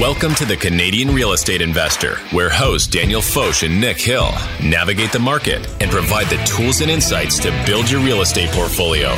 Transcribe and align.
Welcome 0.00 0.34
to 0.34 0.44
the 0.44 0.58
Canadian 0.58 1.14
Real 1.14 1.32
Estate 1.32 1.62
Investor, 1.62 2.16
where 2.30 2.50
hosts 2.50 2.86
Daniel 2.86 3.22
Foch 3.22 3.62
and 3.62 3.80
Nick 3.80 3.98
Hill 3.98 4.28
navigate 4.62 5.10
the 5.10 5.18
market 5.18 5.66
and 5.80 5.90
provide 5.90 6.26
the 6.26 6.36
tools 6.44 6.82
and 6.82 6.90
insights 6.90 7.38
to 7.38 7.64
build 7.64 7.90
your 7.90 8.02
real 8.02 8.20
estate 8.20 8.50
portfolio. 8.50 9.08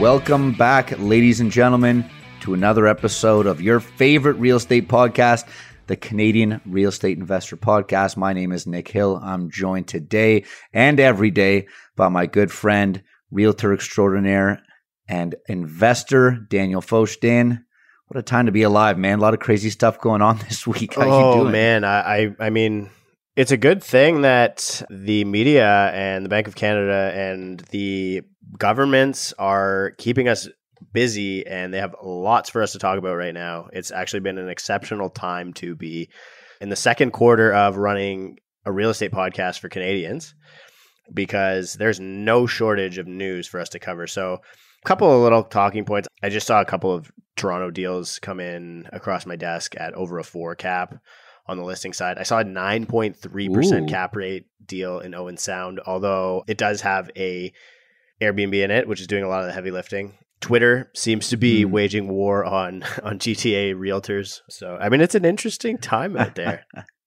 Welcome 0.00 0.54
back, 0.54 0.98
ladies 0.98 1.38
and 1.38 1.52
gentlemen, 1.52 2.04
to 2.40 2.52
another 2.52 2.88
episode 2.88 3.46
of 3.46 3.60
your 3.60 3.78
favorite 3.78 4.38
real 4.38 4.56
estate 4.56 4.88
podcast, 4.88 5.46
the 5.86 5.94
Canadian 5.94 6.60
Real 6.66 6.88
Estate 6.88 7.16
Investor 7.16 7.56
Podcast. 7.56 8.16
My 8.16 8.32
name 8.32 8.50
is 8.50 8.66
Nick 8.66 8.88
Hill. 8.88 9.20
I'm 9.22 9.52
joined 9.52 9.86
today 9.86 10.46
and 10.72 10.98
every 10.98 11.30
day 11.30 11.68
by 11.94 12.08
my 12.08 12.26
good 12.26 12.50
friend, 12.50 13.04
realtor 13.30 13.72
extraordinaire, 13.72 14.64
and 15.06 15.36
investor 15.46 16.44
Daniel 16.50 16.80
Foch. 16.80 17.20
Dan, 17.20 17.64
what 18.08 18.18
a 18.18 18.22
time 18.22 18.46
to 18.46 18.52
be 18.52 18.62
alive, 18.62 18.98
man! 18.98 19.18
A 19.18 19.22
lot 19.22 19.34
of 19.34 19.40
crazy 19.40 19.70
stuff 19.70 20.00
going 20.00 20.22
on 20.22 20.38
this 20.48 20.66
week. 20.66 20.94
How 20.94 21.02
oh 21.02 21.34
you 21.34 21.40
doing? 21.40 21.52
man, 21.52 21.84
I, 21.84 22.00
I 22.00 22.36
I 22.40 22.50
mean, 22.50 22.90
it's 23.36 23.52
a 23.52 23.56
good 23.56 23.82
thing 23.82 24.22
that 24.22 24.82
the 24.90 25.24
media 25.24 25.90
and 25.92 26.24
the 26.24 26.28
Bank 26.28 26.48
of 26.48 26.54
Canada 26.54 27.12
and 27.14 27.60
the 27.70 28.22
governments 28.58 29.32
are 29.38 29.92
keeping 29.98 30.28
us 30.28 30.48
busy 30.92 31.46
and 31.46 31.72
they 31.72 31.78
have 31.78 31.94
lots 32.02 32.50
for 32.50 32.62
us 32.62 32.72
to 32.72 32.78
talk 32.78 32.98
about 32.98 33.16
right 33.16 33.34
now. 33.34 33.68
It's 33.72 33.90
actually 33.90 34.20
been 34.20 34.38
an 34.38 34.48
exceptional 34.48 35.10
time 35.10 35.52
to 35.54 35.76
be 35.76 36.08
in 36.60 36.68
the 36.68 36.76
second 36.76 37.12
quarter 37.12 37.52
of 37.52 37.76
running 37.76 38.38
a 38.64 38.72
real 38.72 38.90
estate 38.90 39.12
podcast 39.12 39.58
for 39.60 39.68
Canadians 39.68 40.34
because 41.12 41.74
there's 41.74 42.00
no 42.00 42.46
shortage 42.46 42.98
of 42.98 43.06
news 43.06 43.46
for 43.46 43.60
us 43.60 43.68
to 43.70 43.78
cover. 43.78 44.06
So, 44.06 44.40
a 44.84 44.86
couple 44.86 45.10
of 45.10 45.22
little 45.22 45.42
talking 45.42 45.84
points. 45.84 46.08
I 46.22 46.28
just 46.28 46.46
saw 46.46 46.60
a 46.60 46.64
couple 46.64 46.92
of 46.92 47.10
Toronto 47.38 47.70
deals 47.70 48.18
come 48.18 48.40
in 48.40 48.86
across 48.92 49.24
my 49.24 49.36
desk 49.36 49.74
at 49.78 49.94
over 49.94 50.18
a 50.18 50.24
four 50.24 50.54
cap 50.54 50.94
on 51.46 51.56
the 51.56 51.64
listing 51.64 51.94
side. 51.94 52.18
I 52.18 52.24
saw 52.24 52.40
a 52.40 52.44
9.3% 52.44 53.82
Ooh. 53.82 53.86
cap 53.86 54.14
rate 54.14 54.46
deal 54.66 55.00
in 55.00 55.14
Owen 55.14 55.38
Sound, 55.38 55.80
although 55.86 56.44
it 56.46 56.58
does 56.58 56.82
have 56.82 57.10
a 57.16 57.52
Airbnb 58.20 58.54
in 58.62 58.70
it, 58.70 58.86
which 58.86 59.00
is 59.00 59.06
doing 59.06 59.24
a 59.24 59.28
lot 59.28 59.40
of 59.40 59.46
the 59.46 59.52
heavy 59.52 59.70
lifting. 59.70 60.18
Twitter 60.40 60.90
seems 60.94 61.28
to 61.30 61.36
be 61.36 61.62
Hmm. 61.62 61.70
waging 61.70 62.08
war 62.08 62.44
on 62.44 62.82
on 63.02 63.18
GTA 63.18 63.74
realtors. 63.74 64.40
So, 64.50 64.76
I 64.80 64.88
mean, 64.88 65.00
it's 65.00 65.14
an 65.14 65.24
interesting 65.24 65.78
time 65.78 66.16
out 66.16 66.34
there. 66.34 66.66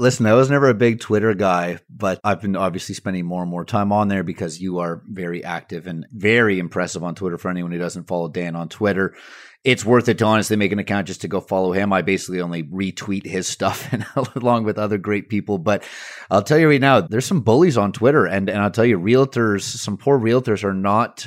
Listen, 0.00 0.26
I 0.26 0.34
was 0.34 0.48
never 0.48 0.68
a 0.68 0.74
big 0.74 1.00
Twitter 1.00 1.34
guy, 1.34 1.80
but 1.90 2.20
I've 2.22 2.40
been 2.40 2.54
obviously 2.54 2.94
spending 2.94 3.26
more 3.26 3.42
and 3.42 3.50
more 3.50 3.64
time 3.64 3.90
on 3.90 4.06
there 4.06 4.22
because 4.22 4.60
you 4.60 4.78
are 4.78 5.02
very 5.08 5.42
active 5.42 5.88
and 5.88 6.06
very 6.12 6.60
impressive 6.60 7.02
on 7.02 7.16
Twitter. 7.16 7.36
For 7.36 7.50
anyone 7.50 7.72
who 7.72 7.78
doesn't 7.78 8.06
follow 8.06 8.28
Dan 8.28 8.54
on 8.54 8.68
Twitter, 8.68 9.16
it's 9.64 9.84
worth 9.84 10.08
it 10.08 10.18
to 10.18 10.24
honestly 10.24 10.54
make 10.54 10.70
an 10.70 10.78
account 10.78 11.08
just 11.08 11.22
to 11.22 11.28
go 11.28 11.40
follow 11.40 11.72
him. 11.72 11.92
I 11.92 12.02
basically 12.02 12.40
only 12.40 12.62
retweet 12.62 13.26
his 13.26 13.48
stuff 13.48 13.88
and 13.92 14.06
along 14.36 14.62
with 14.62 14.78
other 14.78 14.98
great 14.98 15.28
people. 15.28 15.58
But 15.58 15.82
I'll 16.30 16.44
tell 16.44 16.58
you 16.58 16.68
right 16.68 16.80
now, 16.80 17.00
there's 17.00 17.26
some 17.26 17.40
bullies 17.40 17.76
on 17.76 17.90
Twitter, 17.90 18.24
and 18.24 18.48
and 18.48 18.62
I'll 18.62 18.70
tell 18.70 18.86
you, 18.86 19.00
realtors, 19.00 19.62
some 19.62 19.96
poor 19.96 20.16
realtors 20.16 20.62
are 20.62 20.74
not 20.74 21.26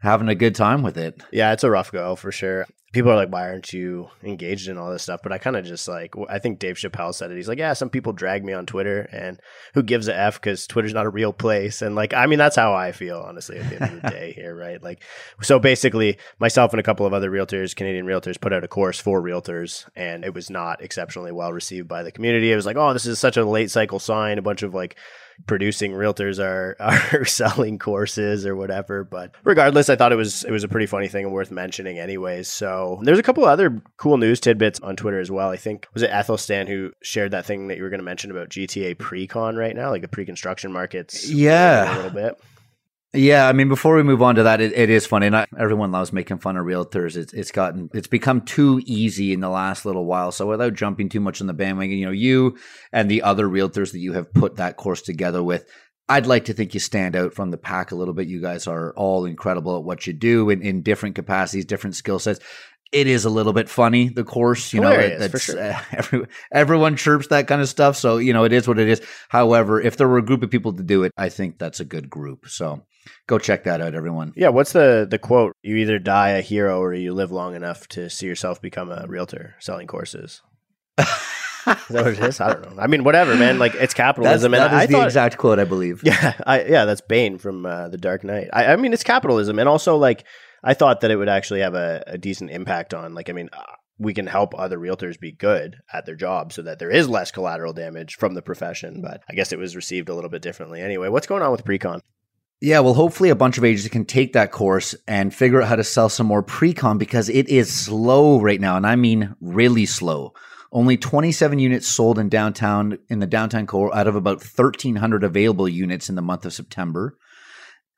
having 0.00 0.28
a 0.28 0.36
good 0.36 0.54
time 0.54 0.82
with 0.84 0.96
it. 0.96 1.20
Yeah, 1.32 1.52
it's 1.52 1.64
a 1.64 1.70
rough 1.70 1.90
go 1.90 2.14
for 2.14 2.30
sure. 2.30 2.66
People 2.92 3.10
are 3.10 3.16
like, 3.16 3.32
why 3.32 3.48
aren't 3.48 3.72
you 3.72 4.10
engaged 4.22 4.68
in 4.68 4.76
all 4.76 4.90
this 4.90 5.02
stuff? 5.02 5.20
But 5.22 5.32
I 5.32 5.38
kind 5.38 5.56
of 5.56 5.64
just 5.64 5.88
like, 5.88 6.14
I 6.28 6.38
think 6.38 6.58
Dave 6.58 6.76
Chappelle 6.76 7.14
said 7.14 7.30
it. 7.30 7.36
He's 7.36 7.48
like, 7.48 7.58
yeah, 7.58 7.72
some 7.72 7.88
people 7.88 8.12
drag 8.12 8.44
me 8.44 8.52
on 8.52 8.66
Twitter, 8.66 9.08
and 9.12 9.40
who 9.74 9.82
gives 9.82 10.08
a 10.08 10.16
F 10.16 10.40
because 10.40 10.66
Twitter's 10.66 10.92
not 10.92 11.06
a 11.06 11.10
real 11.10 11.32
place. 11.32 11.80
And 11.80 11.94
like, 11.94 12.12
I 12.12 12.26
mean, 12.26 12.38
that's 12.38 12.56
how 12.56 12.74
I 12.74 12.92
feel, 12.92 13.18
honestly, 13.18 13.58
at 13.58 13.70
the 13.70 13.82
end 13.82 13.96
of 13.96 14.02
the 14.02 14.10
day 14.10 14.32
here, 14.32 14.54
right? 14.54 14.82
Like, 14.82 15.02
so 15.40 15.58
basically, 15.58 16.18
myself 16.38 16.72
and 16.72 16.80
a 16.80 16.84
couple 16.84 17.06
of 17.06 17.14
other 17.14 17.30
realtors, 17.30 17.74
Canadian 17.74 18.06
realtors, 18.06 18.40
put 18.40 18.52
out 18.52 18.64
a 18.64 18.68
course 18.68 19.00
for 19.00 19.22
realtors, 19.22 19.88
and 19.96 20.24
it 20.24 20.34
was 20.34 20.50
not 20.50 20.82
exceptionally 20.82 21.32
well 21.32 21.52
received 21.52 21.88
by 21.88 22.02
the 22.02 22.12
community. 22.12 22.52
It 22.52 22.56
was 22.56 22.66
like, 22.66 22.76
oh, 22.76 22.92
this 22.92 23.06
is 23.06 23.18
such 23.18 23.36
a 23.36 23.44
late 23.44 23.70
cycle 23.70 23.98
sign. 23.98 24.38
A 24.38 24.42
bunch 24.42 24.62
of 24.62 24.74
like, 24.74 24.96
producing 25.46 25.92
realtors 25.92 26.38
are 26.38 26.76
are 27.12 27.24
selling 27.24 27.78
courses 27.78 28.44
or 28.46 28.54
whatever 28.56 29.04
but 29.04 29.34
regardless 29.44 29.88
i 29.88 29.96
thought 29.96 30.12
it 30.12 30.16
was 30.16 30.44
it 30.44 30.50
was 30.50 30.64
a 30.64 30.68
pretty 30.68 30.86
funny 30.86 31.08
thing 31.08 31.24
and 31.24 31.32
worth 31.34 31.50
mentioning 31.50 31.98
anyways 31.98 32.48
so 32.48 33.00
there's 33.02 33.18
a 33.18 33.22
couple 33.22 33.44
other 33.44 33.82
cool 33.96 34.16
news 34.18 34.40
tidbits 34.40 34.80
on 34.80 34.96
twitter 34.96 35.18
as 35.20 35.30
well. 35.30 35.50
I 35.50 35.56
think 35.56 35.86
was 35.94 36.02
it 36.02 36.10
Ethelstan 36.10 36.68
who 36.68 36.92
shared 37.02 37.30
that 37.32 37.44
thing 37.46 37.68
that 37.68 37.76
you 37.76 37.82
were 37.82 37.90
going 37.90 38.00
to 38.00 38.04
mention 38.04 38.30
about 38.30 38.48
gta 38.50 38.98
pre-con 38.98 39.56
right 39.56 39.74
now 39.74 39.90
like 39.90 40.02
the 40.02 40.08
pre-construction 40.08 40.72
markets 40.72 41.28
Yeah. 41.28 41.94
a 41.94 41.96
little 41.96 42.10
bit 42.10 42.38
Yeah, 43.14 43.46
I 43.46 43.52
mean, 43.52 43.68
before 43.68 43.94
we 43.94 44.02
move 44.02 44.22
on 44.22 44.36
to 44.36 44.44
that, 44.44 44.62
it, 44.62 44.72
it 44.72 44.88
is 44.88 45.04
funny, 45.04 45.26
and 45.26 45.36
I, 45.36 45.46
everyone 45.58 45.92
loves 45.92 46.14
making 46.14 46.38
fun 46.38 46.56
of 46.56 46.64
realtors. 46.64 47.14
It's 47.14 47.34
it's 47.34 47.50
gotten 47.50 47.90
it's 47.92 48.06
become 48.06 48.40
too 48.40 48.80
easy 48.86 49.34
in 49.34 49.40
the 49.40 49.50
last 49.50 49.84
little 49.84 50.06
while. 50.06 50.32
So 50.32 50.46
without 50.46 50.72
jumping 50.72 51.10
too 51.10 51.20
much 51.20 51.42
on 51.42 51.46
the 51.46 51.52
bandwagon, 51.52 51.98
you 51.98 52.06
know, 52.06 52.12
you 52.12 52.56
and 52.90 53.10
the 53.10 53.20
other 53.22 53.46
realtors 53.46 53.92
that 53.92 53.98
you 53.98 54.14
have 54.14 54.32
put 54.32 54.56
that 54.56 54.78
course 54.78 55.02
together 55.02 55.42
with, 55.42 55.68
I'd 56.08 56.24
like 56.26 56.46
to 56.46 56.54
think 56.54 56.72
you 56.72 56.80
stand 56.80 57.14
out 57.14 57.34
from 57.34 57.50
the 57.50 57.58
pack 57.58 57.92
a 57.92 57.96
little 57.96 58.14
bit. 58.14 58.28
You 58.28 58.40
guys 58.40 58.66
are 58.66 58.94
all 58.96 59.26
incredible 59.26 59.76
at 59.76 59.84
what 59.84 60.06
you 60.06 60.14
do 60.14 60.48
in, 60.48 60.62
in 60.62 60.80
different 60.82 61.14
capacities, 61.14 61.66
different 61.66 61.96
skill 61.96 62.18
sets. 62.18 62.40
It 62.92 63.06
is 63.08 63.26
a 63.26 63.30
little 63.30 63.52
bit 63.54 63.68
funny, 63.68 64.08
the 64.08 64.24
course, 64.24 64.72
you 64.72 64.80
know, 64.80 64.90
Hilarious, 64.90 65.22
it- 65.22 65.30
for 65.30 65.32
that's, 65.32 65.44
sure. 65.44 65.62
uh, 65.62 65.82
every, 65.92 66.26
everyone 66.50 66.96
chirps 66.96 67.26
that 67.26 67.46
kind 67.46 67.60
of 67.60 67.68
stuff. 67.68 67.96
So, 67.96 68.16
you 68.16 68.32
know, 68.32 68.44
it 68.44 68.52
is 68.54 68.66
what 68.66 68.78
it 68.78 68.88
is. 68.88 69.02
However, 69.28 69.80
if 69.82 69.98
there 69.98 70.08
were 70.08 70.18
a 70.18 70.24
group 70.24 70.42
of 70.42 70.50
people 70.50 70.72
to 70.74 70.82
do 70.82 71.02
it, 71.04 71.12
I 71.16 71.28
think 71.28 71.58
that's 71.58 71.80
a 71.80 71.84
good 71.86 72.08
group. 72.10 72.48
So 72.48 72.82
go 73.26 73.38
check 73.38 73.64
that 73.64 73.80
out, 73.80 73.94
everyone. 73.94 74.32
yeah 74.36 74.48
what's 74.48 74.72
the 74.72 75.06
the 75.10 75.18
quote 75.18 75.54
you 75.62 75.76
either 75.76 75.98
die 75.98 76.30
a 76.30 76.40
hero 76.40 76.80
or 76.80 76.94
you 76.94 77.12
live 77.12 77.30
long 77.30 77.54
enough 77.54 77.86
to 77.88 78.08
see 78.08 78.26
yourself 78.26 78.60
become 78.60 78.90
a 78.90 79.04
realtor 79.08 79.54
selling 79.60 79.86
courses 79.86 80.42
is 80.98 81.06
that 81.66 82.04
what 82.04 82.06
it 82.08 82.18
is 82.18 82.40
i 82.40 82.52
don't 82.52 82.74
know 82.74 82.82
i 82.82 82.86
mean 82.86 83.04
whatever 83.04 83.36
man 83.36 83.58
like 83.58 83.72
it's 83.72 83.80
That's, 83.80 83.94
capitalism 83.94 84.52
that 84.52 84.66
and 84.72 84.74
is 84.74 84.82
i 84.82 84.86
the 84.86 84.92
thought 84.92 85.06
exact 85.06 85.38
quote, 85.38 85.58
I 85.58 85.64
believe. 85.64 86.02
Yeah, 86.04 86.34
I, 86.46 86.64
yeah, 86.64 86.84
that's 86.84 87.00
Bane 87.00 87.38
from 87.38 87.64
uh, 87.64 87.88
The 87.88 87.98
Dark 87.98 88.24
Knight. 88.24 88.48
I, 88.52 88.72
I 88.72 88.76
mean, 88.76 88.92
it's 88.92 89.04
capitalism, 89.04 89.58
and 89.58 89.68
also 89.68 89.96
like 89.96 90.24
I 90.64 90.74
thought 90.74 91.00
that 91.00 91.10
it 91.10 91.16
would 91.16 91.28
actually 91.28 91.60
have 91.60 91.74
a, 91.74 92.02
a 92.06 92.18
decent 92.18 92.50
impact 92.50 92.94
on, 92.94 93.14
like, 93.14 93.28
I 93.28 93.32
mean, 93.32 93.48
uh, 93.52 93.62
we 93.98 94.14
can 94.14 94.26
help 94.26 94.54
other 94.56 94.78
realtors 94.78 95.18
be 95.18 95.32
good 95.32 95.76
at 95.92 96.06
their 96.06 96.14
job 96.14 96.52
so 96.52 96.62
that 96.62 96.78
there 96.78 96.90
is 96.90 97.08
less 97.08 97.30
collateral 97.30 97.72
damage 97.72 98.16
from 98.16 98.34
the 98.34 98.42
profession. 98.42 99.00
But 99.02 99.22
I 99.28 99.34
guess 99.34 99.52
it 99.52 99.58
was 99.58 99.76
received 99.76 100.08
a 100.08 100.14
little 100.14 100.30
bit 100.30 100.42
differently. 100.42 100.80
Anyway, 100.80 101.08
what's 101.08 101.26
going 101.26 101.42
on 101.42 101.52
with 101.52 101.64
Precon? 101.64 102.00
Yeah, 102.62 102.78
well, 102.78 102.94
hopefully 102.94 103.30
a 103.30 103.34
bunch 103.34 103.58
of 103.58 103.64
agents 103.64 103.88
can 103.88 104.04
take 104.04 104.34
that 104.34 104.52
course 104.52 104.94
and 105.08 105.34
figure 105.34 105.60
out 105.60 105.68
how 105.68 105.74
to 105.74 105.82
sell 105.82 106.08
some 106.08 106.28
more 106.28 106.44
pre-con 106.44 106.96
because 106.96 107.28
it 107.28 107.48
is 107.48 107.72
slow 107.72 108.40
right 108.40 108.60
now, 108.60 108.76
and 108.76 108.86
I 108.86 108.94
mean 108.94 109.34
really 109.40 109.84
slow. 109.84 110.32
Only 110.70 110.96
27 110.96 111.58
units 111.58 111.88
sold 111.88 112.20
in 112.20 112.28
downtown 112.28 112.98
in 113.08 113.18
the 113.18 113.26
downtown 113.26 113.66
core 113.66 113.92
out 113.92 114.06
of 114.06 114.14
about 114.14 114.44
1,300 114.44 115.24
available 115.24 115.68
units 115.68 116.08
in 116.08 116.14
the 116.14 116.22
month 116.22 116.46
of 116.46 116.52
September, 116.52 117.18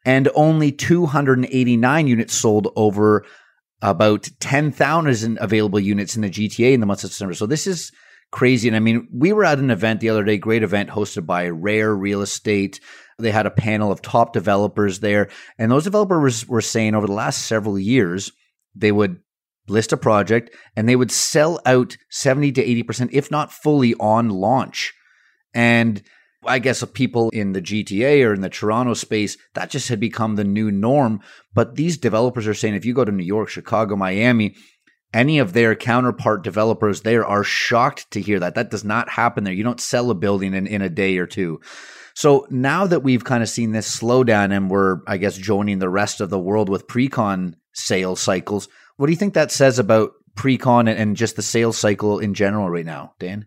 and 0.07 0.31
only 0.35 0.73
289 0.73 2.07
units 2.07 2.33
sold 2.33 2.73
over 2.75 3.27
about 3.83 4.31
10,000 4.41 5.39
available 5.43 5.79
units 5.79 6.17
in 6.17 6.23
the 6.23 6.31
GTA 6.31 6.73
in 6.73 6.81
the 6.81 6.87
month 6.87 7.05
of 7.05 7.11
September. 7.11 7.35
So 7.35 7.45
this 7.45 7.67
is 7.67 7.93
crazy. 8.33 8.69
And 8.69 8.77
I 8.77 8.81
mean, 8.81 9.09
we 9.13 9.35
were 9.35 9.45
at 9.45 9.59
an 9.59 9.71
event 9.71 10.01
the 10.01 10.09
other 10.09 10.25
day, 10.25 10.39
great 10.39 10.63
event 10.63 10.89
hosted 10.89 11.27
by 11.27 11.51
Rare 11.51 11.95
Real 11.95 12.23
Estate. 12.23 12.81
They 13.19 13.31
had 13.31 13.47
a 13.47 13.51
panel 13.51 13.93
of 13.93 14.03
top 14.03 14.33
developers 14.33 15.01
there. 15.01 15.29
And 15.59 15.71
those 15.71 15.85
developers 15.85 16.47
were 16.49 16.61
saying 16.61 16.95
over 16.95 17.07
the 17.07 17.13
last 17.13 17.47
several 17.47 17.79
years, 17.79 18.33
they 18.75 18.93
would 18.93 19.21
list 19.69 19.93
a 19.93 19.97
project 19.97 20.55
and 20.77 20.89
they 20.89 20.97
would 20.97 21.11
sell 21.11 21.61
out 21.65 21.97
70 22.11 22.53
to 22.53 22.65
80%, 22.85 23.11
if 23.13 23.31
not 23.31 23.53
fully 23.53 23.95
on 23.95 24.29
launch. 24.29 24.93
And 25.55 26.03
I 26.47 26.59
guess 26.59 26.85
people 26.93 27.31
in 27.31 27.53
the 27.53 27.63
GTA 27.63 28.27
or 28.27 28.35
in 28.35 28.41
the 28.41 28.51
Toronto 28.51 28.95
space, 28.95 29.37
that 29.55 29.71
just 29.71 29.89
had 29.89 30.01
become 30.01 30.37
the 30.37 30.45
new 30.45 30.71
norm. 30.71 31.21
But 31.55 31.77
these 31.77 31.97
developers 31.97 32.47
are 32.47 32.55
saying 32.55 32.75
if 32.75 32.85
you 32.85 32.95
go 32.95 33.05
to 33.05 33.13
New 33.13 33.25
York, 33.25 33.49
Chicago, 33.49 33.97
Miami, 33.97 34.55
any 35.13 35.39
of 35.39 35.53
their 35.53 35.77
counterpart 35.77 36.43
developers 36.43 37.03
there 37.03 37.25
are 37.25 37.45
shocked 37.45 38.11
to 38.11 38.21
hear 38.21 38.41
that. 38.41 38.57
That 38.57 38.71
does 38.71 38.85
not 38.85 39.09
happen 39.09 39.45
there. 39.45 39.55
You 39.55 39.65
don't 39.65 39.81
sell 39.81 40.11
a 40.11 40.15
building 40.15 40.55
in, 40.55 40.67
in 40.67 40.83
a 40.83 40.89
day 40.89 41.19
or 41.19 41.27
two. 41.27 41.61
So 42.15 42.47
now 42.49 42.87
that 42.87 43.03
we've 43.03 43.25
kind 43.25 43.43
of 43.43 43.49
seen 43.49 43.73
this 43.73 44.01
slowdown 44.01 44.57
and 44.57 44.71
we're, 44.71 45.01
I 45.07 45.17
guess, 45.17 45.37
joining 45.37 45.81
the 45.81 45.89
rest 45.89 46.21
of 46.21 46.31
the 46.31 46.39
world 46.39 46.69
with 46.69 46.87
pre-con 46.87 47.57
sales 47.73 48.21
cycles, 48.21 48.69
what 48.97 49.07
do 49.07 49.13
you 49.13 49.19
think 49.19 49.35
that 49.35 49.51
says 49.51 49.79
about 49.79 50.13
pre-con 50.37 50.89
and, 50.89 51.17
just 51.17 51.37
the 51.37 51.43
sales 51.43 51.77
cycle 51.77 52.21
in 52.21 52.35
general 52.35 52.71
right 52.71 52.87
now, 52.87 53.15
Dan? 53.19 53.47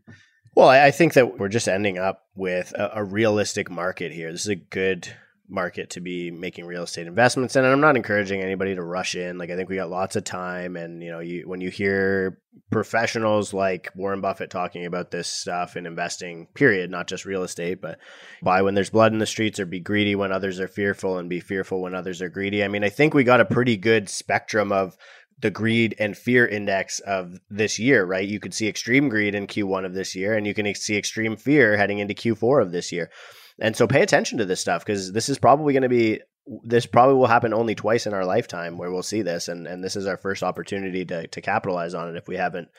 Well, 0.56 0.68
I, 0.68 0.88
I 0.88 0.92
think 0.92 1.14
that 1.14 1.40
we're 1.40 1.48
just 1.48 1.68
ending 1.68 1.98
up 1.98 2.26
with 2.36 2.74
a, 2.74 2.92
a 2.96 3.04
realistic 3.04 3.70
market 3.70 4.12
here. 4.12 4.32
This 4.32 4.42
is 4.42 4.48
a 4.48 4.56
good 4.56 5.14
market 5.50 5.92
to 5.92 6.02
be 6.02 6.30
making 6.30 6.66
real 6.66 6.84
estate 6.84 7.08
investments 7.08 7.56
in 7.56 7.64
and 7.64 7.72
I'm 7.72 7.80
not 7.80 7.96
encouraging 7.96 8.42
anybody 8.42 8.76
to 8.76 8.84
rush 8.84 9.16
in 9.16 9.38
like 9.38 9.50
I 9.50 9.56
think 9.56 9.70
we 9.70 9.78
got 9.78 9.90
lots 9.90 10.18
of 10.18 10.26
time 10.26 10.76
and 10.76 11.02
you 11.02 11.10
know 11.10 11.20
you 11.20 11.48
when 11.48 11.62
you 11.62 11.70
hear 11.70 12.40
professionals 12.70 13.54
like 13.54 13.90
Warren 13.96 14.20
Buffett 14.20 14.50
talking 14.50 14.86
about 14.86 15.12
this 15.12 15.28
stuff 15.28 15.78
and 15.78 15.88
investing 15.88 16.48
period 16.54 16.92
not 16.92 17.08
just 17.08 17.26
real 17.26 17.44
estate 17.44 17.80
but 17.82 17.98
buy 18.42 18.62
when 18.62 18.74
there's 18.74 18.90
blood 18.90 19.14
in 19.14 19.20
the 19.20 19.26
streets 19.26 19.60
or 19.60 19.66
be 19.66 19.80
greedy 19.80 20.16
when 20.16 20.34
others 20.34 20.60
are 20.60 20.68
fearful 20.68 21.18
and 21.18 21.30
be 21.30 21.40
fearful 21.40 21.82
when 21.82 21.96
others 21.96 22.22
are 22.22 22.30
greedy 22.30 22.62
I 22.62 22.68
mean 22.68 22.84
I 22.84 22.90
think 22.90 23.14
we 23.14 23.24
got 23.24 23.42
a 23.42 23.46
pretty 23.46 23.78
good 23.78 24.10
spectrum 24.10 24.74
of 24.74 24.98
the 25.40 25.52
greed 25.52 25.96
and 26.00 26.18
fear 26.18 26.48
index 26.48 27.00
of 27.02 27.40
this 27.50 27.78
year, 27.78 28.04
right? 28.04 28.28
You 28.28 28.40
could 28.40 28.54
see 28.54 28.68
extreme 28.68 29.08
greed 29.08 29.36
in 29.36 29.46
Q1 29.46 29.86
of 29.86 29.94
this 29.94 30.16
year, 30.16 30.36
and 30.36 30.48
you 30.48 30.54
can 30.56 30.74
see 30.74 30.98
extreme 30.98 31.38
fear 31.38 31.78
heading 31.78 32.00
into 32.00 32.16
Q4 32.16 32.64
of 32.64 32.72
this 32.72 32.92
year. 32.92 33.12
And 33.60 33.76
so 33.76 33.88
pay 33.88 34.02
attention 34.02 34.38
to 34.38 34.46
this 34.46 34.62
stuff 34.62 34.86
because 34.86 35.12
this 35.12 35.30
is 35.30 35.40
probably 35.40 35.74
going 35.74 35.84
to 35.84 35.90
be 35.90 36.22
this 36.64 36.86
probably 36.86 37.16
will 37.16 37.28
happen 37.28 37.54
only 37.54 37.76
twice 37.76 38.08
in 38.08 38.14
our 38.14 38.24
lifetime 38.26 38.78
where 38.78 38.90
we'll 38.90 39.04
see 39.04 39.22
this 39.22 39.50
and 39.50 39.68
and 39.68 39.84
this 39.84 39.98
is 39.98 40.08
our 40.08 40.18
first 40.18 40.44
opportunity 40.44 41.04
to 41.06 41.28
to 41.28 41.42
capitalize 41.42 41.94
on 41.94 42.10
it 42.10 42.18
if 42.18 42.28
we 42.28 42.38
haven't 42.38 42.70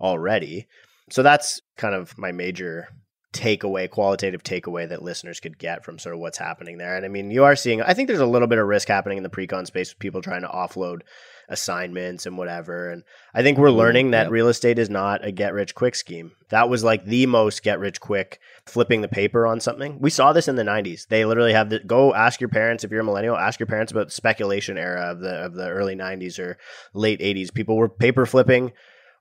already. 0.00 0.66
So 1.10 1.22
that's 1.22 1.60
kind 1.76 1.94
of 1.94 2.16
my 2.18 2.32
major 2.32 2.88
takeaway, 3.36 3.88
qualitative 3.90 4.42
takeaway 4.42 4.88
that 4.88 5.02
listeners 5.02 5.40
could 5.40 5.58
get 5.58 5.84
from 5.84 5.98
sort 5.98 6.14
of 6.14 6.20
what's 6.20 6.38
happening 6.38 6.78
there. 6.78 6.96
And 6.96 7.04
I 7.04 7.08
mean, 7.08 7.30
you 7.30 7.44
are 7.44 7.56
seeing, 7.56 7.82
I 7.82 7.94
think 7.94 8.08
there's 8.08 8.20
a 8.20 8.26
little 8.26 8.48
bit 8.48 8.58
of 8.58 8.66
risk 8.66 8.88
happening 8.88 9.18
in 9.18 9.22
the 9.22 9.28
pre-con 9.28 9.66
space 9.66 9.90
with 9.90 9.98
people 9.98 10.22
trying 10.22 10.42
to 10.42 10.48
offload 10.48 11.02
assignments 11.48 12.26
and 12.26 12.36
whatever. 12.36 12.90
And 12.90 13.04
I 13.34 13.42
think 13.42 13.58
we're 13.58 13.68
mm-hmm. 13.68 13.78
learning 13.78 14.10
that 14.10 14.30
real 14.30 14.48
estate 14.48 14.78
is 14.78 14.90
not 14.90 15.24
a 15.24 15.32
get 15.32 15.52
rich 15.52 15.74
quick 15.74 15.94
scheme. 15.94 16.32
That 16.48 16.68
was 16.68 16.82
like 16.82 17.04
the 17.04 17.26
most 17.26 17.62
get 17.62 17.78
rich 17.78 18.00
quick 18.00 18.40
flipping 18.66 19.00
the 19.00 19.08
paper 19.08 19.46
on 19.46 19.60
something. 19.60 20.00
We 20.00 20.10
saw 20.10 20.32
this 20.32 20.48
in 20.48 20.56
the 20.56 20.62
90s. 20.62 21.06
They 21.06 21.24
literally 21.24 21.52
have 21.52 21.70
the 21.70 21.80
go 21.80 22.14
ask 22.14 22.40
your 22.40 22.48
parents 22.48 22.84
if 22.84 22.90
you're 22.90 23.00
a 23.00 23.04
millennial, 23.04 23.36
ask 23.36 23.60
your 23.60 23.66
parents 23.66 23.92
about 23.92 24.08
the 24.08 24.12
speculation 24.12 24.78
era 24.78 25.10
of 25.10 25.20
the 25.20 25.44
of 25.44 25.54
the 25.54 25.68
early 25.68 25.94
90s 25.94 26.38
or 26.38 26.58
late 26.94 27.20
80s. 27.20 27.52
People 27.52 27.76
were 27.76 27.88
paper 27.88 28.26
flipping 28.26 28.72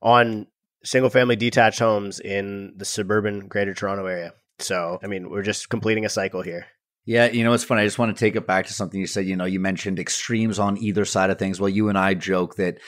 on 0.02 0.48
single 0.86 1.10
family 1.10 1.36
detached 1.36 1.80
homes 1.80 2.20
in 2.20 2.74
the 2.78 2.86
suburban 2.86 3.48
greater 3.48 3.74
Toronto 3.74 4.06
area. 4.06 4.34
So, 4.60 5.00
I 5.04 5.08
mean, 5.08 5.30
we're 5.30 5.42
just 5.42 5.70
completing 5.70 6.06
a 6.06 6.10
cycle 6.10 6.42
here. 6.42 6.68
Yeah, 7.06 7.28
you 7.28 7.44
know, 7.44 7.54
it's 7.54 7.64
funny. 7.64 7.82
I 7.82 7.86
just 7.86 8.00
want 8.00 8.16
to 8.16 8.20
take 8.20 8.36
it 8.36 8.48
back 8.48 8.66
to 8.68 8.74
something 8.74 9.00
you 9.00 9.06
said. 9.06 9.28
You 9.28 9.36
know, 9.36 9.46
you 9.46 9.60
mentioned 9.60 10.00
extremes 10.00 10.58
on 10.58 10.78
either 10.78 11.06
side 11.06 11.30
of 11.30 11.38
things. 11.38 11.60
Well, 11.60 11.70
you 11.70 11.90
and 11.90 11.98
I 11.98 12.16
joke 12.16 12.56
that 12.56 12.80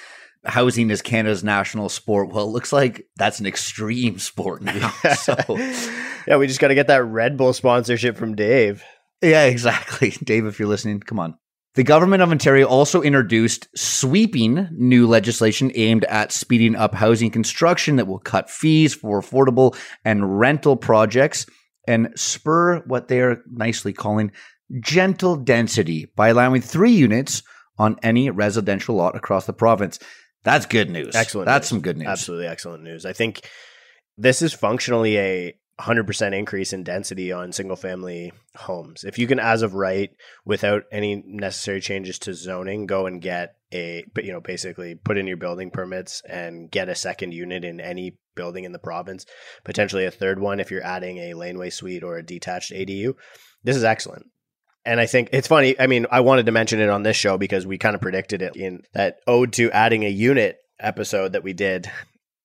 housing 0.43 0.89
is 0.89 1.01
Canada's 1.01 1.43
national 1.43 1.89
sport. 1.89 2.29
Well, 2.29 2.45
it 2.45 2.51
looks 2.51 2.73
like 2.73 3.07
that's 3.17 3.39
an 3.39 3.45
extreme 3.45 4.17
sport 4.19 4.63
now. 4.63 4.89
so, 5.19 5.35
yeah, 6.27 6.37
we 6.37 6.47
just 6.47 6.59
got 6.59 6.69
to 6.69 6.75
get 6.75 6.87
that 6.87 7.03
Red 7.03 7.37
Bull 7.37 7.53
sponsorship 7.53 8.17
from 8.17 8.35
Dave. 8.35 8.83
Yeah, 9.21 9.45
exactly. 9.45 10.09
Dave, 10.23 10.45
if 10.45 10.59
you're 10.59 10.67
listening, 10.67 10.99
come 10.99 11.19
on. 11.19 11.37
The 11.77 11.83
government 11.83 12.23
of 12.23 12.31
Ontario 12.31 12.65
also 12.65 13.03
introduced 13.03 13.67
sweeping 13.77 14.67
new 14.71 15.05
legislation 15.05 15.71
aimed 15.75 16.05
at 16.05 16.31
speeding 16.31 16.75
up 16.75 16.95
housing 16.95 17.29
construction 17.29 17.97
that 17.97 18.07
will 18.07 18.17
cut 18.17 18.49
fees 18.49 18.95
for 18.95 19.21
affordable 19.21 19.77
and 20.03 20.39
rental 20.39 20.75
projects 20.75 21.45
and 21.87 22.09
spur 22.15 22.79
what 22.87 23.09
they 23.09 23.21
are 23.21 23.43
nicely 23.51 23.93
calling 23.93 24.31
gentle 24.79 25.35
density 25.35 26.07
by 26.15 26.29
allowing 26.29 26.61
three 26.61 26.93
units 26.93 27.43
on 27.77 27.99
any 28.01 28.31
residential 28.31 28.95
lot 28.95 29.15
across 29.15 29.45
the 29.45 29.53
province. 29.53 29.99
That's 30.43 30.65
good 30.65 30.89
news. 30.89 31.15
Excellent. 31.15 31.45
That's 31.45 31.65
news. 31.65 31.69
some 31.69 31.81
good 31.81 31.97
news. 31.97 32.07
Absolutely 32.07 32.47
excellent 32.47 32.81
news. 32.85 33.05
I 33.05 33.13
think 33.13 33.47
this 34.17 34.41
is 34.41 34.51
functionally 34.51 35.19
a 35.19 35.53
100% 35.79 36.33
increase 36.33 36.73
in 36.73 36.83
density 36.83 37.31
on 37.31 37.51
single 37.51 37.75
family 37.75 38.33
homes. 38.55 39.03
If 39.03 39.19
you 39.19 39.27
can 39.27 39.39
as 39.39 39.61
of 39.61 39.75
right 39.75 40.09
without 40.43 40.83
any 40.91 41.23
necessary 41.25 41.81
changes 41.81 42.17
to 42.19 42.33
zoning 42.33 42.87
go 42.87 43.05
and 43.05 43.21
get 43.21 43.55
a 43.73 44.05
you 44.15 44.31
know 44.31 44.39
basically 44.39 44.95
put 44.95 45.17
in 45.17 45.27
your 45.27 45.37
building 45.37 45.69
permits 45.69 46.21
and 46.27 46.71
get 46.71 46.89
a 46.89 46.95
second 46.95 47.33
unit 47.33 47.63
in 47.63 47.81
any 47.81 48.17
building 48.35 48.63
in 48.63 48.71
the 48.71 48.79
province, 48.79 49.25
potentially 49.65 50.05
a 50.05 50.11
third 50.11 50.39
one 50.39 50.59
if 50.59 50.71
you're 50.71 50.83
adding 50.83 51.17
a 51.17 51.33
laneway 51.33 51.69
suite 51.69 52.03
or 52.03 52.17
a 52.17 52.25
detached 52.25 52.71
ADU. 52.71 53.13
This 53.63 53.75
is 53.75 53.83
excellent. 53.83 54.25
And 54.85 55.01
I 55.01 55.05
think 55.05 55.29
it's 55.33 55.49
funny. 55.49 55.77
I 55.77 55.87
mean, 55.87 56.07
I 56.09 56.21
wanted 56.21 56.45
to 56.45 56.51
mention 56.53 56.79
it 56.79 56.89
on 56.89 57.03
this 57.03 57.17
show 57.17 57.37
because 57.37 57.67
we 57.67 57.77
kind 57.77 57.93
of 57.93 58.01
predicted 58.01 58.41
it 58.41 58.55
in 58.55 58.83
that 58.93 59.17
ode 59.27 59.51
to 59.53 59.69
adding 59.71 60.05
a 60.05 60.09
unit 60.09 60.57
episode 60.79 61.33
that 61.33 61.43
we 61.43 61.53
did 61.53 61.91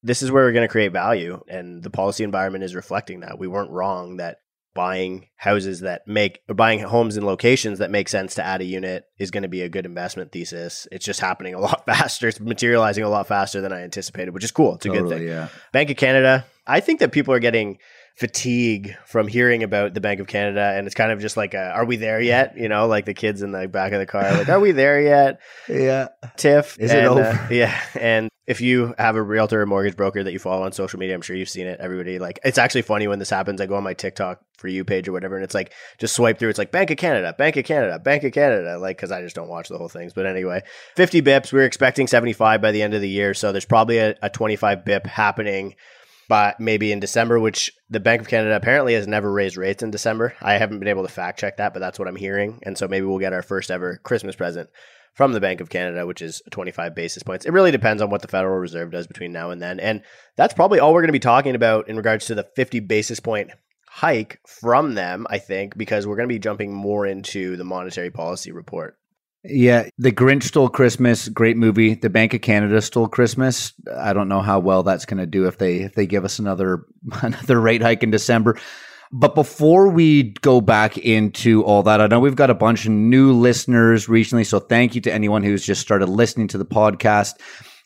this 0.02 0.22
is 0.22 0.30
where 0.30 0.44
we're 0.44 0.52
going 0.52 0.66
to 0.66 0.72
create 0.72 0.92
value 0.92 1.40
and 1.48 1.82
the 1.82 1.90
policy 1.90 2.24
environment 2.24 2.64
is 2.64 2.74
reflecting 2.74 3.20
that. 3.20 3.38
We 3.38 3.48
weren't 3.48 3.70
wrong 3.70 4.16
that 4.16 4.38
buying 4.74 5.28
houses 5.36 5.80
that 5.80 6.08
make 6.08 6.40
or 6.48 6.54
buying 6.54 6.80
homes 6.80 7.16
in 7.16 7.26
locations 7.26 7.78
that 7.78 7.90
make 7.90 8.08
sense 8.08 8.36
to 8.36 8.44
add 8.44 8.62
a 8.62 8.64
unit 8.64 9.04
is 9.18 9.30
going 9.30 9.42
to 9.42 9.48
be 9.48 9.62
a 9.62 9.68
good 9.68 9.84
investment 9.84 10.32
thesis. 10.32 10.88
It's 10.90 11.04
just 11.04 11.20
happening 11.20 11.54
a 11.54 11.60
lot 11.60 11.84
faster. 11.86 12.28
It's 12.28 12.40
materializing 12.40 13.04
a 13.04 13.08
lot 13.08 13.26
faster 13.26 13.60
than 13.60 13.72
i 13.72 13.82
anticipated 13.82 14.32
which 14.32 14.44
is 14.44 14.50
cool. 14.50 14.76
It's 14.76 14.86
a 14.86 14.88
totally, 14.88 15.08
good 15.08 15.18
thing. 15.18 15.28
yeah. 15.28 15.48
Bank 15.72 15.90
of 15.90 15.96
canada 15.96 16.44
i 16.64 16.78
think 16.78 17.00
that 17.00 17.10
people 17.10 17.34
are 17.34 17.40
getting 17.40 17.76
fatigue 18.14 18.94
from 19.06 19.26
hearing 19.26 19.62
about 19.62 19.94
the 19.94 20.00
Bank 20.00 20.20
of 20.20 20.26
Canada, 20.26 20.74
and 20.76 20.86
it's 20.86 20.94
kind 20.94 21.12
of 21.12 21.20
just 21.20 21.36
like, 21.36 21.54
a, 21.54 21.70
"Are 21.70 21.84
we 21.84 21.96
there 21.96 22.20
yet?" 22.20 22.56
You 22.56 22.68
know, 22.68 22.86
like 22.86 23.04
the 23.04 23.14
kids 23.14 23.42
in 23.42 23.52
the 23.52 23.68
back 23.68 23.92
of 23.92 24.00
the 24.00 24.06
car, 24.06 24.32
like, 24.34 24.48
"Are 24.48 24.60
we 24.60 24.72
there 24.72 25.00
yet?" 25.00 25.40
yeah, 25.68 26.08
Tiff, 26.36 26.78
is 26.78 26.90
and, 26.90 27.00
it 27.00 27.06
over? 27.06 27.22
Uh, 27.22 27.48
yeah, 27.50 27.80
and 27.98 28.28
if 28.46 28.60
you 28.60 28.92
have 28.98 29.14
a 29.14 29.22
realtor 29.22 29.62
or 29.62 29.66
mortgage 29.66 29.96
broker 29.96 30.24
that 30.24 30.32
you 30.32 30.38
follow 30.38 30.64
on 30.64 30.72
social 30.72 30.98
media, 30.98 31.14
I'm 31.14 31.22
sure 31.22 31.36
you've 31.36 31.48
seen 31.48 31.66
it. 31.66 31.78
Everybody 31.80 32.18
like 32.18 32.40
it's 32.44 32.58
actually 32.58 32.82
funny 32.82 33.06
when 33.06 33.20
this 33.20 33.30
happens. 33.30 33.60
I 33.60 33.66
go 33.66 33.76
on 33.76 33.84
my 33.84 33.94
TikTok 33.94 34.40
for 34.58 34.66
you 34.66 34.84
page 34.84 35.06
or 35.06 35.12
whatever, 35.12 35.36
and 35.36 35.44
it's 35.44 35.54
like 35.54 35.72
just 35.98 36.14
swipe 36.14 36.38
through. 36.38 36.48
It's 36.48 36.58
like 36.58 36.72
Bank 36.72 36.90
of 36.90 36.96
Canada, 36.96 37.34
Bank 37.38 37.56
of 37.56 37.64
Canada, 37.64 38.00
Bank 38.00 38.24
of 38.24 38.32
Canada. 38.32 38.78
Like 38.78 38.96
because 38.96 39.12
I 39.12 39.22
just 39.22 39.36
don't 39.36 39.48
watch 39.48 39.68
the 39.68 39.78
whole 39.78 39.88
things. 39.88 40.12
But 40.12 40.26
anyway, 40.26 40.62
50 40.96 41.22
bips. 41.22 41.52
We 41.52 41.60
are 41.60 41.64
expecting 41.64 42.08
75 42.08 42.60
by 42.60 42.72
the 42.72 42.82
end 42.82 42.94
of 42.94 43.00
the 43.00 43.08
year, 43.08 43.32
so 43.32 43.52
there's 43.52 43.64
probably 43.64 43.98
a, 43.98 44.16
a 44.22 44.30
25 44.30 44.84
bip 44.84 45.06
happening. 45.06 45.76
But 46.28 46.58
maybe 46.58 46.92
in 46.92 47.00
December, 47.00 47.38
which 47.38 47.70
the 47.90 48.00
Bank 48.00 48.22
of 48.22 48.28
Canada 48.28 48.56
apparently 48.56 48.94
has 48.94 49.06
never 49.06 49.30
raised 49.30 49.56
rates 49.56 49.82
in 49.82 49.90
December. 49.90 50.34
I 50.40 50.54
haven't 50.54 50.78
been 50.78 50.88
able 50.88 51.02
to 51.02 51.12
fact 51.12 51.38
check 51.38 51.58
that, 51.58 51.74
but 51.74 51.80
that's 51.80 51.98
what 51.98 52.08
I'm 52.08 52.16
hearing. 52.16 52.60
And 52.62 52.76
so 52.76 52.88
maybe 52.88 53.06
we'll 53.06 53.18
get 53.18 53.34
our 53.34 53.42
first 53.42 53.70
ever 53.70 54.00
Christmas 54.02 54.34
present 54.34 54.70
from 55.14 55.32
the 55.32 55.40
Bank 55.40 55.60
of 55.60 55.68
Canada, 55.68 56.06
which 56.06 56.22
is 56.22 56.42
25 56.50 56.94
basis 56.94 57.22
points. 57.22 57.44
It 57.44 57.52
really 57.52 57.70
depends 57.70 58.02
on 58.02 58.10
what 58.10 58.22
the 58.22 58.28
Federal 58.28 58.58
Reserve 58.58 58.90
does 58.90 59.06
between 59.06 59.32
now 59.32 59.50
and 59.50 59.60
then. 59.60 59.78
And 59.78 60.02
that's 60.36 60.54
probably 60.54 60.80
all 60.80 60.92
we're 60.92 61.02
going 61.02 61.08
to 61.08 61.12
be 61.12 61.18
talking 61.18 61.54
about 61.54 61.88
in 61.88 61.96
regards 61.96 62.26
to 62.26 62.34
the 62.34 62.48
50 62.56 62.80
basis 62.80 63.20
point 63.20 63.50
hike 63.88 64.40
from 64.46 64.94
them, 64.94 65.26
I 65.28 65.38
think, 65.38 65.76
because 65.76 66.06
we're 66.06 66.16
going 66.16 66.28
to 66.28 66.34
be 66.34 66.38
jumping 66.38 66.72
more 66.72 67.06
into 67.06 67.56
the 67.56 67.64
monetary 67.64 68.10
policy 68.10 68.50
report. 68.50 68.96
Yeah, 69.44 69.88
The 69.98 70.12
Grinch 70.12 70.44
Stole 70.44 70.68
Christmas, 70.68 71.28
great 71.28 71.56
movie. 71.56 71.94
The 71.94 72.08
Bank 72.08 72.32
of 72.32 72.40
Canada 72.42 72.80
Stole 72.80 73.08
Christmas. 73.08 73.72
I 73.94 74.12
don't 74.12 74.28
know 74.28 74.40
how 74.40 74.60
well 74.60 74.84
that's 74.84 75.04
going 75.04 75.18
to 75.18 75.26
do 75.26 75.46
if 75.46 75.58
they 75.58 75.78
if 75.80 75.94
they 75.94 76.06
give 76.06 76.24
us 76.24 76.38
another 76.38 76.86
another 77.22 77.60
rate 77.60 77.82
hike 77.82 78.02
in 78.02 78.10
December. 78.10 78.56
But 79.12 79.34
before 79.34 79.88
we 79.88 80.32
go 80.40 80.62
back 80.62 80.96
into 80.96 81.62
all 81.64 81.82
that, 81.82 82.00
I 82.00 82.06
know 82.06 82.18
we've 82.18 82.34
got 82.34 82.48
a 82.48 82.54
bunch 82.54 82.86
of 82.86 82.92
new 82.92 83.32
listeners 83.32 84.08
recently. 84.08 84.44
So 84.44 84.58
thank 84.58 84.94
you 84.94 85.02
to 85.02 85.12
anyone 85.12 85.42
who's 85.42 85.64
just 85.64 85.82
started 85.82 86.08
listening 86.08 86.48
to 86.48 86.58
the 86.58 86.64
podcast. 86.64 87.34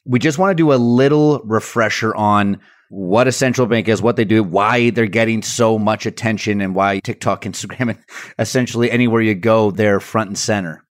We 0.05 0.21
just 0.21 0.39
want 0.39 0.51
to 0.51 0.55
do 0.55 0.73
a 0.73 0.75
little 0.75 1.41
refresher 1.41 2.15
on 2.15 2.61
what 2.91 3.27
a 3.27 3.33
central 3.33 3.67
bank 3.67 3.89
is, 3.89 4.01
what 4.01 4.15
they 4.15 4.25
do, 4.25 4.45
why 4.45 4.91
they're 4.91 5.07
getting 5.07 5.43
so 5.43 5.81
much 5.81 6.07
attention, 6.07 6.61
and 6.61 6.77
why 6.77 7.01
TikTok, 7.01 7.43
Instagram, 7.43 7.91
and 7.91 7.99
essentially 8.39 8.89
anywhere 8.89 9.21
you 9.21 9.35
go, 9.35 9.73
they're 9.73 9.99
front 9.99 10.29
and 10.29 10.39
center. 10.39 10.85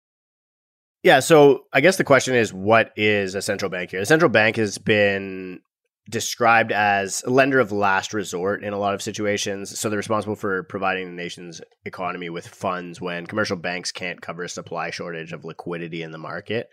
Yeah, 1.03 1.21
so 1.21 1.65
I 1.73 1.81
guess 1.81 1.97
the 1.97 2.05
question 2.05 2.35
is 2.37 2.55
what 2.55 2.93
is 2.97 3.35
a 3.35 3.43
central 3.43 3.71
bank 3.71 3.91
here? 3.91 4.01
The 4.01 4.07
central 4.07 4.31
bank 4.31 4.57
has 4.57 4.79
been 4.79 5.61
described 6.09 6.73
as 6.73 7.23
a 7.27 7.31
lender 7.31 7.61
of 7.61 7.73
last 7.73 8.13
resort 8.13 8.65
in 8.65 8.73
a 8.73 8.79
lot 8.79 8.95
of 8.95 9.03
situations. 9.03 9.79
So 9.79 9.89
they're 9.89 9.97
responsible 9.97 10.37
for 10.37 10.65
providing 10.65 11.07
the 11.07 11.23
nation's 11.23 11.61
economy 11.85 12.29
with 12.29 12.49
funds 12.49 13.01
when 13.01 13.27
commercial 13.27 13.57
banks 13.57 13.93
can't 13.93 14.21
cover 14.21 14.43
a 14.43 14.49
supply 14.49 14.91
shortage 14.91 15.33
of 15.33 15.45
liquidity 15.45 16.03
in 16.03 16.11
the 16.11 16.19
market. 16.19 16.69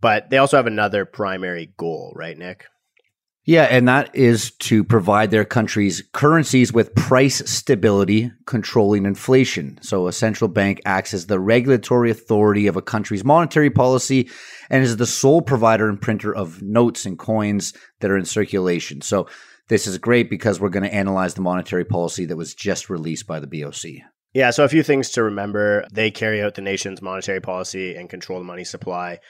But 0.00 0.28
they 0.30 0.38
also 0.38 0.58
have 0.58 0.66
another 0.66 1.04
primary 1.06 1.72
goal, 1.76 2.12
right, 2.14 2.36
Nick? 2.36 2.66
Yeah, 3.46 3.62
and 3.62 3.86
that 3.86 4.14
is 4.14 4.50
to 4.50 4.82
provide 4.82 5.30
their 5.30 5.44
country's 5.44 6.02
currencies 6.12 6.72
with 6.72 6.96
price 6.96 7.48
stability, 7.48 8.32
controlling 8.44 9.06
inflation. 9.06 9.78
So 9.82 10.08
a 10.08 10.12
central 10.12 10.48
bank 10.48 10.82
acts 10.84 11.14
as 11.14 11.26
the 11.26 11.38
regulatory 11.38 12.10
authority 12.10 12.66
of 12.66 12.74
a 12.74 12.82
country's 12.82 13.24
monetary 13.24 13.70
policy 13.70 14.28
and 14.68 14.82
is 14.82 14.96
the 14.96 15.06
sole 15.06 15.42
provider 15.42 15.88
and 15.88 16.02
printer 16.02 16.34
of 16.34 16.60
notes 16.60 17.06
and 17.06 17.16
coins 17.16 17.72
that 18.00 18.10
are 18.10 18.16
in 18.16 18.24
circulation. 18.24 19.00
So 19.00 19.28
this 19.68 19.86
is 19.86 19.96
great 19.98 20.28
because 20.28 20.58
we're 20.58 20.68
going 20.68 20.82
to 20.82 20.94
analyze 20.94 21.34
the 21.34 21.40
monetary 21.40 21.84
policy 21.84 22.24
that 22.26 22.36
was 22.36 22.52
just 22.52 22.90
released 22.90 23.28
by 23.28 23.38
the 23.38 23.46
BOC. 23.46 24.02
Yeah, 24.34 24.50
so 24.50 24.64
a 24.64 24.68
few 24.68 24.82
things 24.82 25.10
to 25.10 25.22
remember. 25.22 25.86
They 25.92 26.10
carry 26.10 26.42
out 26.42 26.56
the 26.56 26.62
nation's 26.62 27.00
monetary 27.00 27.40
policy 27.40 27.94
and 27.94 28.10
control 28.10 28.40
the 28.40 28.44
money 28.44 28.64
supply. 28.64 29.20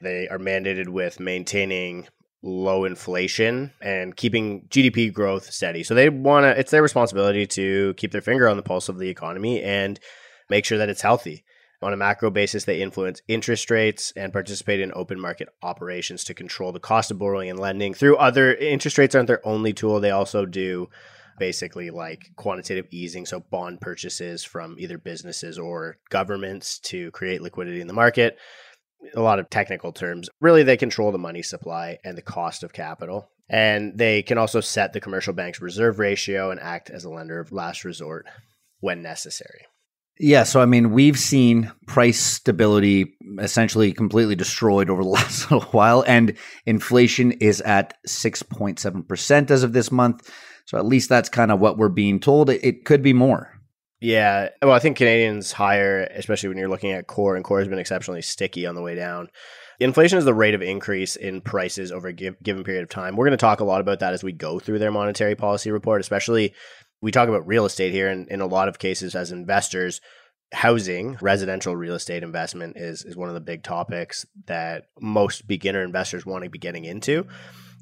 They 0.00 0.28
are 0.28 0.38
mandated 0.38 0.88
with 0.88 1.20
maintaining 1.20 2.08
low 2.42 2.84
inflation 2.84 3.72
and 3.80 4.16
keeping 4.16 4.66
GDP 4.68 5.12
growth 5.12 5.50
steady. 5.52 5.82
So 5.82 5.94
they 5.94 6.08
want 6.08 6.44
to, 6.44 6.58
it's 6.58 6.70
their 6.70 6.82
responsibility 6.82 7.46
to 7.48 7.94
keep 7.96 8.12
their 8.12 8.20
finger 8.20 8.48
on 8.48 8.56
the 8.56 8.62
pulse 8.62 8.88
of 8.88 8.98
the 8.98 9.08
economy 9.08 9.62
and 9.62 9.98
make 10.48 10.64
sure 10.64 10.78
that 10.78 10.88
it's 10.88 11.02
healthy. 11.02 11.44
On 11.82 11.92
a 11.92 11.96
macro 11.96 12.30
basis, 12.30 12.64
they 12.64 12.80
influence 12.80 13.20
interest 13.28 13.70
rates 13.70 14.12
and 14.16 14.32
participate 14.32 14.80
in 14.80 14.92
open 14.94 15.20
market 15.20 15.48
operations 15.62 16.24
to 16.24 16.34
control 16.34 16.72
the 16.72 16.80
cost 16.80 17.10
of 17.10 17.18
borrowing 17.18 17.50
and 17.50 17.58
lending. 17.58 17.92
Through 17.92 18.16
other 18.16 18.54
interest 18.54 18.96
rates 18.96 19.14
aren't 19.14 19.26
their 19.26 19.46
only 19.46 19.72
tool. 19.72 20.00
They 20.00 20.10
also 20.10 20.46
do 20.46 20.88
basically 21.38 21.90
like 21.90 22.30
quantitative 22.36 22.86
easing, 22.90 23.26
so 23.26 23.40
bond 23.40 23.82
purchases 23.82 24.42
from 24.42 24.76
either 24.78 24.96
businesses 24.96 25.58
or 25.58 25.98
governments 26.08 26.78
to 26.78 27.10
create 27.10 27.42
liquidity 27.42 27.82
in 27.82 27.86
the 27.88 27.92
market 27.92 28.38
a 29.14 29.20
lot 29.20 29.38
of 29.38 29.50
technical 29.50 29.92
terms. 29.92 30.28
Really, 30.40 30.62
they 30.62 30.76
control 30.76 31.12
the 31.12 31.18
money 31.18 31.42
supply 31.42 31.98
and 32.04 32.16
the 32.16 32.22
cost 32.22 32.62
of 32.62 32.72
capital. 32.72 33.28
And 33.48 33.96
they 33.96 34.22
can 34.22 34.38
also 34.38 34.60
set 34.60 34.92
the 34.92 35.00
commercial 35.00 35.32
bank's 35.32 35.60
reserve 35.60 35.98
ratio 35.98 36.50
and 36.50 36.58
act 36.58 36.90
as 36.90 37.04
a 37.04 37.10
lender 37.10 37.38
of 37.38 37.52
last 37.52 37.84
resort 37.84 38.26
when 38.80 39.02
necessary. 39.02 39.66
Yeah, 40.18 40.44
so 40.44 40.60
I 40.60 40.66
mean, 40.66 40.92
we've 40.92 41.18
seen 41.18 41.70
price 41.86 42.18
stability 42.18 43.14
essentially 43.38 43.92
completely 43.92 44.34
destroyed 44.34 44.88
over 44.88 45.02
the 45.02 45.08
last 45.10 45.50
little 45.50 45.68
while, 45.70 46.04
and 46.06 46.34
inflation 46.64 47.32
is 47.32 47.60
at 47.60 47.94
6.7% 48.08 49.50
as 49.50 49.62
of 49.62 49.72
this 49.72 49.92
month. 49.92 50.30
So 50.64 50.78
at 50.78 50.86
least 50.86 51.08
that's 51.08 51.28
kind 51.28 51.52
of 51.52 51.60
what 51.60 51.78
we're 51.78 51.88
being 51.88 52.18
told. 52.18 52.50
It, 52.50 52.64
it 52.64 52.84
could 52.84 53.02
be 53.02 53.12
more. 53.12 53.52
Yeah. 54.00 54.50
Well, 54.60 54.72
I 54.72 54.78
think 54.78 54.98
Canadians 54.98 55.52
higher, 55.52 56.02
especially 56.14 56.50
when 56.50 56.58
you're 56.58 56.68
looking 56.68 56.92
at 56.92 57.06
core, 57.06 57.34
and 57.34 57.44
core 57.44 57.60
has 57.60 57.68
been 57.68 57.78
exceptionally 57.78 58.22
sticky 58.22 58.66
on 58.66 58.74
the 58.74 58.82
way 58.82 58.94
down. 58.94 59.28
Inflation 59.80 60.18
is 60.18 60.24
the 60.24 60.34
rate 60.34 60.54
of 60.54 60.62
increase 60.62 61.16
in 61.16 61.40
prices 61.40 61.92
over 61.92 62.08
a 62.08 62.12
given 62.12 62.64
period 62.64 62.82
of 62.82 62.88
time. 62.88 63.16
We're 63.16 63.26
going 63.26 63.32
to 63.32 63.36
talk 63.36 63.60
a 63.60 63.64
lot 63.64 63.80
about 63.80 64.00
that 64.00 64.14
as 64.14 64.24
we 64.24 64.32
go 64.32 64.58
through 64.58 64.78
their 64.78 64.92
monetary 64.92 65.34
policy 65.34 65.70
report, 65.70 66.00
especially 66.00 66.54
we 67.02 67.10
talk 67.10 67.28
about 67.28 67.46
real 67.46 67.66
estate 67.66 67.92
here. 67.92 68.08
And 68.08 68.28
in 68.28 68.40
a 68.40 68.46
lot 68.46 68.68
of 68.68 68.78
cases, 68.78 69.14
as 69.14 69.32
investors, 69.32 70.00
housing, 70.52 71.18
residential 71.20 71.76
real 71.76 71.94
estate 71.94 72.22
investment 72.22 72.76
is, 72.76 73.04
is 73.04 73.16
one 73.16 73.28
of 73.28 73.34
the 73.34 73.40
big 73.40 73.62
topics 73.62 74.24
that 74.46 74.84
most 75.00 75.46
beginner 75.46 75.82
investors 75.82 76.24
want 76.24 76.44
to 76.44 76.50
be 76.50 76.58
getting 76.58 76.84
into. 76.84 77.26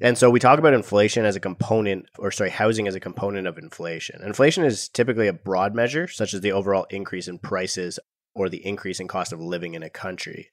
And 0.01 0.17
so 0.17 0.29
we 0.29 0.39
talk 0.39 0.59
about 0.59 0.73
inflation 0.73 1.25
as 1.25 1.35
a 1.35 1.39
component, 1.39 2.07
or 2.19 2.31
sorry, 2.31 2.49
housing 2.49 2.87
as 2.87 2.95
a 2.95 2.99
component 2.99 3.47
of 3.47 3.57
inflation. 3.57 4.21
Inflation 4.23 4.65
is 4.65 4.89
typically 4.89 5.27
a 5.27 5.33
broad 5.33 5.73
measure, 5.73 6.07
such 6.07 6.33
as 6.33 6.41
the 6.41 6.51
overall 6.51 6.85
increase 6.89 7.27
in 7.27 7.39
prices 7.39 7.99
or 8.33 8.49
the 8.49 8.65
increase 8.65 8.99
in 8.99 9.07
cost 9.07 9.31
of 9.31 9.39
living 9.39 9.73
in 9.73 9.83
a 9.83 9.89
country. 9.89 10.49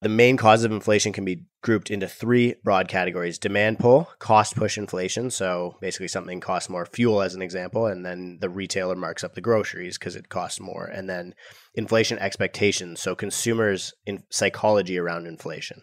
The 0.00 0.08
main 0.08 0.36
causes 0.36 0.64
of 0.64 0.70
inflation 0.70 1.12
can 1.12 1.24
be 1.24 1.46
grouped 1.60 1.90
into 1.90 2.06
three 2.06 2.54
broad 2.62 2.86
categories 2.86 3.38
demand 3.38 3.80
pull, 3.80 4.08
cost 4.20 4.54
push 4.54 4.78
inflation. 4.78 5.30
So 5.30 5.74
basically, 5.80 6.06
something 6.06 6.38
costs 6.38 6.70
more, 6.70 6.86
fuel 6.86 7.20
as 7.20 7.34
an 7.34 7.42
example, 7.42 7.86
and 7.86 8.06
then 8.06 8.38
the 8.40 8.50
retailer 8.50 8.94
marks 8.94 9.24
up 9.24 9.34
the 9.34 9.40
groceries 9.40 9.98
because 9.98 10.14
it 10.14 10.28
costs 10.28 10.60
more. 10.60 10.84
And 10.84 11.08
then 11.08 11.34
inflation 11.74 12.18
expectations. 12.20 13.00
So 13.00 13.16
consumers' 13.16 13.92
in 14.06 14.22
psychology 14.30 14.98
around 14.98 15.26
inflation 15.26 15.80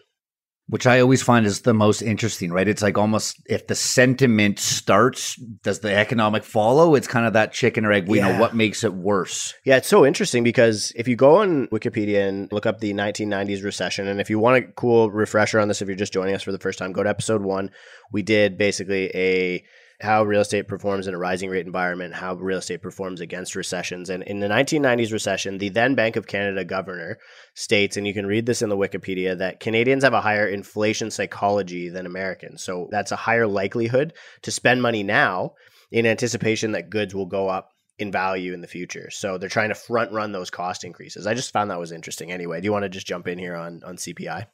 which 0.68 0.86
I 0.86 1.00
always 1.00 1.22
find 1.22 1.46
is 1.46 1.60
the 1.60 1.74
most 1.74 2.02
interesting, 2.02 2.52
right? 2.52 2.66
It's 2.66 2.82
like 2.82 2.98
almost 2.98 3.40
if 3.46 3.68
the 3.68 3.76
sentiment 3.76 4.58
starts, 4.58 5.36
does 5.36 5.78
the 5.80 5.94
economic 5.94 6.42
follow? 6.42 6.96
It's 6.96 7.06
kind 7.06 7.24
of 7.24 7.34
that 7.34 7.52
chicken 7.52 7.84
or 7.84 7.92
egg. 7.92 8.08
We 8.08 8.18
yeah. 8.18 8.32
know 8.32 8.40
what 8.40 8.56
makes 8.56 8.82
it 8.82 8.92
worse. 8.92 9.54
Yeah, 9.64 9.76
it's 9.76 9.86
so 9.86 10.04
interesting 10.04 10.42
because 10.42 10.92
if 10.96 11.06
you 11.06 11.14
go 11.14 11.36
on 11.36 11.68
Wikipedia 11.68 12.28
and 12.28 12.50
look 12.50 12.66
up 12.66 12.80
the 12.80 12.92
1990s 12.92 13.62
recession, 13.62 14.08
and 14.08 14.20
if 14.20 14.28
you 14.28 14.40
want 14.40 14.56
a 14.56 14.72
cool 14.72 15.10
refresher 15.10 15.60
on 15.60 15.68
this, 15.68 15.80
if 15.82 15.88
you're 15.88 15.96
just 15.96 16.12
joining 16.12 16.34
us 16.34 16.42
for 16.42 16.52
the 16.52 16.58
first 16.58 16.80
time, 16.80 16.92
go 16.92 17.04
to 17.04 17.08
episode 17.08 17.42
one. 17.42 17.70
We 18.10 18.22
did 18.22 18.58
basically 18.58 19.10
a 19.14 19.64
how 20.00 20.22
real 20.22 20.42
estate 20.42 20.68
performs 20.68 21.06
in 21.06 21.14
a 21.14 21.18
rising 21.18 21.48
rate 21.48 21.66
environment, 21.66 22.14
how 22.14 22.34
real 22.34 22.58
estate 22.58 22.82
performs 22.82 23.20
against 23.20 23.54
recessions. 23.56 24.10
And 24.10 24.22
in 24.22 24.40
the 24.40 24.48
1990s 24.48 25.12
recession, 25.12 25.58
the 25.58 25.70
then 25.70 25.94
Bank 25.94 26.16
of 26.16 26.26
Canada 26.26 26.64
governor 26.64 27.18
states, 27.54 27.96
and 27.96 28.06
you 28.06 28.12
can 28.12 28.26
read 28.26 28.46
this 28.46 28.62
in 28.62 28.68
the 28.68 28.76
Wikipedia, 28.76 29.38
that 29.38 29.60
Canadians 29.60 30.04
have 30.04 30.12
a 30.12 30.20
higher 30.20 30.46
inflation 30.46 31.10
psychology 31.10 31.88
than 31.88 32.04
Americans. 32.06 32.62
So 32.62 32.88
that's 32.90 33.12
a 33.12 33.16
higher 33.16 33.46
likelihood 33.46 34.12
to 34.42 34.50
spend 34.50 34.82
money 34.82 35.02
now 35.02 35.54
in 35.90 36.06
anticipation 36.06 36.72
that 36.72 36.90
goods 36.90 37.14
will 37.14 37.26
go 37.26 37.48
up 37.48 37.70
in 37.98 38.12
value 38.12 38.52
in 38.52 38.60
the 38.60 38.66
future. 38.66 39.08
So 39.10 39.38
they're 39.38 39.48
trying 39.48 39.70
to 39.70 39.74
front 39.74 40.12
run 40.12 40.32
those 40.32 40.50
cost 40.50 40.84
increases. 40.84 41.26
I 41.26 41.34
just 41.34 41.52
found 41.52 41.70
that 41.70 41.78
was 41.78 41.92
interesting. 41.92 42.30
Anyway, 42.30 42.60
do 42.60 42.66
you 42.66 42.72
want 42.72 42.82
to 42.82 42.90
just 42.90 43.06
jump 43.06 43.26
in 43.26 43.38
here 43.38 43.54
on 43.54 43.82
on 43.84 43.96
CPI? 43.96 44.46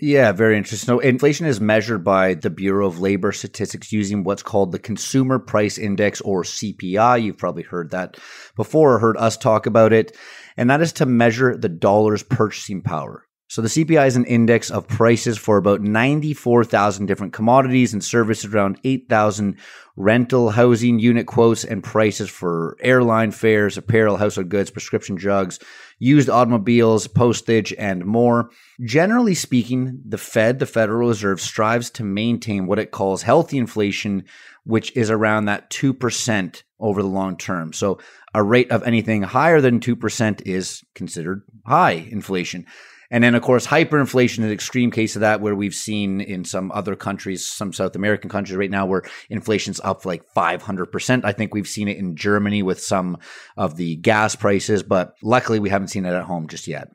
Yeah, 0.00 0.30
very 0.30 0.56
interesting. 0.56 0.86
So, 0.86 1.00
inflation 1.00 1.46
is 1.46 1.60
measured 1.60 2.04
by 2.04 2.34
the 2.34 2.50
Bureau 2.50 2.86
of 2.86 3.00
Labor 3.00 3.32
Statistics 3.32 3.90
using 3.90 4.22
what's 4.22 4.44
called 4.44 4.70
the 4.70 4.78
Consumer 4.78 5.40
Price 5.40 5.76
Index 5.76 6.20
or 6.20 6.44
CPI. 6.44 7.22
You've 7.22 7.38
probably 7.38 7.64
heard 7.64 7.90
that 7.90 8.16
before 8.54 8.94
or 8.94 8.98
heard 9.00 9.16
us 9.16 9.36
talk 9.36 9.66
about 9.66 9.92
it. 9.92 10.16
And 10.56 10.70
that 10.70 10.82
is 10.82 10.92
to 10.94 11.06
measure 11.06 11.56
the 11.56 11.68
dollar's 11.68 12.22
purchasing 12.22 12.80
power. 12.80 13.24
So, 13.50 13.62
the 13.62 13.68
CPI 13.68 14.06
is 14.06 14.16
an 14.16 14.26
index 14.26 14.70
of 14.70 14.86
prices 14.86 15.38
for 15.38 15.56
about 15.56 15.80
94,000 15.80 17.06
different 17.06 17.32
commodities 17.32 17.94
and 17.94 18.04
services, 18.04 18.52
around 18.52 18.78
8,000 18.84 19.56
rental 19.96 20.50
housing 20.50 20.98
unit 20.98 21.26
quotes, 21.26 21.64
and 21.64 21.82
prices 21.82 22.28
for 22.28 22.76
airline 22.80 23.30
fares, 23.30 23.78
apparel, 23.78 24.18
household 24.18 24.50
goods, 24.50 24.70
prescription 24.70 25.16
drugs, 25.16 25.58
used 25.98 26.28
automobiles, 26.28 27.06
postage, 27.06 27.72
and 27.78 28.04
more. 28.04 28.50
Generally 28.84 29.36
speaking, 29.36 29.98
the 30.04 30.18
Fed, 30.18 30.58
the 30.58 30.66
Federal 30.66 31.08
Reserve, 31.08 31.40
strives 31.40 31.88
to 31.92 32.04
maintain 32.04 32.66
what 32.66 32.78
it 32.78 32.90
calls 32.90 33.22
healthy 33.22 33.56
inflation, 33.56 34.24
which 34.64 34.94
is 34.94 35.10
around 35.10 35.46
that 35.46 35.70
2% 35.70 36.62
over 36.80 37.00
the 37.00 37.08
long 37.08 37.38
term. 37.38 37.72
So 37.72 37.98
a 38.34 38.42
rate 38.42 38.70
of 38.70 38.82
anything 38.82 39.22
higher 39.22 39.62
than 39.62 39.80
2% 39.80 40.42
is 40.44 40.84
considered 40.94 41.44
high 41.66 42.06
inflation. 42.10 42.66
And 43.10 43.24
then, 43.24 43.34
of 43.34 43.42
course, 43.42 43.66
hyperinflation 43.66 44.40
is 44.40 44.44
an 44.44 44.52
extreme 44.52 44.90
case 44.90 45.16
of 45.16 45.20
that, 45.20 45.40
where 45.40 45.54
we've 45.54 45.74
seen 45.74 46.20
in 46.20 46.44
some 46.44 46.70
other 46.72 46.94
countries, 46.94 47.46
some 47.46 47.72
South 47.72 47.96
American 47.96 48.28
countries 48.28 48.56
right 48.56 48.70
now, 48.70 48.84
where 48.84 49.02
inflation's 49.30 49.80
up 49.80 50.04
like 50.04 50.22
500%. 50.34 51.24
I 51.24 51.32
think 51.32 51.54
we've 51.54 51.66
seen 51.66 51.88
it 51.88 51.96
in 51.96 52.16
Germany 52.16 52.62
with 52.62 52.80
some 52.80 53.18
of 53.56 53.76
the 53.76 53.96
gas 53.96 54.36
prices, 54.36 54.82
but 54.82 55.14
luckily 55.22 55.58
we 55.58 55.70
haven't 55.70 55.88
seen 55.88 56.04
it 56.04 56.12
at 56.12 56.24
home 56.24 56.48
just 56.48 56.68
yet. 56.68 56.88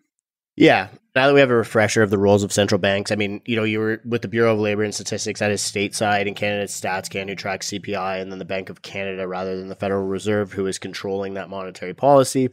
Yeah. 0.55 0.89
Now 1.15 1.27
that 1.27 1.33
we 1.33 1.39
have 1.39 1.49
a 1.49 1.55
refresher 1.55 2.03
of 2.03 2.11
the 2.11 2.17
roles 2.17 2.43
of 2.43 2.53
central 2.53 2.79
banks, 2.79 3.11
I 3.11 3.15
mean, 3.15 3.41
you 3.45 3.55
know, 3.55 3.63
you 3.63 3.79
were 3.79 4.01
with 4.05 4.21
the 4.21 4.27
Bureau 4.27 4.53
of 4.53 4.59
Labor 4.59 4.83
and 4.83 4.93
Statistics 4.93 5.39
that 5.39 5.51
is 5.51 5.61
stateside 5.61 6.27
and 6.27 6.35
Canada 6.35 6.65
Stats 6.65 7.09
Canada 7.09 7.35
tracks 7.35 7.71
CPI 7.71 8.21
and 8.21 8.31
then 8.31 8.39
the 8.39 8.45
Bank 8.45 8.69
of 8.69 8.83
Canada 8.83 9.27
rather 9.27 9.57
than 9.57 9.67
the 9.67 9.75
Federal 9.75 10.05
Reserve 10.05 10.51
who 10.51 10.67
is 10.67 10.77
controlling 10.77 11.35
that 11.35 11.49
monetary 11.49 11.93
policy 11.95 12.49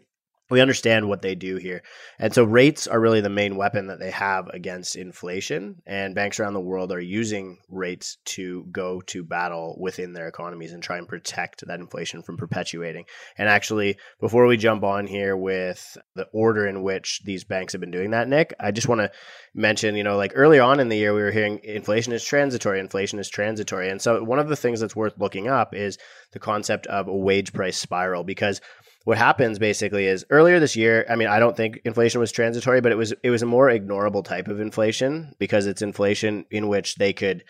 we 0.50 0.60
understand 0.60 1.08
what 1.08 1.22
they 1.22 1.34
do 1.34 1.56
here. 1.56 1.82
And 2.18 2.34
so 2.34 2.44
rates 2.44 2.86
are 2.86 3.00
really 3.00 3.20
the 3.20 3.28
main 3.28 3.56
weapon 3.56 3.86
that 3.86 4.00
they 4.00 4.10
have 4.10 4.48
against 4.48 4.96
inflation. 4.96 5.82
And 5.86 6.14
banks 6.14 6.40
around 6.40 6.54
the 6.54 6.60
world 6.60 6.92
are 6.92 7.00
using 7.00 7.58
rates 7.68 8.18
to 8.26 8.66
go 8.72 9.00
to 9.02 9.22
battle 9.22 9.76
within 9.80 10.12
their 10.12 10.28
economies 10.28 10.72
and 10.72 10.82
try 10.82 10.98
and 10.98 11.08
protect 11.08 11.66
that 11.66 11.80
inflation 11.80 12.22
from 12.22 12.36
perpetuating. 12.36 13.04
And 13.38 13.48
actually, 13.48 13.96
before 14.20 14.46
we 14.46 14.56
jump 14.56 14.82
on 14.82 15.06
here 15.06 15.36
with 15.36 15.96
the 16.16 16.26
order 16.32 16.66
in 16.66 16.82
which 16.82 17.20
these 17.24 17.44
banks 17.44 17.72
have 17.72 17.80
been 17.80 17.90
doing 17.90 18.10
that, 18.10 18.28
Nick, 18.28 18.52
I 18.58 18.72
just 18.72 18.88
want 18.88 19.00
to 19.00 19.12
mention, 19.54 19.94
you 19.94 20.04
know, 20.04 20.16
like 20.16 20.32
early 20.34 20.58
on 20.58 20.80
in 20.80 20.88
the 20.88 20.96
year, 20.96 21.14
we 21.14 21.22
were 21.22 21.30
hearing 21.30 21.60
inflation 21.62 22.12
is 22.12 22.24
transitory, 22.24 22.80
inflation 22.80 23.18
is 23.18 23.28
transitory. 23.28 23.88
And 23.88 24.02
so 24.02 24.22
one 24.24 24.38
of 24.38 24.48
the 24.48 24.56
things 24.56 24.80
that's 24.80 24.96
worth 24.96 25.18
looking 25.18 25.48
up 25.48 25.74
is 25.74 25.98
the 26.32 26.38
concept 26.40 26.86
of 26.88 27.08
a 27.08 27.16
wage 27.16 27.52
price 27.52 27.76
spiral 27.76 28.24
because 28.24 28.60
what 29.04 29.18
happens 29.18 29.58
basically 29.58 30.06
is 30.06 30.24
earlier 30.30 30.60
this 30.60 30.76
year 30.76 31.06
i 31.08 31.16
mean 31.16 31.28
i 31.28 31.38
don't 31.38 31.56
think 31.56 31.80
inflation 31.84 32.20
was 32.20 32.30
transitory 32.30 32.80
but 32.80 32.92
it 32.92 32.96
was 32.96 33.12
it 33.22 33.30
was 33.30 33.42
a 33.42 33.46
more 33.46 33.68
ignorable 33.68 34.24
type 34.24 34.48
of 34.48 34.60
inflation 34.60 35.34
because 35.38 35.66
it's 35.66 35.82
inflation 35.82 36.44
in 36.50 36.68
which 36.68 36.96
they 36.96 37.12
could 37.12 37.44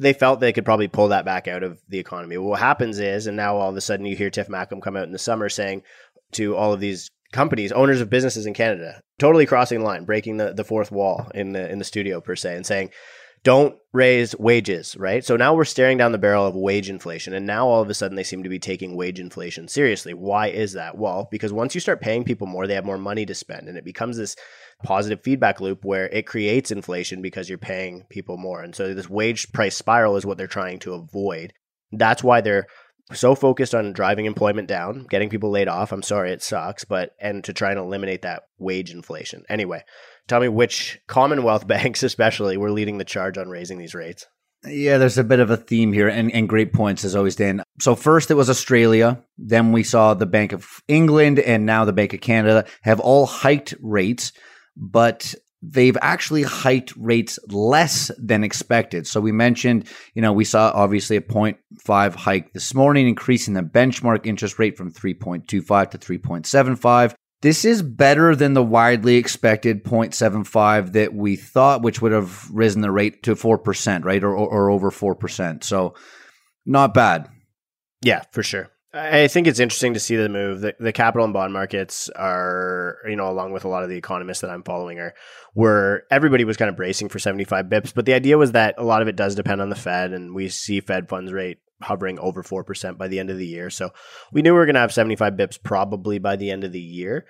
they 0.00 0.12
felt 0.14 0.40
they 0.40 0.52
could 0.52 0.64
probably 0.64 0.88
pull 0.88 1.08
that 1.08 1.26
back 1.26 1.46
out 1.46 1.62
of 1.62 1.78
the 1.88 1.98
economy. 1.98 2.38
What 2.38 2.58
happens 2.58 2.98
is 2.98 3.26
and 3.26 3.36
now 3.36 3.56
all 3.56 3.68
of 3.68 3.76
a 3.76 3.82
sudden 3.82 4.06
you 4.06 4.16
hear 4.16 4.30
tiff 4.30 4.48
macklem 4.48 4.80
come 4.80 4.96
out 4.96 5.04
in 5.04 5.12
the 5.12 5.18
summer 5.18 5.48
saying 5.48 5.82
to 6.32 6.56
all 6.56 6.72
of 6.72 6.80
these 6.80 7.10
companies 7.32 7.70
owners 7.70 8.00
of 8.00 8.10
businesses 8.10 8.44
in 8.44 8.52
canada 8.52 9.00
totally 9.20 9.46
crossing 9.46 9.78
the 9.78 9.84
line 9.84 10.04
breaking 10.04 10.36
the, 10.36 10.52
the 10.52 10.64
fourth 10.64 10.90
wall 10.90 11.30
in 11.32 11.52
the 11.52 11.70
in 11.70 11.78
the 11.78 11.84
studio 11.84 12.20
per 12.20 12.34
se 12.34 12.56
and 12.56 12.66
saying 12.66 12.90
don't 13.42 13.76
raise 13.92 14.36
wages, 14.38 14.96
right? 14.96 15.24
So 15.24 15.36
now 15.36 15.54
we're 15.54 15.64
staring 15.64 15.98
down 15.98 16.12
the 16.12 16.18
barrel 16.18 16.46
of 16.46 16.54
wage 16.54 16.90
inflation. 16.90 17.32
And 17.32 17.46
now 17.46 17.66
all 17.66 17.82
of 17.82 17.90
a 17.90 17.94
sudden 17.94 18.16
they 18.16 18.22
seem 18.22 18.42
to 18.42 18.48
be 18.48 18.58
taking 18.58 18.96
wage 18.96 19.18
inflation 19.18 19.66
seriously. 19.66 20.14
Why 20.14 20.48
is 20.48 20.74
that? 20.74 20.96
Well, 20.96 21.28
because 21.30 21.52
once 21.52 21.74
you 21.74 21.80
start 21.80 22.00
paying 22.00 22.24
people 22.24 22.46
more, 22.46 22.66
they 22.66 22.74
have 22.74 22.84
more 22.84 22.98
money 22.98 23.26
to 23.26 23.34
spend. 23.34 23.68
And 23.68 23.76
it 23.76 23.84
becomes 23.84 24.16
this 24.16 24.36
positive 24.84 25.22
feedback 25.22 25.60
loop 25.60 25.84
where 25.84 26.08
it 26.08 26.26
creates 26.26 26.70
inflation 26.70 27.22
because 27.22 27.48
you're 27.48 27.58
paying 27.58 28.04
people 28.10 28.36
more. 28.36 28.62
And 28.62 28.74
so 28.74 28.94
this 28.94 29.10
wage 29.10 29.50
price 29.52 29.76
spiral 29.76 30.16
is 30.16 30.26
what 30.26 30.36
they're 30.36 30.46
trying 30.46 30.78
to 30.80 30.94
avoid. 30.94 31.52
That's 31.92 32.22
why 32.22 32.40
they're 32.40 32.66
so 33.12 33.34
focused 33.34 33.74
on 33.74 33.92
driving 33.92 34.26
employment 34.26 34.68
down, 34.68 35.06
getting 35.08 35.28
people 35.28 35.50
laid 35.50 35.68
off. 35.68 35.92
I'm 35.92 36.02
sorry, 36.02 36.32
it 36.32 36.42
sucks, 36.42 36.84
but 36.84 37.10
and 37.20 37.42
to 37.44 37.52
try 37.52 37.70
and 37.70 37.78
eliminate 37.78 38.22
that 38.22 38.44
wage 38.58 38.90
inflation. 38.90 39.44
Anyway, 39.48 39.82
Tell 40.30 40.40
me 40.40 40.48
which 40.48 41.00
Commonwealth 41.08 41.66
banks, 41.66 42.04
especially, 42.04 42.56
were 42.56 42.70
leading 42.70 42.98
the 42.98 43.04
charge 43.04 43.36
on 43.36 43.48
raising 43.48 43.78
these 43.78 43.96
rates. 43.96 44.26
Yeah, 44.64 44.98
there's 44.98 45.18
a 45.18 45.24
bit 45.24 45.40
of 45.40 45.50
a 45.50 45.56
theme 45.56 45.92
here 45.92 46.06
and, 46.06 46.30
and 46.32 46.48
great 46.48 46.72
points 46.72 47.04
as 47.04 47.16
always, 47.16 47.34
Dan. 47.34 47.64
So 47.80 47.96
first 47.96 48.30
it 48.30 48.34
was 48.34 48.48
Australia, 48.48 49.24
then 49.38 49.72
we 49.72 49.82
saw 49.82 50.14
the 50.14 50.26
Bank 50.26 50.52
of 50.52 50.68
England 50.86 51.40
and 51.40 51.66
now 51.66 51.84
the 51.84 51.92
Bank 51.92 52.14
of 52.14 52.20
Canada 52.20 52.64
have 52.82 53.00
all 53.00 53.26
hiked 53.26 53.74
rates, 53.80 54.32
but 54.76 55.34
they've 55.62 55.96
actually 56.00 56.42
hiked 56.42 56.94
rates 56.96 57.38
less 57.48 58.10
than 58.18 58.44
expected. 58.44 59.06
So 59.06 59.20
we 59.20 59.32
mentioned, 59.32 59.86
you 60.14 60.22
know, 60.22 60.32
we 60.32 60.44
saw 60.44 60.72
obviously 60.74 61.16
a 61.16 61.20
0.5 61.20 62.14
hike 62.14 62.52
this 62.52 62.74
morning, 62.74 63.08
increasing 63.08 63.54
the 63.54 63.62
benchmark 63.62 64.26
interest 64.26 64.58
rate 64.58 64.76
from 64.76 64.92
3.25 64.92 65.90
to 65.90 65.98
3.75. 65.98 67.14
This 67.42 67.64
is 67.64 67.82
better 67.82 68.36
than 68.36 68.52
the 68.52 68.62
widely 68.62 69.16
expected 69.16 69.84
0.75 69.84 70.92
that 70.92 71.14
we 71.14 71.36
thought, 71.36 71.82
which 71.82 72.02
would 72.02 72.12
have 72.12 72.50
risen 72.50 72.82
the 72.82 72.90
rate 72.90 73.22
to 73.22 73.34
4%, 73.34 74.04
right? 74.04 74.22
Or, 74.22 74.34
or, 74.34 74.48
or 74.48 74.70
over 74.70 74.90
4%. 74.90 75.64
So 75.64 75.94
not 76.66 76.92
bad. 76.92 77.28
Yeah, 78.02 78.22
for 78.32 78.42
sure. 78.42 78.70
I 78.92 79.28
think 79.28 79.46
it's 79.46 79.60
interesting 79.60 79.94
to 79.94 80.00
see 80.00 80.16
the 80.16 80.28
move. 80.28 80.62
The, 80.62 80.74
the 80.80 80.92
capital 80.92 81.24
and 81.24 81.32
bond 81.32 81.52
markets 81.52 82.08
are, 82.16 82.96
you 83.08 83.14
know, 83.14 83.30
along 83.30 83.52
with 83.52 83.64
a 83.64 83.68
lot 83.68 83.84
of 83.84 83.88
the 83.88 83.96
economists 83.96 84.40
that 84.40 84.50
I'm 84.50 84.64
following, 84.64 84.98
are 84.98 85.14
where 85.54 86.04
everybody 86.10 86.44
was 86.44 86.56
kind 86.56 86.68
of 86.68 86.76
bracing 86.76 87.08
for 87.08 87.20
75 87.20 87.66
bips. 87.66 87.94
But 87.94 88.04
the 88.04 88.14
idea 88.14 88.36
was 88.36 88.52
that 88.52 88.74
a 88.78 88.84
lot 88.84 89.00
of 89.00 89.06
it 89.06 89.14
does 89.14 89.36
depend 89.36 89.62
on 89.62 89.68
the 89.68 89.76
Fed, 89.76 90.12
and 90.12 90.34
we 90.34 90.48
see 90.48 90.80
Fed 90.80 91.08
funds 91.08 91.32
rate 91.32 91.58
hovering 91.82 92.18
over 92.18 92.42
4% 92.42 92.98
by 92.98 93.06
the 93.06 93.20
end 93.20 93.30
of 93.30 93.38
the 93.38 93.46
year. 93.46 93.70
So 93.70 93.90
we 94.32 94.42
knew 94.42 94.52
we 94.52 94.58
were 94.58 94.66
going 94.66 94.74
to 94.74 94.80
have 94.80 94.92
75 94.92 95.34
bips 95.34 95.62
probably 95.62 96.18
by 96.18 96.34
the 96.36 96.50
end 96.50 96.64
of 96.64 96.72
the 96.72 96.80
year. 96.80 97.26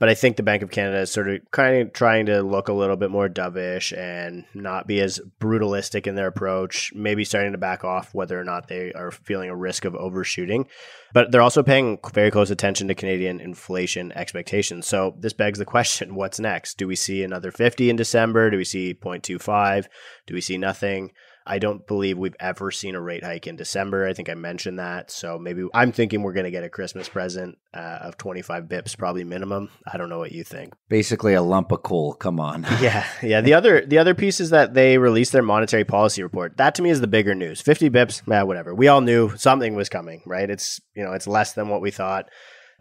But 0.00 0.08
I 0.08 0.14
think 0.14 0.38
the 0.38 0.42
Bank 0.42 0.62
of 0.62 0.70
Canada 0.70 1.00
is 1.00 1.12
sort 1.12 1.28
of 1.28 1.40
kind 1.50 1.76
of 1.76 1.92
trying 1.92 2.24
to 2.26 2.42
look 2.42 2.68
a 2.68 2.72
little 2.72 2.96
bit 2.96 3.10
more 3.10 3.28
dovish 3.28 3.96
and 3.96 4.46
not 4.54 4.86
be 4.86 4.98
as 5.02 5.20
brutalistic 5.38 6.06
in 6.06 6.14
their 6.14 6.26
approach, 6.26 6.90
maybe 6.94 7.22
starting 7.22 7.52
to 7.52 7.58
back 7.58 7.84
off 7.84 8.14
whether 8.14 8.40
or 8.40 8.42
not 8.42 8.68
they 8.68 8.94
are 8.94 9.10
feeling 9.10 9.50
a 9.50 9.54
risk 9.54 9.84
of 9.84 9.94
overshooting. 9.94 10.66
But 11.12 11.30
they're 11.30 11.42
also 11.42 11.62
paying 11.62 11.98
very 12.14 12.30
close 12.30 12.50
attention 12.50 12.88
to 12.88 12.94
Canadian 12.94 13.40
inflation 13.40 14.10
expectations. 14.12 14.86
So 14.86 15.16
this 15.18 15.34
begs 15.34 15.58
the 15.58 15.66
question 15.66 16.14
what's 16.14 16.40
next? 16.40 16.78
Do 16.78 16.88
we 16.88 16.96
see 16.96 17.22
another 17.22 17.50
50 17.50 17.90
in 17.90 17.96
December? 17.96 18.48
Do 18.48 18.56
we 18.56 18.64
see 18.64 18.94
0.25? 18.94 19.84
Do 20.26 20.32
we 20.32 20.40
see 20.40 20.56
nothing? 20.56 21.12
I 21.50 21.58
don't 21.58 21.84
believe 21.84 22.16
we've 22.16 22.36
ever 22.38 22.70
seen 22.70 22.94
a 22.94 23.00
rate 23.00 23.24
hike 23.24 23.48
in 23.48 23.56
December. 23.56 24.06
I 24.06 24.14
think 24.14 24.28
I 24.28 24.34
mentioned 24.34 24.78
that. 24.78 25.10
So 25.10 25.36
maybe 25.36 25.66
I'm 25.74 25.90
thinking 25.90 26.22
we're 26.22 26.32
going 26.32 26.44
to 26.44 26.52
get 26.52 26.62
a 26.62 26.68
Christmas 26.68 27.08
present 27.08 27.58
uh, 27.74 27.98
of 28.02 28.16
25 28.16 28.66
bips, 28.66 28.96
probably 28.96 29.24
minimum. 29.24 29.68
I 29.84 29.98
don't 29.98 30.08
know 30.08 30.20
what 30.20 30.30
you 30.30 30.44
think. 30.44 30.74
Basically 30.88 31.34
a 31.34 31.42
lump 31.42 31.72
of 31.72 31.82
coal. 31.82 32.14
Come 32.14 32.38
on. 32.38 32.62
yeah. 32.80 33.04
Yeah. 33.20 33.40
The 33.40 33.54
other, 33.54 33.84
the 33.84 33.98
other 33.98 34.14
piece 34.14 34.38
is 34.38 34.50
that 34.50 34.74
they 34.74 34.96
released 34.96 35.32
their 35.32 35.42
monetary 35.42 35.84
policy 35.84 36.22
report. 36.22 36.56
That 36.56 36.76
to 36.76 36.82
me 36.82 36.90
is 36.90 37.00
the 37.00 37.08
bigger 37.08 37.34
news. 37.34 37.60
50 37.60 37.90
bips, 37.90 38.22
yeah, 38.28 38.44
whatever. 38.44 38.72
We 38.72 38.86
all 38.86 39.00
knew 39.00 39.36
something 39.36 39.74
was 39.74 39.88
coming, 39.88 40.22
right? 40.26 40.48
It's, 40.48 40.80
you 40.94 41.02
know, 41.02 41.14
it's 41.14 41.26
less 41.26 41.54
than 41.54 41.68
what 41.68 41.80
we 41.80 41.90
thought. 41.90 42.26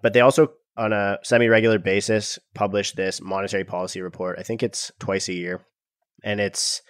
But 0.03 0.13
they 0.13 0.21
also 0.21 0.51
on 0.77 0.93
a 0.93 1.17
semi-regular 1.23 1.79
basis 1.79 2.37
publish 2.53 2.91
this 2.91 3.19
monetary 3.19 3.63
policy 3.63 3.99
report. 3.99 4.37
I 4.37 4.43
think 4.43 4.61
it's 4.61 4.91
twice 4.99 5.27
a 5.27 5.33
year. 5.33 5.65
And 6.23 6.39
it's 6.39 6.83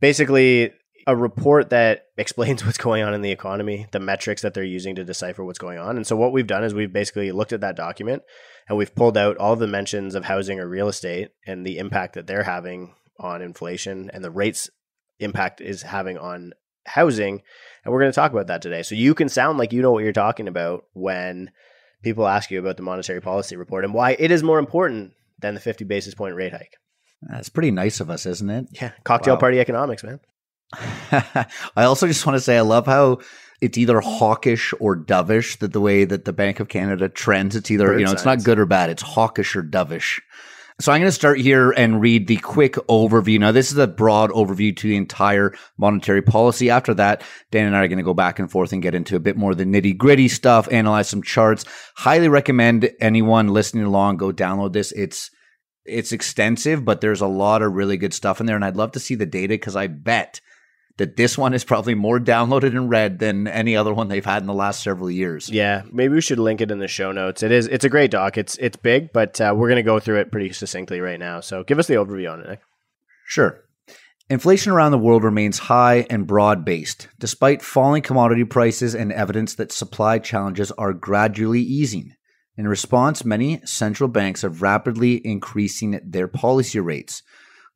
basically 0.00 0.72
a 1.06 1.16
report 1.16 1.70
that 1.70 2.06
explains 2.16 2.64
what's 2.64 2.78
going 2.78 3.02
on 3.02 3.14
in 3.14 3.22
the 3.22 3.30
economy, 3.30 3.86
the 3.92 4.00
metrics 4.00 4.42
that 4.42 4.54
they're 4.54 4.64
using 4.64 4.94
to 4.96 5.04
decipher 5.04 5.44
what's 5.44 5.58
going 5.58 5.78
on. 5.78 5.96
And 5.96 6.06
so 6.06 6.16
what 6.16 6.32
we've 6.32 6.46
done 6.46 6.64
is 6.64 6.74
we've 6.74 6.92
basically 6.92 7.32
looked 7.32 7.52
at 7.52 7.60
that 7.60 7.76
document 7.76 8.22
and 8.68 8.78
we've 8.78 8.94
pulled 8.94 9.16
out 9.16 9.36
all 9.36 9.56
the 9.56 9.66
mentions 9.66 10.14
of 10.14 10.24
housing 10.24 10.60
or 10.60 10.68
real 10.68 10.88
estate 10.88 11.30
and 11.46 11.66
the 11.66 11.78
impact 11.78 12.14
that 12.14 12.26
they're 12.26 12.44
having 12.44 12.94
on 13.18 13.42
inflation 13.42 14.10
and 14.12 14.24
the 14.24 14.30
rates 14.30 14.70
impact 15.18 15.60
is 15.60 15.82
having 15.82 16.18
on 16.18 16.52
housing. 16.86 17.42
And 17.84 17.92
we're 17.92 18.00
going 18.00 18.12
to 18.12 18.16
talk 18.16 18.32
about 18.32 18.48
that 18.48 18.62
today. 18.62 18.82
So 18.82 18.94
you 18.94 19.14
can 19.14 19.28
sound 19.28 19.58
like 19.58 19.72
you 19.72 19.82
know 19.82 19.92
what 19.92 20.04
you're 20.04 20.12
talking 20.12 20.48
about 20.48 20.84
when 20.92 21.50
people 22.02 22.26
ask 22.26 22.50
you 22.50 22.58
about 22.58 22.76
the 22.76 22.82
monetary 22.82 23.20
policy 23.20 23.56
report 23.56 23.84
and 23.84 23.94
why 23.94 24.16
it 24.18 24.30
is 24.30 24.42
more 24.42 24.58
important 24.58 25.12
than 25.38 25.54
the 25.54 25.60
50 25.60 25.84
basis 25.84 26.14
point 26.14 26.34
rate 26.34 26.52
hike. 26.52 26.76
That's 27.22 27.48
pretty 27.48 27.70
nice 27.70 28.00
of 28.00 28.10
us, 28.10 28.26
isn't 28.26 28.50
it? 28.50 28.66
Yeah. 28.72 28.92
Cocktail 29.04 29.34
wow. 29.34 29.40
party 29.40 29.60
economics, 29.60 30.02
man. 30.02 30.20
I 31.76 31.84
also 31.84 32.06
just 32.06 32.26
want 32.26 32.36
to 32.36 32.40
say 32.40 32.56
I 32.56 32.62
love 32.62 32.86
how 32.86 33.18
it's 33.60 33.78
either 33.78 34.00
hawkish 34.00 34.74
or 34.80 34.96
dovish 34.96 35.58
that 35.60 35.72
the 35.72 35.80
way 35.80 36.04
that 36.04 36.24
the 36.24 36.32
Bank 36.32 36.60
of 36.60 36.68
Canada 36.68 37.08
trends. 37.08 37.54
It's 37.54 37.70
either, 37.70 37.88
Bird 37.88 38.00
you 38.00 38.06
know, 38.06 38.12
it's 38.12 38.24
not 38.24 38.42
good 38.42 38.58
or 38.58 38.66
bad. 38.66 38.90
It's 38.90 39.02
hawkish 39.02 39.54
or 39.54 39.62
dovish. 39.62 40.20
So 40.80 40.90
I'm 40.90 41.00
going 41.00 41.08
to 41.08 41.12
start 41.12 41.38
here 41.38 41.70
and 41.70 42.00
read 42.00 42.26
the 42.26 42.38
quick 42.38 42.74
overview. 42.88 43.38
Now, 43.38 43.52
this 43.52 43.70
is 43.70 43.78
a 43.78 43.86
broad 43.86 44.30
overview 44.30 44.76
to 44.78 44.88
the 44.88 44.96
entire 44.96 45.54
monetary 45.76 46.22
policy. 46.22 46.70
After 46.70 46.92
that, 46.94 47.22
Dan 47.52 47.66
and 47.66 47.76
I 47.76 47.84
are 47.84 47.88
going 47.88 47.98
to 47.98 48.04
go 48.04 48.14
back 48.14 48.40
and 48.40 48.50
forth 48.50 48.72
and 48.72 48.82
get 48.82 48.94
into 48.94 49.14
a 49.14 49.20
bit 49.20 49.36
more 49.36 49.52
of 49.52 49.58
the 49.58 49.64
nitty 49.64 49.96
gritty 49.96 50.26
stuff, 50.26 50.66
analyze 50.72 51.08
some 51.08 51.22
charts. 51.22 51.64
Highly 51.94 52.28
recommend 52.28 52.90
anyone 53.00 53.48
listening 53.48 53.84
along 53.84 54.16
go 54.16 54.32
download 54.32 54.72
this. 54.72 54.90
It's 54.92 55.30
it's 55.84 56.12
extensive, 56.12 56.84
but 56.84 57.00
there's 57.00 57.20
a 57.20 57.26
lot 57.26 57.62
of 57.62 57.72
really 57.72 57.96
good 57.96 58.14
stuff 58.14 58.40
in 58.40 58.46
there, 58.46 58.56
and 58.56 58.64
I'd 58.64 58.76
love 58.76 58.92
to 58.92 59.00
see 59.00 59.14
the 59.14 59.26
data 59.26 59.54
because 59.54 59.76
I 59.76 59.86
bet 59.88 60.40
that 60.98 61.16
this 61.16 61.38
one 61.38 61.54
is 61.54 61.64
probably 61.64 61.94
more 61.94 62.18
downloaded 62.18 62.76
and 62.76 62.90
read 62.90 63.18
than 63.18 63.48
any 63.48 63.76
other 63.76 63.94
one 63.94 64.08
they've 64.08 64.24
had 64.24 64.42
in 64.42 64.46
the 64.46 64.54
last 64.54 64.82
several 64.82 65.10
years. 65.10 65.48
Yeah, 65.48 65.82
maybe 65.90 66.14
we 66.14 66.20
should 66.20 66.38
link 66.38 66.60
it 66.60 66.70
in 66.70 66.78
the 66.78 66.88
show 66.88 67.12
notes. 67.12 67.42
It 67.42 67.52
is 67.52 67.66
it's 67.68 67.84
a 67.84 67.88
great 67.88 68.10
doc. 68.10 68.36
It's 68.36 68.56
it's 68.58 68.76
big, 68.76 69.12
but 69.12 69.40
uh, 69.40 69.54
we're 69.56 69.68
going 69.68 69.76
to 69.76 69.82
go 69.82 70.00
through 70.00 70.20
it 70.20 70.30
pretty 70.30 70.52
succinctly 70.52 71.00
right 71.00 71.18
now. 71.18 71.40
So 71.40 71.64
give 71.64 71.78
us 71.78 71.86
the 71.86 71.94
overview 71.94 72.32
on 72.32 72.40
it. 72.40 72.48
Nick. 72.48 72.60
Sure. 73.26 73.64
Inflation 74.28 74.72
around 74.72 74.92
the 74.92 74.98
world 74.98 75.24
remains 75.24 75.58
high 75.58 76.06
and 76.08 76.26
broad 76.26 76.64
based, 76.64 77.08
despite 77.18 77.60
falling 77.60 78.02
commodity 78.02 78.44
prices 78.44 78.94
and 78.94 79.12
evidence 79.12 79.54
that 79.56 79.72
supply 79.72 80.18
challenges 80.18 80.70
are 80.72 80.92
gradually 80.92 81.60
easing. 81.60 82.14
In 82.56 82.68
response, 82.68 83.24
many 83.24 83.60
central 83.64 84.08
banks 84.08 84.44
are 84.44 84.50
rapidly 84.50 85.26
increasing 85.26 86.00
their 86.04 86.28
policy 86.28 86.80
rates. 86.80 87.22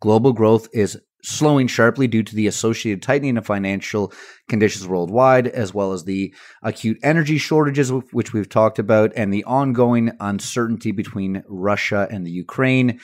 Global 0.00 0.33
growth 0.33 0.68
is 0.72 0.98
slowing 1.27 1.67
sharply 1.67 2.07
due 2.07 2.23
to 2.23 2.37
the 2.37 2.47
associated 2.47 3.03
tightening 3.03 3.37
of 3.37 3.45
financial 3.45 4.12
conditions 4.49 4.87
worldwide, 4.87 5.49
as 5.49 5.75
well 5.75 5.93
as 5.93 6.05
the 6.05 6.33
acute 6.62 6.99
energy 7.03 7.37
shortages, 7.37 7.91
which 8.12 8.33
we've 8.33 8.49
talked 8.49 8.79
about, 8.79 9.12
and 9.17 9.33
the 9.33 9.43
ongoing 9.43 10.12
uncertainty 10.21 10.93
between 10.93 11.43
Russia 11.49 12.07
and 12.11 12.25
the 12.25 12.31
Ukraine. 12.31 13.01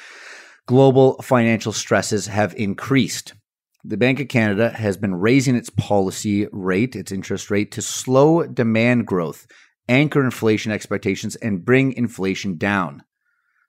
Global 0.67 1.21
financial 1.21 1.73
stresses 1.73 2.29
have 2.29 2.55
increased. 2.55 3.35
The 3.83 3.97
Bank 3.97 4.21
of 4.21 4.29
Canada 4.29 4.71
has 4.71 4.97
been 4.97 5.17
raising 5.17 5.57
its 5.57 5.71
policy 5.71 6.47
rate, 6.53 6.95
its 6.95 7.11
interest 7.11 7.51
rate, 7.51 7.73
to 7.73 7.83
slow 7.83 8.47
demand 8.47 9.05
growth, 9.05 9.49
anchor 9.89 10.23
inflation 10.23 10.71
expectations, 10.71 11.35
and 11.35 11.65
bring 11.65 11.93
inflation 11.93 12.57
down. 12.57 13.03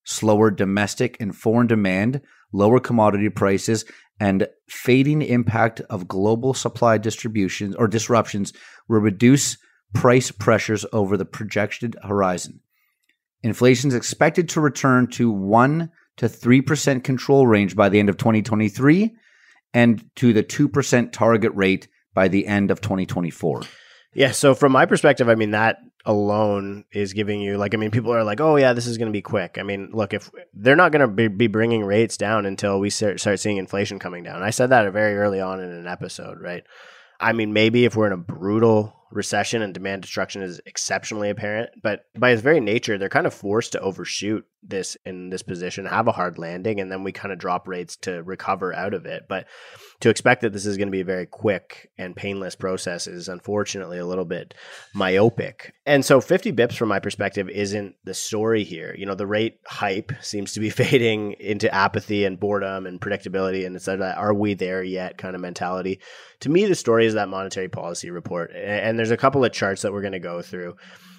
Slower 0.04 0.52
domestic 0.52 1.18
and 1.20 1.36
foreign 1.36 1.66
demand, 1.66 2.22
lower 2.54 2.80
commodity 2.80 3.30
prices, 3.30 3.84
and 4.20 4.48
fading 4.68 5.22
impact 5.22 5.82
of 5.90 6.08
global 6.08 6.54
supply 6.54 6.98
distributions 6.98 7.76
or 7.76 7.88
disruptions 7.88 8.54
will 8.88 9.00
reduce 9.00 9.58
price 9.94 10.32
pressures 10.32 10.86
over 10.94 11.18
the 11.18 11.26
projected 11.26 11.96
horizon. 12.04 12.60
Inflation 13.42 13.90
is 13.90 13.96
expected 13.96 14.50
to 14.50 14.62
return 14.62 15.08
to 15.08 15.32
1 15.32 15.92
to 16.18 16.26
3% 16.28 17.04
control 17.04 17.48
range 17.48 17.76
by 17.76 17.90
the 17.90 18.00
end 18.00 18.10
of 18.10 18.18
2023 18.18 19.14
and 19.74 20.04
to 20.16 20.34
the 20.34 20.44
2% 20.44 21.12
target 21.12 21.52
rate 21.54 21.88
by 22.14 22.28
the 22.28 22.48
end 22.48 22.72
of 22.72 22.80
2024. 22.82 23.64
Yeah, 24.14 24.32
so 24.32 24.54
from 24.54 24.72
my 24.72 24.86
perspective, 24.86 25.28
I 25.28 25.36
mean 25.36 25.52
that 25.52 25.78
alone 26.06 26.84
is 26.92 27.14
giving 27.14 27.42
you 27.42 27.58
like 27.58 27.74
I 27.74 27.78
mean 27.78 27.92
people 27.92 28.14
are 28.14 28.24
like, 28.24 28.42
"Oh 28.42 28.56
yeah, 28.56 28.74
this 28.74 28.88
is 28.88 28.98
going 28.98 29.08
to 29.08 29.14
be 29.14 29.22
quick." 29.22 29.58
I 29.60 29.64
mean, 29.64 29.90
look, 29.94 30.14
if 30.14 30.30
they're 30.54 30.76
not 30.76 30.92
going 30.92 31.08
to 31.08 31.30
be, 31.30 31.48
bringing 31.48 31.84
rates 31.84 32.18
down 32.18 32.46
until 32.46 32.80
we 32.80 32.90
start, 32.90 33.20
start 33.20 33.40
seeing 33.40 33.58
inflation 33.58 34.00
coming 34.00 34.24
down. 34.24 34.44
I 34.44 34.50
said 34.50 34.70
that 34.72 34.92
very 34.92 35.16
early 35.16 35.40
on 35.40 35.60
in 35.60 35.70
an 35.70 35.88
episode, 35.88 36.42
right? 36.42 36.64
I 37.20 37.32
mean, 37.34 37.54
maybe 37.54 37.86
if 37.86 37.96
we're 37.96 38.08
in 38.08 38.14
a 38.14 38.18
brutal 38.18 38.94
recession 39.12 39.62
and 39.62 39.74
demand 39.74 40.02
destruction 40.02 40.42
is 40.42 40.60
exceptionally 40.66 41.30
apparent, 41.30 41.70
but 41.82 42.06
by 42.18 42.32
its 42.32 42.42
very 42.42 42.60
nature, 42.60 42.98
they're 42.98 43.10
kind 43.10 43.28
of 43.28 43.34
forced 43.34 43.72
to 43.74 43.80
overshoot 43.80 44.46
this 44.62 44.98
in 45.06 45.30
this 45.30 45.44
position, 45.44 45.86
have 45.86 46.08
a 46.08 46.12
hard 46.12 46.38
landing, 46.38 46.80
and 46.80 46.92
then 46.92 47.04
we 47.04 47.12
kind 47.12 47.32
of 47.32 47.40
drop 47.40 47.68
rates 47.68 47.96
to 47.98 48.24
recover 48.24 48.74
out 48.74 48.94
of 48.94 49.06
it. 49.06 49.24
But 49.30 49.46
to 50.04 50.10
expect 50.10 50.42
that 50.42 50.52
this 50.52 50.66
is 50.66 50.76
going 50.76 50.90
to 50.90 50.92
be 50.92 51.00
a 51.00 51.06
very 51.06 51.26
quick 51.26 51.90
and 51.98 52.14
painless 52.14 52.56
process 52.56 53.08
is 53.08 53.30
unfortunately 53.30 53.98
a 53.98 54.06
little 54.06 54.26
bit 54.26 54.54
myopic. 54.94 55.74
And 55.86 56.04
so 56.04 56.20
50 56.20 56.52
bips 56.52 56.76
from 56.76 56.90
my 56.90 57.00
perspective 57.00 57.48
isn't 57.48 57.96
the 58.04 58.14
story 58.14 58.66
here. 58.66 58.94
You 58.98 59.06
know, 59.06 59.16
the 59.16 59.26
rate 59.26 59.62
hype 59.66 60.12
seems 60.20 60.52
to 60.54 60.60
be 60.60 60.70
fading 60.82 61.38
into 61.40 61.74
apathy 61.74 62.26
and 62.26 62.38
boredom 62.38 62.86
and 62.86 63.00
predictability 63.00 63.66
and 63.66 63.78
it's 63.78 63.86
that 63.86 64.02
are 64.02 64.34
we 64.34 64.56
there 64.56 64.84
yet 64.84 65.18
kind 65.18 65.36
of 65.36 65.42
mentality. 65.42 66.02
To 66.42 66.50
me, 66.50 66.66
the 66.66 66.76
story 66.76 67.06
is 67.06 67.14
that 67.14 67.30
monetary 67.30 67.70
policy 67.70 68.12
report. 68.12 68.52
And 68.54 69.00
there's 69.00 69.12
a 69.12 69.16
couple 69.16 69.46
of 69.46 69.54
charts 69.54 69.84
that 69.84 69.94
we're 69.94 70.02
going 70.02 70.12
to 70.12 70.20
go 70.20 70.42
through. 70.42 70.76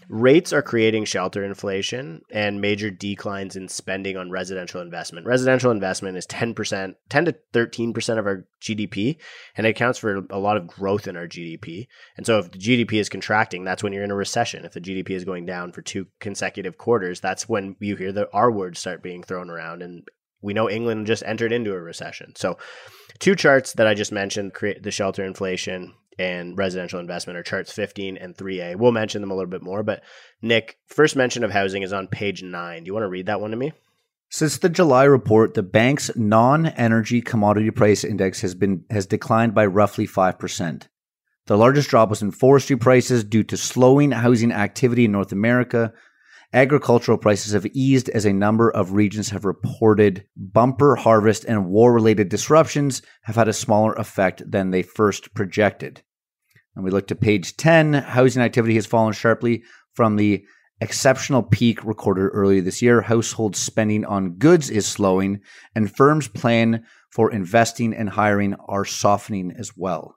Rates 0.08 0.52
are 0.52 0.62
creating 0.62 1.04
shelter 1.04 1.44
inflation 1.44 2.22
and 2.30 2.60
major 2.60 2.90
declines 2.90 3.56
in 3.56 3.68
spending 3.68 4.16
on 4.16 4.30
residential 4.30 4.80
investment. 4.80 5.26
Residential 5.26 5.70
investment 5.70 6.16
is 6.16 6.26
10%, 6.26 6.94
10 7.08 7.24
to 7.24 7.34
13% 7.52 8.18
of 8.18 8.26
our 8.26 8.46
GDP, 8.60 9.16
and 9.56 9.66
it 9.66 9.70
accounts 9.70 9.98
for 9.98 10.26
a 10.30 10.38
lot 10.38 10.56
of 10.56 10.66
growth 10.66 11.06
in 11.06 11.16
our 11.16 11.26
GDP. 11.26 11.86
And 12.16 12.26
so 12.26 12.38
if 12.38 12.50
the 12.50 12.58
GDP 12.58 12.94
is 12.94 13.08
contracting, 13.08 13.64
that's 13.64 13.82
when 13.82 13.92
you're 13.92 14.04
in 14.04 14.10
a 14.10 14.16
recession. 14.16 14.64
If 14.64 14.72
the 14.72 14.80
GDP 14.80 15.10
is 15.10 15.24
going 15.24 15.46
down 15.46 15.72
for 15.72 15.82
two 15.82 16.06
consecutive 16.20 16.78
quarters, 16.78 17.20
that's 17.20 17.48
when 17.48 17.76
you 17.80 17.96
hear 17.96 18.12
the 18.12 18.28
R 18.32 18.50
words 18.50 18.78
start 18.80 19.02
being 19.02 19.22
thrown 19.22 19.50
around. 19.50 19.82
And 19.82 20.06
we 20.44 20.52
know 20.52 20.68
England 20.68 21.06
just 21.06 21.22
entered 21.24 21.52
into 21.52 21.72
a 21.72 21.80
recession. 21.80 22.34
So 22.36 22.58
two 23.18 23.34
charts 23.34 23.72
that 23.74 23.86
I 23.86 23.94
just 23.94 24.12
mentioned 24.12 24.52
create 24.52 24.82
the 24.82 24.90
shelter 24.90 25.24
inflation 25.24 25.94
and 26.18 26.56
residential 26.56 27.00
investment 27.00 27.38
are 27.38 27.42
charts 27.42 27.72
15 27.72 28.16
and 28.16 28.36
3A. 28.36 28.76
We'll 28.76 28.92
mention 28.92 29.20
them 29.20 29.30
a 29.30 29.34
little 29.34 29.50
bit 29.50 29.62
more, 29.62 29.82
but 29.82 30.02
Nick, 30.42 30.78
first 30.86 31.16
mention 31.16 31.44
of 31.44 31.50
housing 31.50 31.82
is 31.82 31.92
on 31.92 32.08
page 32.08 32.42
9. 32.42 32.84
Do 32.84 32.88
you 32.88 32.92
want 32.92 33.04
to 33.04 33.08
read 33.08 33.26
that 33.26 33.40
one 33.40 33.50
to 33.50 33.56
me? 33.56 33.72
Since 34.30 34.58
the 34.58 34.68
July 34.68 35.04
report, 35.04 35.54
the 35.54 35.62
bank's 35.62 36.10
non-energy 36.16 37.22
commodity 37.22 37.70
price 37.70 38.02
index 38.02 38.40
has 38.40 38.54
been 38.54 38.84
has 38.90 39.06
declined 39.06 39.54
by 39.54 39.66
roughly 39.66 40.08
5%. 40.08 40.88
The 41.46 41.58
largest 41.58 41.90
drop 41.90 42.08
was 42.08 42.22
in 42.22 42.30
forestry 42.30 42.76
prices 42.76 43.22
due 43.22 43.44
to 43.44 43.56
slowing 43.56 44.10
housing 44.10 44.50
activity 44.50 45.04
in 45.04 45.12
North 45.12 45.30
America. 45.30 45.92
Agricultural 46.54 47.18
prices 47.18 47.52
have 47.52 47.66
eased 47.74 48.08
as 48.10 48.24
a 48.24 48.32
number 48.32 48.70
of 48.70 48.92
regions 48.92 49.30
have 49.30 49.44
reported 49.44 50.24
bumper 50.36 50.94
harvest 50.94 51.44
and 51.44 51.66
war 51.66 51.92
related 51.92 52.28
disruptions 52.28 53.02
have 53.22 53.34
had 53.34 53.48
a 53.48 53.52
smaller 53.52 53.92
effect 53.94 54.40
than 54.48 54.70
they 54.70 54.80
first 54.80 55.34
projected. 55.34 56.02
And 56.76 56.84
we 56.84 56.92
look 56.92 57.08
to 57.08 57.16
page 57.16 57.56
10. 57.56 57.94
Housing 57.94 58.40
activity 58.40 58.76
has 58.76 58.86
fallen 58.86 59.14
sharply 59.14 59.64
from 59.94 60.14
the 60.14 60.44
exceptional 60.80 61.42
peak 61.42 61.84
recorded 61.84 62.30
earlier 62.32 62.60
this 62.60 62.80
year. 62.80 63.00
Household 63.00 63.56
spending 63.56 64.04
on 64.04 64.36
goods 64.36 64.70
is 64.70 64.86
slowing, 64.86 65.40
and 65.74 65.94
firms' 65.94 66.28
plan 66.28 66.84
for 67.10 67.32
investing 67.32 67.92
and 67.92 68.10
hiring 68.10 68.54
are 68.68 68.84
softening 68.84 69.52
as 69.58 69.76
well. 69.76 70.14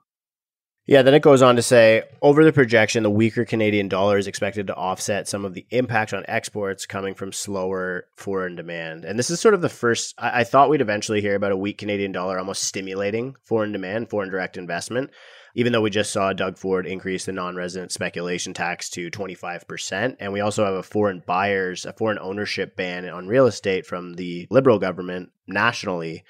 Yeah, 0.88 1.02
then 1.02 1.12
it 1.12 1.20
goes 1.20 1.42
on 1.42 1.56
to 1.56 1.62
say 1.62 2.04
over 2.22 2.42
the 2.42 2.52
projection, 2.52 3.02
the 3.02 3.10
weaker 3.10 3.44
Canadian 3.44 3.88
dollar 3.88 4.16
is 4.16 4.26
expected 4.26 4.68
to 4.68 4.74
offset 4.74 5.28
some 5.28 5.44
of 5.44 5.52
the 5.52 5.66
impact 5.68 6.14
on 6.14 6.24
exports 6.26 6.86
coming 6.86 7.14
from 7.14 7.30
slower 7.30 8.06
foreign 8.16 8.56
demand. 8.56 9.04
And 9.04 9.18
this 9.18 9.28
is 9.28 9.38
sort 9.38 9.52
of 9.52 9.60
the 9.60 9.68
first, 9.68 10.14
I, 10.16 10.40
I 10.40 10.44
thought 10.44 10.70
we'd 10.70 10.80
eventually 10.80 11.20
hear 11.20 11.34
about 11.34 11.52
a 11.52 11.58
weak 11.58 11.76
Canadian 11.76 12.10
dollar 12.10 12.38
almost 12.38 12.64
stimulating 12.64 13.36
foreign 13.44 13.70
demand, 13.70 14.08
foreign 14.08 14.30
direct 14.30 14.56
investment 14.56 15.10
even 15.54 15.72
though 15.72 15.80
we 15.80 15.90
just 15.90 16.12
saw 16.12 16.32
Doug 16.32 16.56
Ford 16.56 16.86
increase 16.86 17.24
the 17.24 17.32
non-resident 17.32 17.90
speculation 17.90 18.54
tax 18.54 18.88
to 18.90 19.10
25%. 19.10 20.14
And 20.20 20.32
we 20.32 20.40
also 20.40 20.64
have 20.64 20.74
a 20.74 20.84
foreign 20.84 21.20
buyers, 21.26 21.84
a 21.84 21.92
foreign 21.92 22.18
ownership 22.20 22.76
ban 22.76 23.08
on 23.08 23.26
real 23.26 23.46
estate 23.46 23.84
from 23.84 24.14
the 24.14 24.46
Liberal 24.50 24.78
government 24.78 25.30
nationally 25.48 26.22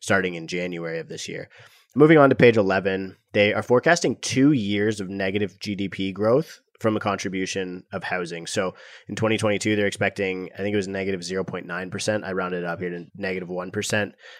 starting 0.00 0.34
in 0.34 0.48
January 0.48 0.98
of 0.98 1.08
this 1.08 1.28
year. 1.28 1.48
Moving 1.96 2.18
on 2.18 2.28
to 2.30 2.34
page 2.34 2.56
11, 2.56 3.16
they 3.32 3.54
are 3.54 3.62
forecasting 3.62 4.16
two 4.16 4.50
years 4.50 5.00
of 5.00 5.08
negative 5.08 5.58
GDP 5.60 6.12
growth 6.12 6.60
from 6.80 6.96
a 6.96 7.00
contribution 7.00 7.84
of 7.92 8.02
housing. 8.02 8.48
So 8.48 8.74
in 9.06 9.14
2022, 9.14 9.76
they're 9.76 9.86
expecting, 9.86 10.50
I 10.54 10.58
think 10.58 10.74
it 10.74 10.76
was 10.76 10.88
negative 10.88 11.20
0.9%. 11.20 12.24
I 12.24 12.32
rounded 12.32 12.64
it 12.64 12.66
up 12.66 12.80
here 12.80 12.90
to 12.90 13.06
negative 13.16 13.48
1. 13.48 13.70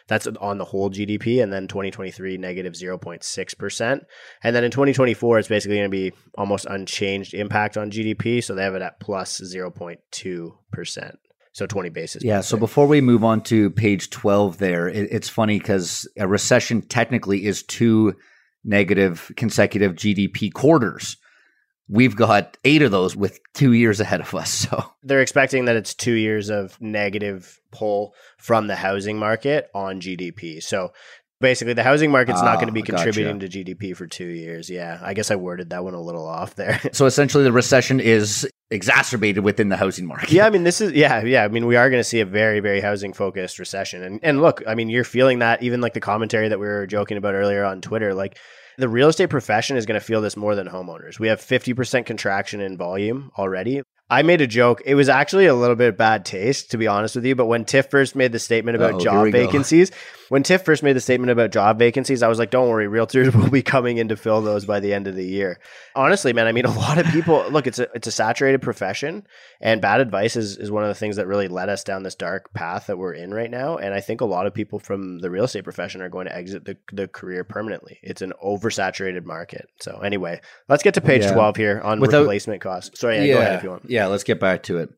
That's 0.08 0.26
on 0.26 0.58
the 0.58 0.64
whole 0.64 0.90
GDP. 0.90 1.42
And 1.42 1.52
then 1.52 1.68
2023, 1.68 2.38
negative 2.38 2.72
0.6%. 2.72 4.04
And 4.42 4.56
then 4.56 4.64
in 4.64 4.70
2024, 4.72 5.38
it's 5.38 5.48
basically 5.48 5.76
going 5.76 5.90
to 5.90 5.96
be 5.96 6.12
almost 6.36 6.66
unchanged 6.66 7.34
impact 7.34 7.76
on 7.76 7.90
GDP. 7.90 8.42
So 8.42 8.54
they 8.54 8.64
have 8.64 8.74
it 8.74 8.82
at 8.82 8.98
plus 8.98 9.40
0.2%. 9.40 11.16
So 11.54 11.66
20 11.66 11.88
basis. 11.90 12.24
Yeah. 12.24 12.40
So 12.40 12.56
before 12.56 12.88
we 12.88 13.00
move 13.00 13.22
on 13.22 13.40
to 13.42 13.70
page 13.70 14.10
12 14.10 14.58
there, 14.58 14.88
it, 14.88 15.08
it's 15.12 15.28
funny 15.28 15.58
because 15.60 16.06
a 16.18 16.26
recession 16.26 16.82
technically 16.82 17.46
is 17.46 17.62
two 17.62 18.14
negative 18.64 19.30
consecutive 19.36 19.92
GDP 19.92 20.52
quarters. 20.52 21.16
We've 21.88 22.16
got 22.16 22.56
eight 22.64 22.82
of 22.82 22.90
those 22.90 23.14
with 23.14 23.38
two 23.52 23.72
years 23.72 24.00
ahead 24.00 24.20
of 24.20 24.34
us. 24.34 24.66
So 24.70 24.84
they're 25.04 25.20
expecting 25.20 25.66
that 25.66 25.76
it's 25.76 25.94
two 25.94 26.14
years 26.14 26.50
of 26.50 26.80
negative 26.80 27.60
pull 27.70 28.14
from 28.36 28.66
the 28.66 28.74
housing 28.74 29.16
market 29.16 29.70
on 29.74 30.00
GDP. 30.00 30.60
So 30.60 30.92
basically, 31.40 31.74
the 31.74 31.84
housing 31.84 32.10
market's 32.10 32.40
oh, 32.40 32.44
not 32.44 32.54
going 32.54 32.64
ah, 32.64 32.70
to 32.70 32.72
be 32.72 32.82
contributing 32.82 33.38
gotcha. 33.38 33.64
to 33.64 33.64
GDP 33.64 33.96
for 33.96 34.06
two 34.08 34.26
years. 34.26 34.68
Yeah, 34.68 34.98
I 35.02 35.14
guess 35.14 35.30
I 35.30 35.36
worded 35.36 35.70
that 35.70 35.84
one 35.84 35.94
a 35.94 36.00
little 36.00 36.26
off 36.26 36.56
there. 36.56 36.80
so 36.92 37.06
essentially, 37.06 37.44
the 37.44 37.52
recession 37.52 38.00
is 38.00 38.48
exacerbated 38.70 39.44
within 39.44 39.68
the 39.68 39.76
housing 39.76 40.06
market. 40.06 40.30
Yeah, 40.30 40.46
I 40.46 40.50
mean, 40.50 40.64
this 40.64 40.80
is 40.80 40.92
yeah, 40.92 41.22
yeah. 41.22 41.44
I 41.44 41.48
mean, 41.48 41.66
we 41.66 41.76
are 41.76 41.90
going 41.90 42.00
to 42.00 42.08
see 42.08 42.20
a 42.20 42.26
very, 42.26 42.60
very 42.60 42.80
housing 42.80 43.12
focused 43.12 43.58
recession, 43.58 44.02
and 44.02 44.20
and 44.22 44.40
look, 44.40 44.62
I 44.66 44.74
mean, 44.74 44.88
you're 44.88 45.04
feeling 45.04 45.40
that 45.40 45.62
even 45.62 45.80
like 45.80 45.94
the 45.94 46.00
commentary 46.00 46.48
that 46.48 46.58
we 46.58 46.66
were 46.66 46.86
joking 46.86 47.16
about 47.16 47.34
earlier 47.34 47.64
on 47.64 47.80
Twitter, 47.80 48.14
like 48.14 48.38
the 48.78 48.88
real 48.88 49.08
estate 49.08 49.30
profession 49.30 49.76
is 49.76 49.86
going 49.86 50.00
to 50.00 50.04
feel 50.04 50.20
this 50.20 50.36
more 50.36 50.54
than 50.54 50.66
homeowners. 50.66 51.18
We 51.18 51.28
have 51.28 51.40
50% 51.40 52.06
contraction 52.06 52.60
in 52.60 52.76
volume 52.76 53.30
already. 53.38 53.82
I 54.14 54.22
made 54.22 54.40
a 54.40 54.46
joke. 54.46 54.80
It 54.86 54.94
was 54.94 55.08
actually 55.08 55.46
a 55.46 55.56
little 55.56 55.74
bit 55.74 55.98
bad 55.98 56.24
taste, 56.24 56.70
to 56.70 56.78
be 56.78 56.86
honest 56.86 57.16
with 57.16 57.24
you. 57.24 57.34
But 57.34 57.46
when 57.46 57.64
Tiff 57.64 57.90
first 57.90 58.14
made 58.14 58.30
the 58.30 58.38
statement 58.38 58.76
about 58.76 58.94
oh 58.94 59.00
job 59.00 59.32
vacancies, 59.32 59.90
go. 59.90 59.96
when 60.28 60.44
Tiff 60.44 60.64
first 60.64 60.84
made 60.84 60.92
the 60.92 61.00
statement 61.00 61.32
about 61.32 61.50
job 61.50 61.80
vacancies, 61.80 62.22
I 62.22 62.28
was 62.28 62.38
like, 62.38 62.50
don't 62.50 62.68
worry, 62.68 62.86
realtors 62.86 63.34
will 63.42 63.50
be 63.50 63.60
coming 63.60 63.96
in 63.96 64.06
to 64.10 64.16
fill 64.16 64.40
those 64.40 64.66
by 64.66 64.78
the 64.78 64.94
end 64.94 65.08
of 65.08 65.16
the 65.16 65.26
year. 65.26 65.58
Honestly, 65.96 66.32
man, 66.32 66.46
I 66.46 66.52
mean, 66.52 66.64
a 66.64 66.70
lot 66.70 66.98
of 66.98 67.06
people 67.06 67.44
look, 67.50 67.66
it's 67.66 67.80
a, 67.80 67.88
it's 67.92 68.06
a 68.06 68.12
saturated 68.12 68.62
profession, 68.62 69.26
and 69.60 69.80
bad 69.80 70.00
advice 70.00 70.36
is, 70.36 70.58
is 70.58 70.70
one 70.70 70.84
of 70.84 70.88
the 70.90 70.94
things 70.94 71.16
that 71.16 71.26
really 71.26 71.48
led 71.48 71.68
us 71.68 71.82
down 71.82 72.04
this 72.04 72.14
dark 72.14 72.54
path 72.54 72.86
that 72.86 72.96
we're 72.96 73.14
in 73.14 73.34
right 73.34 73.50
now. 73.50 73.78
And 73.78 73.92
I 73.92 74.00
think 74.00 74.20
a 74.20 74.26
lot 74.26 74.46
of 74.46 74.54
people 74.54 74.78
from 74.78 75.18
the 75.18 75.30
real 75.30 75.44
estate 75.44 75.64
profession 75.64 76.02
are 76.02 76.08
going 76.08 76.26
to 76.26 76.36
exit 76.36 76.66
the, 76.66 76.76
the 76.92 77.08
career 77.08 77.42
permanently. 77.42 77.98
It's 78.00 78.22
an 78.22 78.32
oversaturated 78.40 79.24
market. 79.24 79.68
So, 79.80 79.98
anyway, 80.04 80.40
let's 80.68 80.84
get 80.84 80.94
to 80.94 81.00
page 81.00 81.22
yeah. 81.22 81.32
12 81.32 81.56
here 81.56 81.80
on 81.80 81.98
Without, 81.98 82.20
replacement 82.20 82.60
costs. 82.60 83.00
Sorry, 83.00 83.16
yeah, 83.16 83.24
yeah, 83.24 83.34
go 83.34 83.40
ahead 83.40 83.54
if 83.56 83.62
you 83.64 83.70
want. 83.70 83.90
Yeah, 83.90 84.03
let's 84.06 84.24
get 84.24 84.40
back 84.40 84.62
to 84.64 84.78
it. 84.78 84.90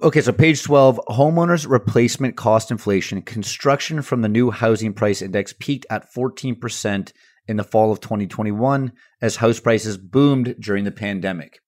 Okay, 0.00 0.20
so 0.20 0.32
page 0.32 0.62
12 0.62 1.00
homeowners 1.08 1.68
replacement 1.68 2.36
cost 2.36 2.70
inflation. 2.70 3.20
Construction 3.22 4.02
from 4.02 4.22
the 4.22 4.28
new 4.28 4.50
housing 4.50 4.94
price 4.94 5.22
index 5.22 5.52
peaked 5.58 5.86
at 5.90 6.12
14% 6.14 7.12
in 7.48 7.56
the 7.56 7.64
fall 7.64 7.90
of 7.90 8.00
2021 8.00 8.92
as 9.20 9.36
house 9.36 9.58
prices 9.58 9.96
boomed 9.96 10.54
during 10.60 10.84
the 10.84 10.92
pandemic. 10.92 11.58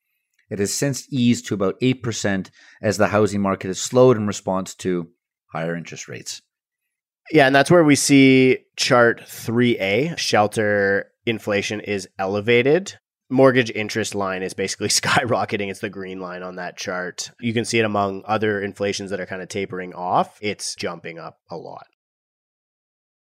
It 0.49 0.59
has 0.59 0.73
since 0.73 1.13
eased 1.13 1.47
to 1.47 1.55
about 1.55 1.81
8% 1.81 2.51
as 2.83 2.99
the 2.99 3.09
housing 3.09 3.41
market 3.41 3.69
has 3.69 3.81
slowed 3.81 4.17
in 4.17 4.27
response 4.27 4.75
to 4.77 5.09
higher 5.47 5.75
interest 5.75 6.07
rates. 6.07 6.43
Yeah, 7.33 7.47
and 7.47 7.55
that's 7.55 7.71
where 7.71 7.85
we 7.85 7.97
see 7.97 8.59
chart 8.77 9.23
3A 9.23 10.19
shelter 10.19 11.11
inflation 11.27 11.81
is 11.81 12.09
elevated 12.19 12.99
mortgage 13.31 13.71
interest 13.71 14.15
line 14.15 14.43
is 14.43 14.55
basically 14.55 14.89
skyrocketing. 14.89 15.71
It's 15.71 15.81
the 15.81 15.89
green 15.89 16.21
line 16.21 16.43
on 16.43 16.57
that 16.57 16.77
chart. 16.77 17.31
You 17.41 17.53
can 17.53 17.65
see 17.65 17.79
it 17.79 17.85
among 17.85 18.23
other 18.27 18.61
inflations 18.61 19.11
that 19.11 19.21
are 19.21 19.27
kind 19.27 19.43
of 19.43 19.49
tapering 19.49 19.95
off. 19.95 20.39
It's 20.41 20.75
jumping 20.75 21.19
up 21.19 21.39
a 21.51 21.57
lot. 21.57 21.87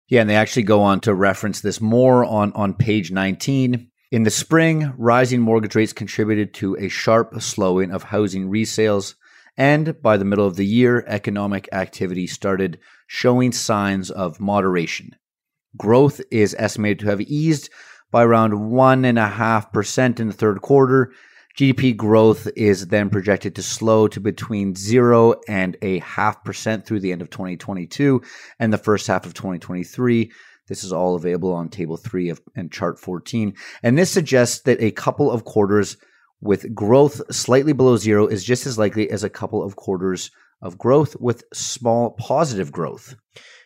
Yeah, 0.08 0.22
and 0.22 0.30
they 0.30 0.36
actually 0.36 0.62
go 0.62 0.80
on 0.80 1.00
to 1.00 1.14
reference 1.14 1.60
this 1.60 1.80
more 1.80 2.24
on, 2.24 2.52
on 2.54 2.72
page 2.74 3.10
19. 3.10 3.90
In 4.10 4.22
the 4.22 4.30
spring, 4.30 4.94
rising 4.96 5.42
mortgage 5.42 5.74
rates 5.74 5.92
contributed 5.92 6.54
to 6.54 6.76
a 6.76 6.88
sharp 6.88 7.42
slowing 7.42 7.90
of 7.90 8.04
housing 8.04 8.50
resales. 8.50 9.14
And 9.58 10.00
by 10.00 10.16
the 10.16 10.24
middle 10.24 10.46
of 10.46 10.56
the 10.56 10.64
year, 10.64 11.04
economic 11.06 11.68
activity 11.72 12.26
started 12.26 12.78
showing 13.06 13.52
signs 13.52 14.10
of 14.10 14.40
moderation. 14.40 15.14
Growth 15.76 16.22
is 16.30 16.56
estimated 16.58 17.00
to 17.00 17.06
have 17.08 17.20
eased 17.20 17.68
by 18.10 18.24
around 18.24 18.52
1.5% 18.52 20.20
in 20.20 20.26
the 20.28 20.32
third 20.32 20.60
quarter. 20.60 21.12
GDP 21.58 21.96
growth 21.96 22.46
is 22.54 22.86
then 22.86 23.10
projected 23.10 23.56
to 23.56 23.62
slow 23.62 24.06
to 24.08 24.20
between 24.20 24.76
0 24.76 25.34
and 25.48 25.76
a 25.82 25.98
half 25.98 26.44
percent 26.44 26.86
through 26.86 27.00
the 27.00 27.10
end 27.10 27.20
of 27.20 27.30
2022 27.30 28.22
and 28.60 28.72
the 28.72 28.78
first 28.78 29.08
half 29.08 29.26
of 29.26 29.34
2023. 29.34 30.30
This 30.68 30.84
is 30.84 30.92
all 30.92 31.16
available 31.16 31.52
on 31.52 31.68
table 31.68 31.96
3 31.96 32.28
of 32.28 32.40
and 32.54 32.70
chart 32.70 33.00
14. 33.00 33.54
And 33.82 33.98
this 33.98 34.10
suggests 34.10 34.60
that 34.62 34.80
a 34.80 34.92
couple 34.92 35.32
of 35.32 35.44
quarters 35.44 35.96
with 36.40 36.72
growth 36.74 37.22
slightly 37.34 37.72
below 37.72 37.96
0 37.96 38.28
is 38.28 38.44
just 38.44 38.64
as 38.64 38.78
likely 38.78 39.10
as 39.10 39.24
a 39.24 39.30
couple 39.30 39.62
of 39.62 39.74
quarters 39.74 40.30
of 40.62 40.78
growth 40.78 41.16
with 41.18 41.42
small 41.52 42.12
positive 42.12 42.70
growth. 42.70 43.16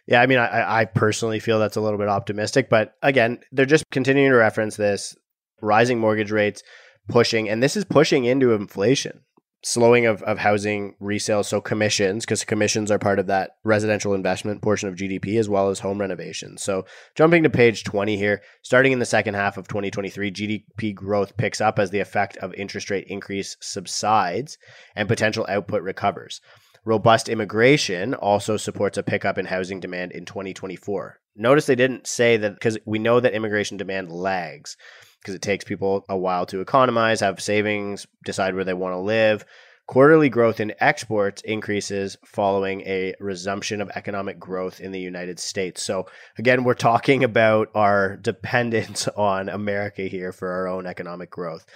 Yeah, 0.07 0.21
I 0.21 0.27
mean, 0.27 0.39
I, 0.39 0.81
I 0.81 0.85
personally 0.85 1.39
feel 1.39 1.59
that's 1.59 1.77
a 1.77 1.81
little 1.81 1.99
bit 1.99 2.09
optimistic, 2.09 2.69
but 2.69 2.95
again, 3.03 3.39
they're 3.53 3.67
just 3.67 3.85
continuing 3.91 4.31
to 4.31 4.37
reference 4.37 4.77
this 4.77 5.15
rising 5.61 5.99
mortgage 5.99 6.33
rates, 6.33 6.63
pushing, 7.09 7.49
and 7.49 7.63
this 7.63 7.77
is 7.77 7.85
pushing 7.85 8.25
into 8.25 8.53
inflation, 8.53 9.21
slowing 9.63 10.07
of, 10.07 10.21
of 10.25 10.39
housing 10.39 10.97
resale. 10.99 11.45
So 11.45 11.61
commissions, 11.61 12.25
because 12.25 12.45
commissions 12.45 12.91
are 12.91 12.99
part 12.99 13.21
of 13.21 13.29
that 13.29 13.53
residential 13.63 14.13
investment 14.13 14.61
portion 14.61 14.89
of 14.89 14.97
GDP 14.97 15.39
as 15.39 15.49
well 15.49 15.71
as 15.71 15.79
home 15.79 16.01
renovations. 16.01 16.65
So 16.65 16.85
jumping 17.15 17.45
to 17.45 17.51
page 17.51 17.85
20 17.85 18.17
here, 18.17 18.43
starting 18.63 18.91
in 18.91 18.99
the 18.99 19.07
second 19.07 19.35
half 19.35 19.57
of 19.57 19.69
2023, 19.69 20.33
GDP 20.33 20.93
growth 20.93 21.37
picks 21.37 21.61
up 21.61 21.79
as 21.79 21.91
the 21.91 22.01
effect 22.01 22.37
of 22.39 22.53
interest 22.55 22.91
rate 22.91 23.07
increase 23.07 23.57
subsides 23.61 24.59
and 24.97 25.09
potential 25.09 25.47
output 25.49 25.83
recovers. 25.83 26.41
Robust 26.85 27.29
immigration 27.29 28.15
also 28.15 28.57
supports 28.57 28.99
a 28.99 29.03
pickup 29.03 29.39
in 29.39 29.47
housing 29.47 29.79
demand 29.79 30.13
in 30.13 30.25
2024. 30.25 31.21
Notice 31.37 31.67
they 31.67 31.77
didn't 31.77 32.07
say 32.07 32.37
that 32.37 32.55
because 32.55 32.77
we 32.85 32.99
know 32.99 33.21
that 33.21 33.35
immigration 33.35 33.77
demand 33.77 34.11
lags 34.11 34.77
because 35.21 35.35
it 35.35 35.43
takes 35.43 35.65
people 35.65 36.05
a 36.09 36.19
while 36.19 36.45
to 36.47 36.61
economize, 36.61 37.21
have 37.21 37.41
savings, 37.41 38.07
decide 38.25 38.55
where 38.55 38.65
they 38.65 38.75
want 38.75 38.95
to 38.95 38.99
live. 38.99 39.45
Quarterly 39.87 40.29
growth 40.29 40.59
in 40.59 40.75
exports 40.81 41.43
increases 41.43 42.17
following 42.25 42.81
a 42.83 43.15
resumption 43.21 43.81
of 43.81 43.91
economic 43.95 44.39
growth 44.39 44.81
in 44.81 44.91
the 44.91 45.01
United 45.01 45.39
States. 45.39 45.83
So, 45.83 46.07
again, 46.39 46.65
we're 46.65 46.75
talking 46.75 47.25
about 47.25 47.69
our 47.75 48.17
dependence 48.17 49.07
on 49.17 49.49
America 49.49 50.03
here 50.03 50.33
for 50.33 50.51
our 50.51 50.67
own 50.67 50.87
economic 50.87 51.31
growth. 51.31 51.67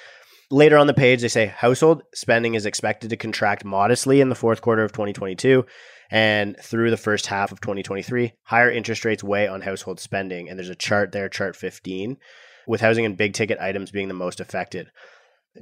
Later 0.50 0.76
on 0.76 0.86
the 0.86 0.94
page, 0.94 1.22
they 1.22 1.28
say 1.28 1.46
household 1.46 2.02
spending 2.14 2.54
is 2.54 2.66
expected 2.66 3.10
to 3.10 3.16
contract 3.16 3.64
modestly 3.64 4.20
in 4.20 4.28
the 4.28 4.36
fourth 4.36 4.62
quarter 4.62 4.84
of 4.84 4.92
2022 4.92 5.66
and 6.08 6.56
through 6.62 6.90
the 6.90 6.96
first 6.96 7.26
half 7.26 7.50
of 7.50 7.60
2023. 7.60 8.32
Higher 8.44 8.70
interest 8.70 9.04
rates 9.04 9.24
weigh 9.24 9.48
on 9.48 9.62
household 9.62 9.98
spending. 9.98 10.48
And 10.48 10.56
there's 10.56 10.68
a 10.68 10.76
chart 10.76 11.10
there, 11.10 11.28
chart 11.28 11.56
15, 11.56 12.16
with 12.68 12.80
housing 12.80 13.04
and 13.04 13.16
big 13.16 13.32
ticket 13.32 13.58
items 13.58 13.90
being 13.90 14.06
the 14.06 14.14
most 14.14 14.38
affected. 14.38 14.92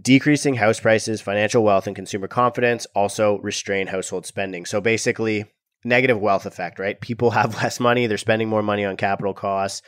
Decreasing 0.03 0.57
house 0.57 0.81
prices, 0.81 1.23
financial 1.23 1.65
wealth, 1.65 1.87
and 1.87 1.97
consumer 1.97 2.29
confidence 2.29 2.87
also 2.95 3.39
restrain 3.39 3.87
household 3.87 4.27
spending. 4.27 4.67
So 4.67 4.83
basically, 4.83 5.47
negative 5.83 6.21
wealth 6.21 6.45
effect, 6.45 6.79
right? 6.79 7.01
People 7.01 7.31
have 7.31 7.55
less 7.55 7.81
money, 7.81 8.07
they're 8.07 8.19
spending 8.19 8.51
more 8.51 8.63
money 8.63 8.85
on 8.85 8.99
capital 8.99 9.33
costs 9.33 9.81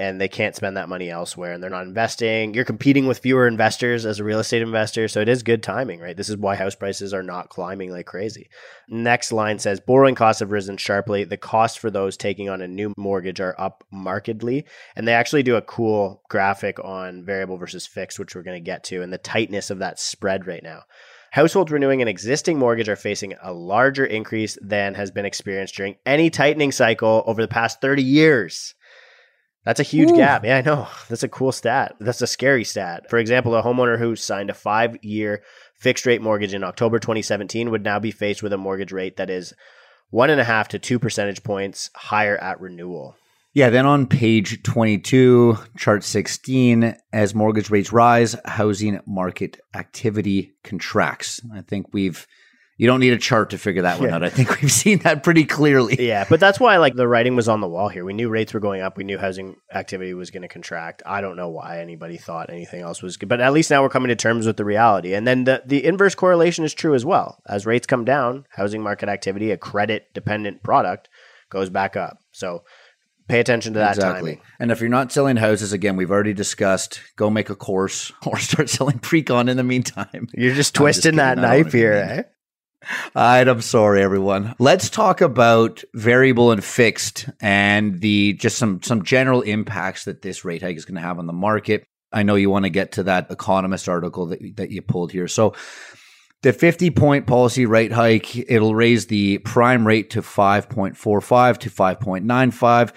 and 0.00 0.18
they 0.18 0.28
can't 0.28 0.56
spend 0.56 0.78
that 0.78 0.88
money 0.88 1.10
elsewhere 1.10 1.52
and 1.52 1.62
they're 1.62 1.68
not 1.68 1.86
investing. 1.86 2.54
You're 2.54 2.64
competing 2.64 3.06
with 3.06 3.18
fewer 3.18 3.46
investors 3.46 4.06
as 4.06 4.18
a 4.18 4.24
real 4.24 4.38
estate 4.38 4.62
investor. 4.62 5.08
So 5.08 5.20
it 5.20 5.28
is 5.28 5.42
good 5.42 5.62
timing, 5.62 6.00
right? 6.00 6.16
This 6.16 6.30
is 6.30 6.38
why 6.38 6.56
house 6.56 6.74
prices 6.74 7.12
are 7.12 7.22
not 7.22 7.50
climbing 7.50 7.92
like 7.92 8.06
crazy. 8.06 8.48
Next 8.88 9.30
line 9.30 9.58
says 9.58 9.78
borrowing 9.78 10.14
costs 10.14 10.40
have 10.40 10.52
risen 10.52 10.78
sharply. 10.78 11.24
The 11.24 11.36
costs 11.36 11.76
for 11.76 11.90
those 11.90 12.16
taking 12.16 12.48
on 12.48 12.62
a 12.62 12.66
new 12.66 12.94
mortgage 12.96 13.42
are 13.42 13.54
up 13.58 13.84
markedly. 13.92 14.64
And 14.96 15.06
they 15.06 15.12
actually 15.12 15.42
do 15.42 15.56
a 15.56 15.62
cool 15.62 16.22
graphic 16.30 16.82
on 16.82 17.22
variable 17.22 17.58
versus 17.58 17.86
fixed, 17.86 18.18
which 18.18 18.34
we're 18.34 18.42
going 18.42 18.56
to 18.56 18.64
get 18.64 18.84
to, 18.84 19.02
and 19.02 19.12
the 19.12 19.18
tightness 19.18 19.68
of 19.68 19.80
that 19.80 20.00
spread 20.00 20.46
right 20.46 20.62
now. 20.62 20.84
Households 21.30 21.70
renewing 21.70 22.00
an 22.00 22.08
existing 22.08 22.58
mortgage 22.58 22.88
are 22.88 22.96
facing 22.96 23.34
a 23.42 23.52
larger 23.52 24.06
increase 24.06 24.56
than 24.62 24.94
has 24.94 25.10
been 25.10 25.26
experienced 25.26 25.74
during 25.76 25.96
any 26.06 26.30
tightening 26.30 26.72
cycle 26.72 27.22
over 27.26 27.42
the 27.42 27.48
past 27.48 27.82
30 27.82 28.02
years. 28.02 28.74
That's 29.64 29.80
a 29.80 29.84
huge 29.84 30.10
Ooh. 30.10 30.16
gap. 30.16 30.44
Yeah, 30.44 30.58
I 30.58 30.62
know. 30.62 30.88
That's 31.08 31.22
a 31.22 31.28
cool 31.28 31.52
stat. 31.52 31.96
That's 32.00 32.22
a 32.22 32.26
scary 32.26 32.64
stat. 32.64 33.10
For 33.10 33.18
example, 33.18 33.54
a 33.54 33.62
homeowner 33.62 33.98
who 33.98 34.16
signed 34.16 34.50
a 34.50 34.54
five 34.54 34.96
year 35.02 35.42
fixed 35.74 36.06
rate 36.06 36.22
mortgage 36.22 36.54
in 36.54 36.64
October 36.64 36.98
2017 36.98 37.70
would 37.70 37.84
now 37.84 37.98
be 37.98 38.10
faced 38.10 38.42
with 38.42 38.52
a 38.52 38.58
mortgage 38.58 38.92
rate 38.92 39.16
that 39.16 39.30
is 39.30 39.54
one 40.10 40.30
and 40.30 40.40
a 40.40 40.44
half 40.44 40.68
to 40.68 40.78
two 40.78 40.98
percentage 40.98 41.42
points 41.42 41.90
higher 41.94 42.36
at 42.38 42.60
renewal. 42.60 43.16
Yeah, 43.52 43.70
then 43.70 43.84
on 43.84 44.06
page 44.06 44.62
22, 44.62 45.58
chart 45.76 46.04
16, 46.04 46.94
as 47.12 47.34
mortgage 47.34 47.68
rates 47.68 47.92
rise, 47.92 48.36
housing 48.44 49.00
market 49.08 49.58
activity 49.74 50.54
contracts. 50.62 51.40
I 51.52 51.62
think 51.62 51.86
we've 51.92 52.28
you 52.80 52.86
don't 52.86 53.00
need 53.00 53.12
a 53.12 53.18
chart 53.18 53.50
to 53.50 53.58
figure 53.58 53.82
that 53.82 54.00
one 54.00 54.08
yeah. 54.08 54.14
out. 54.14 54.24
I 54.24 54.30
think 54.30 54.58
we've 54.62 54.72
seen 54.72 55.00
that 55.00 55.22
pretty 55.22 55.44
clearly. 55.44 55.96
Yeah, 55.98 56.24
but 56.26 56.40
that's 56.40 56.58
why 56.58 56.78
like 56.78 56.94
the 56.94 57.06
writing 57.06 57.36
was 57.36 57.46
on 57.46 57.60
the 57.60 57.68
wall 57.68 57.90
here. 57.90 58.06
We 58.06 58.14
knew 58.14 58.30
rates 58.30 58.54
were 58.54 58.60
going 58.60 58.80
up. 58.80 58.96
We 58.96 59.04
knew 59.04 59.18
housing 59.18 59.56
activity 59.70 60.14
was 60.14 60.30
going 60.30 60.40
to 60.40 60.48
contract. 60.48 61.02
I 61.04 61.20
don't 61.20 61.36
know 61.36 61.50
why 61.50 61.80
anybody 61.80 62.16
thought 62.16 62.48
anything 62.48 62.80
else 62.80 63.02
was 63.02 63.18
good, 63.18 63.28
but 63.28 63.42
at 63.42 63.52
least 63.52 63.70
now 63.70 63.82
we're 63.82 63.90
coming 63.90 64.08
to 64.08 64.16
terms 64.16 64.46
with 64.46 64.56
the 64.56 64.64
reality. 64.64 65.12
And 65.12 65.26
then 65.26 65.44
the 65.44 65.62
the 65.66 65.84
inverse 65.84 66.14
correlation 66.14 66.64
is 66.64 66.72
true 66.72 66.94
as 66.94 67.04
well. 67.04 67.42
As 67.46 67.66
rates 67.66 67.86
come 67.86 68.06
down, 68.06 68.46
housing 68.48 68.82
market 68.82 69.10
activity, 69.10 69.50
a 69.50 69.58
credit 69.58 70.06
dependent 70.14 70.62
product, 70.62 71.10
goes 71.50 71.68
back 71.68 71.96
up. 71.96 72.16
So 72.32 72.62
pay 73.28 73.40
attention 73.40 73.74
to 73.74 73.80
that 73.80 73.96
exactly. 73.96 74.36
timing. 74.36 74.42
And 74.58 74.70
if 74.70 74.80
you're 74.80 74.88
not 74.88 75.12
selling 75.12 75.36
houses, 75.36 75.74
again, 75.74 75.96
we've 75.96 76.10
already 76.10 76.32
discussed, 76.32 77.02
go 77.16 77.28
make 77.28 77.50
a 77.50 77.56
course 77.56 78.10
or 78.26 78.38
start 78.38 78.70
selling 78.70 79.00
pre-con 79.00 79.50
in 79.50 79.58
the 79.58 79.64
meantime. 79.64 80.28
You're 80.32 80.54
just 80.54 80.74
twisting 80.74 81.12
just 81.12 81.16
that 81.16 81.36
knife 81.36 81.72
here, 81.72 81.92
eh? 81.92 82.22
Right, 83.14 83.46
I'm 83.46 83.60
sorry, 83.60 84.02
everyone. 84.02 84.54
Let's 84.58 84.90
talk 84.90 85.20
about 85.20 85.82
variable 85.94 86.50
and 86.50 86.62
fixed 86.62 87.28
and 87.40 88.00
the 88.00 88.34
just 88.34 88.58
some 88.58 88.82
some 88.82 89.02
general 89.02 89.42
impacts 89.42 90.04
that 90.04 90.22
this 90.22 90.44
rate 90.44 90.62
hike 90.62 90.76
is 90.76 90.84
going 90.84 90.96
to 90.96 91.00
have 91.00 91.18
on 91.18 91.26
the 91.26 91.32
market. 91.32 91.86
I 92.12 92.22
know 92.22 92.34
you 92.34 92.50
want 92.50 92.64
to 92.64 92.70
get 92.70 92.92
to 92.92 93.04
that 93.04 93.30
economist 93.30 93.88
article 93.88 94.26
that 94.26 94.40
that 94.56 94.70
you 94.70 94.82
pulled 94.82 95.12
here. 95.12 95.28
So 95.28 95.54
the 96.42 96.52
50 96.52 96.90
point 96.90 97.26
policy 97.26 97.66
rate 97.66 97.92
hike, 97.92 98.34
it'll 98.36 98.74
raise 98.74 99.06
the 99.06 99.38
prime 99.38 99.86
rate 99.86 100.10
to 100.10 100.22
5.45 100.22 101.58
to 101.58 101.70
5.95 101.70 102.92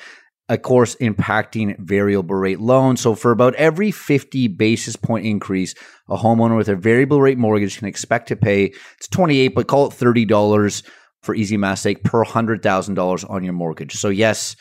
of 0.50 0.62
course, 0.62 0.96
impacting 0.96 1.78
variable 1.80 2.36
rate 2.36 2.60
loans. 2.60 3.02
So, 3.02 3.16
for 3.16 3.32
about 3.32 3.56
every 3.56 3.92
50 3.92 4.50
basis 4.50 4.96
point 4.96 5.26
increase, 5.26 5.74
a 6.10 6.18
homeowner 6.18 6.58
with 6.58 6.68
a 6.68 6.76
variable 6.76 7.22
rate 7.22 7.38
mortgage 7.38 7.78
can 7.78 7.88
expect 7.88 8.28
to 8.28 8.36
pay 8.36 8.74
it's 8.98 9.08
28, 9.08 9.50
but 9.50 9.68
call 9.68 9.88
it 9.88 9.94
$30 9.94 10.84
for 11.22 11.34
easy 11.34 11.56
math 11.56 11.80
sake 11.80 12.04
per 12.04 12.26
$100,000 12.26 13.30
on 13.30 13.44
your 13.44 13.54
mortgage. 13.54 13.94
So, 13.94 14.10
yes, 14.10 14.58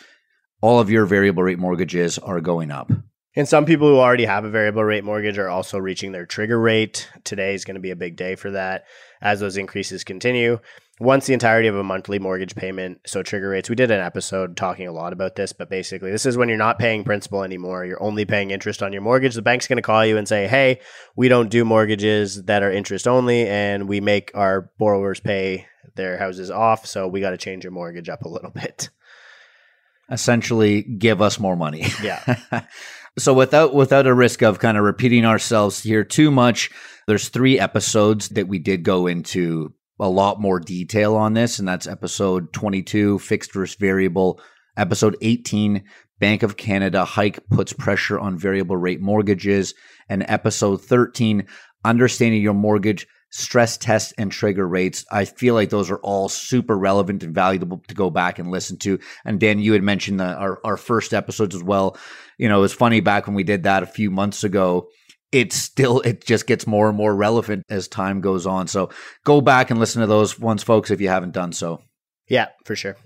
all 0.60 0.78
of 0.78 0.90
your 0.90 1.04
variable 1.04 1.42
rate 1.42 1.58
mortgages 1.58 2.18
are 2.18 2.40
going 2.40 2.70
up. 2.70 2.92
And 3.34 3.48
some 3.48 3.64
people 3.64 3.88
who 3.88 3.98
already 3.98 4.26
have 4.26 4.44
a 4.44 4.50
variable 4.50 4.84
rate 4.84 5.04
mortgage 5.04 5.38
are 5.38 5.48
also 5.48 5.78
reaching 5.78 6.12
their 6.12 6.26
trigger 6.26 6.60
rate. 6.60 7.08
Today 7.24 7.54
is 7.54 7.64
going 7.64 7.76
to 7.76 7.80
be 7.80 7.90
a 7.90 7.96
big 7.96 8.14
day 8.14 8.36
for 8.36 8.50
that 8.50 8.84
as 9.22 9.40
those 9.40 9.56
increases 9.56 10.04
continue 10.04 10.58
once 11.02 11.26
the 11.26 11.32
entirety 11.32 11.66
of 11.66 11.74
a 11.74 11.82
monthly 11.82 12.20
mortgage 12.20 12.54
payment. 12.54 13.00
So 13.06 13.22
trigger 13.22 13.48
rates, 13.48 13.68
we 13.68 13.74
did 13.74 13.90
an 13.90 14.00
episode 14.00 14.56
talking 14.56 14.86
a 14.86 14.92
lot 14.92 15.12
about 15.12 15.34
this, 15.34 15.52
but 15.52 15.68
basically 15.68 16.12
this 16.12 16.24
is 16.24 16.36
when 16.36 16.48
you're 16.48 16.56
not 16.56 16.78
paying 16.78 17.02
principal 17.02 17.42
anymore. 17.42 17.84
You're 17.84 18.02
only 18.02 18.24
paying 18.24 18.52
interest 18.52 18.84
on 18.84 18.92
your 18.92 19.02
mortgage. 19.02 19.34
The 19.34 19.42
bank's 19.42 19.66
going 19.66 19.78
to 19.78 19.82
call 19.82 20.06
you 20.06 20.16
and 20.16 20.28
say, 20.28 20.46
Hey, 20.46 20.80
we 21.16 21.28
don't 21.28 21.50
do 21.50 21.64
mortgages 21.64 22.44
that 22.44 22.62
are 22.62 22.70
interest 22.70 23.08
only 23.08 23.48
and 23.48 23.88
we 23.88 24.00
make 24.00 24.30
our 24.34 24.70
borrowers 24.78 25.18
pay 25.18 25.66
their 25.96 26.18
houses 26.18 26.52
off. 26.52 26.86
So 26.86 27.08
we 27.08 27.20
got 27.20 27.30
to 27.30 27.36
change 27.36 27.64
your 27.64 27.72
mortgage 27.72 28.08
up 28.08 28.22
a 28.22 28.28
little 28.28 28.50
bit. 28.54 28.88
Essentially 30.08 30.82
give 30.82 31.20
us 31.20 31.40
more 31.40 31.56
money. 31.56 31.84
Yeah. 32.00 32.62
so 33.18 33.34
without 33.34 33.74
without 33.74 34.06
a 34.06 34.14
risk 34.14 34.42
of 34.42 34.60
kind 34.60 34.76
of 34.76 34.84
repeating 34.84 35.24
ourselves 35.24 35.82
here 35.82 36.04
too 36.04 36.30
much, 36.30 36.70
there's 37.08 37.28
three 37.28 37.58
episodes 37.58 38.28
that 38.30 38.46
we 38.46 38.60
did 38.60 38.84
go 38.84 39.08
into 39.08 39.74
a 40.00 40.08
lot 40.08 40.40
more 40.40 40.58
detail 40.58 41.14
on 41.16 41.34
this, 41.34 41.58
and 41.58 41.68
that's 41.68 41.86
episode 41.86 42.52
22, 42.52 43.18
fixed 43.18 43.52
versus 43.52 43.76
variable. 43.76 44.40
Episode 44.76 45.16
18, 45.20 45.84
Bank 46.18 46.42
of 46.42 46.56
Canada 46.56 47.04
hike 47.04 47.40
puts 47.50 47.72
pressure 47.72 48.18
on 48.18 48.38
variable 48.38 48.76
rate 48.76 49.00
mortgages. 49.00 49.74
And 50.08 50.24
episode 50.28 50.82
13, 50.82 51.46
understanding 51.84 52.40
your 52.40 52.54
mortgage 52.54 53.06
stress 53.32 53.78
test 53.78 54.12
and 54.18 54.30
trigger 54.30 54.68
rates. 54.68 55.04
I 55.10 55.24
feel 55.24 55.54
like 55.54 55.70
those 55.70 55.90
are 55.90 55.98
all 55.98 56.28
super 56.28 56.78
relevant 56.78 57.22
and 57.22 57.34
valuable 57.34 57.82
to 57.88 57.94
go 57.94 58.10
back 58.10 58.38
and 58.38 58.50
listen 58.50 58.76
to. 58.80 58.98
And 59.24 59.40
Dan, 59.40 59.58
you 59.58 59.72
had 59.72 59.82
mentioned 59.82 60.20
the, 60.20 60.34
our, 60.34 60.60
our 60.64 60.76
first 60.76 61.14
episodes 61.14 61.54
as 61.54 61.62
well. 61.62 61.96
You 62.38 62.48
know, 62.48 62.58
it 62.58 62.62
was 62.62 62.74
funny 62.74 63.00
back 63.00 63.26
when 63.26 63.34
we 63.34 63.42
did 63.42 63.62
that 63.64 63.82
a 63.82 63.86
few 63.86 64.10
months 64.10 64.44
ago 64.44 64.88
it's 65.32 65.56
still 65.56 66.00
it 66.00 66.24
just 66.24 66.46
gets 66.46 66.66
more 66.66 66.88
and 66.88 66.96
more 66.96 67.14
relevant 67.14 67.64
as 67.68 67.88
time 67.88 68.20
goes 68.20 68.46
on. 68.46 68.68
So 68.68 68.90
go 69.24 69.40
back 69.40 69.70
and 69.70 69.80
listen 69.80 70.00
to 70.02 70.06
those 70.06 70.38
ones, 70.38 70.62
folks, 70.62 70.90
if 70.90 71.00
you 71.00 71.08
haven't 71.08 71.32
done 71.32 71.52
so. 71.52 71.80
Yeah, 72.28 72.48
for 72.64 72.76
sure. 72.76 72.96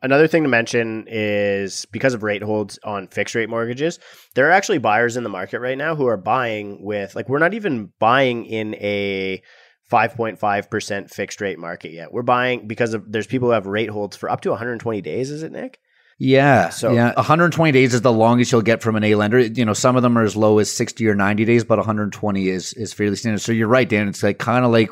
Another 0.00 0.28
thing 0.28 0.44
to 0.44 0.48
mention 0.48 1.06
is 1.08 1.84
because 1.86 2.14
of 2.14 2.22
rate 2.22 2.42
holds 2.42 2.78
on 2.84 3.08
fixed 3.08 3.34
rate 3.34 3.48
mortgages, 3.48 3.98
there 4.34 4.46
are 4.46 4.52
actually 4.52 4.78
buyers 4.78 5.16
in 5.16 5.24
the 5.24 5.28
market 5.28 5.60
right 5.60 5.78
now 5.78 5.96
who 5.96 6.06
are 6.06 6.16
buying 6.16 6.84
with 6.84 7.16
like 7.16 7.28
we're 7.28 7.38
not 7.38 7.54
even 7.54 7.92
buying 7.98 8.44
in 8.44 8.74
a 8.76 9.42
5.5% 9.90 11.10
fixed 11.10 11.40
rate 11.40 11.58
market 11.58 11.92
yet. 11.92 12.12
We're 12.12 12.22
buying 12.22 12.68
because 12.68 12.94
of 12.94 13.10
there's 13.10 13.26
people 13.26 13.48
who 13.48 13.54
have 13.54 13.66
rate 13.66 13.90
holds 13.90 14.16
for 14.16 14.30
up 14.30 14.42
to 14.42 14.50
120 14.50 15.00
days, 15.00 15.30
is 15.30 15.42
it 15.42 15.52
Nick? 15.52 15.78
Yeah. 16.18 16.70
So 16.70 16.92
yeah, 16.92 17.12
120 17.14 17.72
days 17.72 17.94
is 17.94 18.02
the 18.02 18.12
longest 18.12 18.50
you'll 18.50 18.62
get 18.62 18.82
from 18.82 18.96
an 18.96 19.04
A 19.04 19.14
lender. 19.14 19.38
You 19.38 19.64
know, 19.64 19.72
some 19.72 19.96
of 19.96 20.02
them 20.02 20.18
are 20.18 20.24
as 20.24 20.36
low 20.36 20.58
as 20.58 20.70
60 20.70 21.06
or 21.06 21.14
90 21.14 21.44
days, 21.44 21.64
but 21.64 21.78
120 21.78 22.48
is 22.48 22.72
is 22.74 22.92
fairly 22.92 23.16
standard. 23.16 23.40
So 23.40 23.52
you're 23.52 23.68
right, 23.68 23.88
Dan. 23.88 24.08
It's 24.08 24.22
like 24.22 24.38
kind 24.38 24.64
of 24.64 24.72
like 24.72 24.90